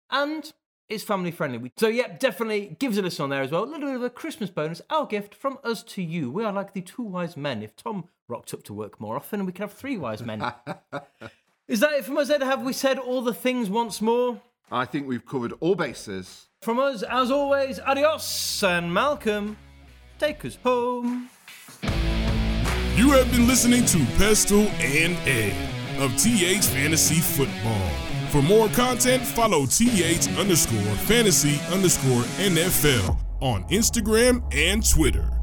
And 0.09 0.49
it's 0.87 1.03
family 1.03 1.31
friendly. 1.31 1.69
So, 1.77 1.89
yeah, 1.89 2.15
definitely 2.17 2.77
gives 2.79 2.97
us 2.97 3.01
a 3.01 3.03
listen 3.03 3.23
on 3.23 3.29
there 3.29 3.41
as 3.41 3.51
well. 3.51 3.65
A 3.65 3.65
little 3.65 3.89
bit 3.89 3.95
of 3.97 4.03
a 4.03 4.09
Christmas 4.09 4.49
bonus, 4.49 4.81
our 4.89 5.05
gift 5.05 5.35
from 5.35 5.57
us 5.65 5.83
to 5.83 6.01
you. 6.01 6.31
We 6.31 6.45
are 6.45 6.53
like 6.53 6.71
the 6.71 6.81
two 6.81 7.03
wise 7.03 7.35
men. 7.35 7.61
If 7.61 7.75
Tom 7.75 8.05
rocked 8.29 8.53
up 8.53 8.63
to 8.63 8.73
work 8.73 9.01
more 9.01 9.17
often, 9.17 9.45
we 9.45 9.51
could 9.51 9.63
have 9.63 9.73
three 9.73 9.97
wise 9.97 10.21
men. 10.21 10.39
Is 11.67 11.81
that 11.81 11.91
it 11.91 12.05
from 12.05 12.17
us, 12.17 12.29
Ed? 12.29 12.41
Have 12.41 12.63
we 12.63 12.71
said 12.71 12.97
all 12.97 13.21
the 13.21 13.33
things 13.33 13.69
once 13.69 14.01
more? 14.01 14.41
I 14.73 14.85
think 14.85 15.05
we've 15.05 15.25
covered 15.25 15.53
all 15.59 15.75
bases. 15.75 16.47
From 16.61 16.79
us, 16.79 17.03
as 17.03 17.29
always, 17.29 17.77
adios, 17.79 18.63
and 18.63 18.93
Malcolm, 18.93 19.57
take 20.17 20.45
us 20.45 20.57
home. 20.63 21.29
You 22.95 23.11
have 23.11 23.29
been 23.31 23.47
listening 23.47 23.85
to 23.85 23.97
Pestell 24.17 24.69
and 24.79 25.17
Ed 25.27 25.53
of 25.99 26.15
TH 26.17 26.63
Fantasy 26.67 27.15
Football. 27.15 27.89
For 28.29 28.41
more 28.41 28.69
content, 28.69 29.23
follow 29.23 29.65
TH 29.65 30.29
underscore 30.37 30.95
fantasy 31.05 31.59
underscore 31.73 32.21
NFL 32.39 33.17
on 33.41 33.63
Instagram 33.65 34.41
and 34.55 34.87
Twitter. 34.89 35.40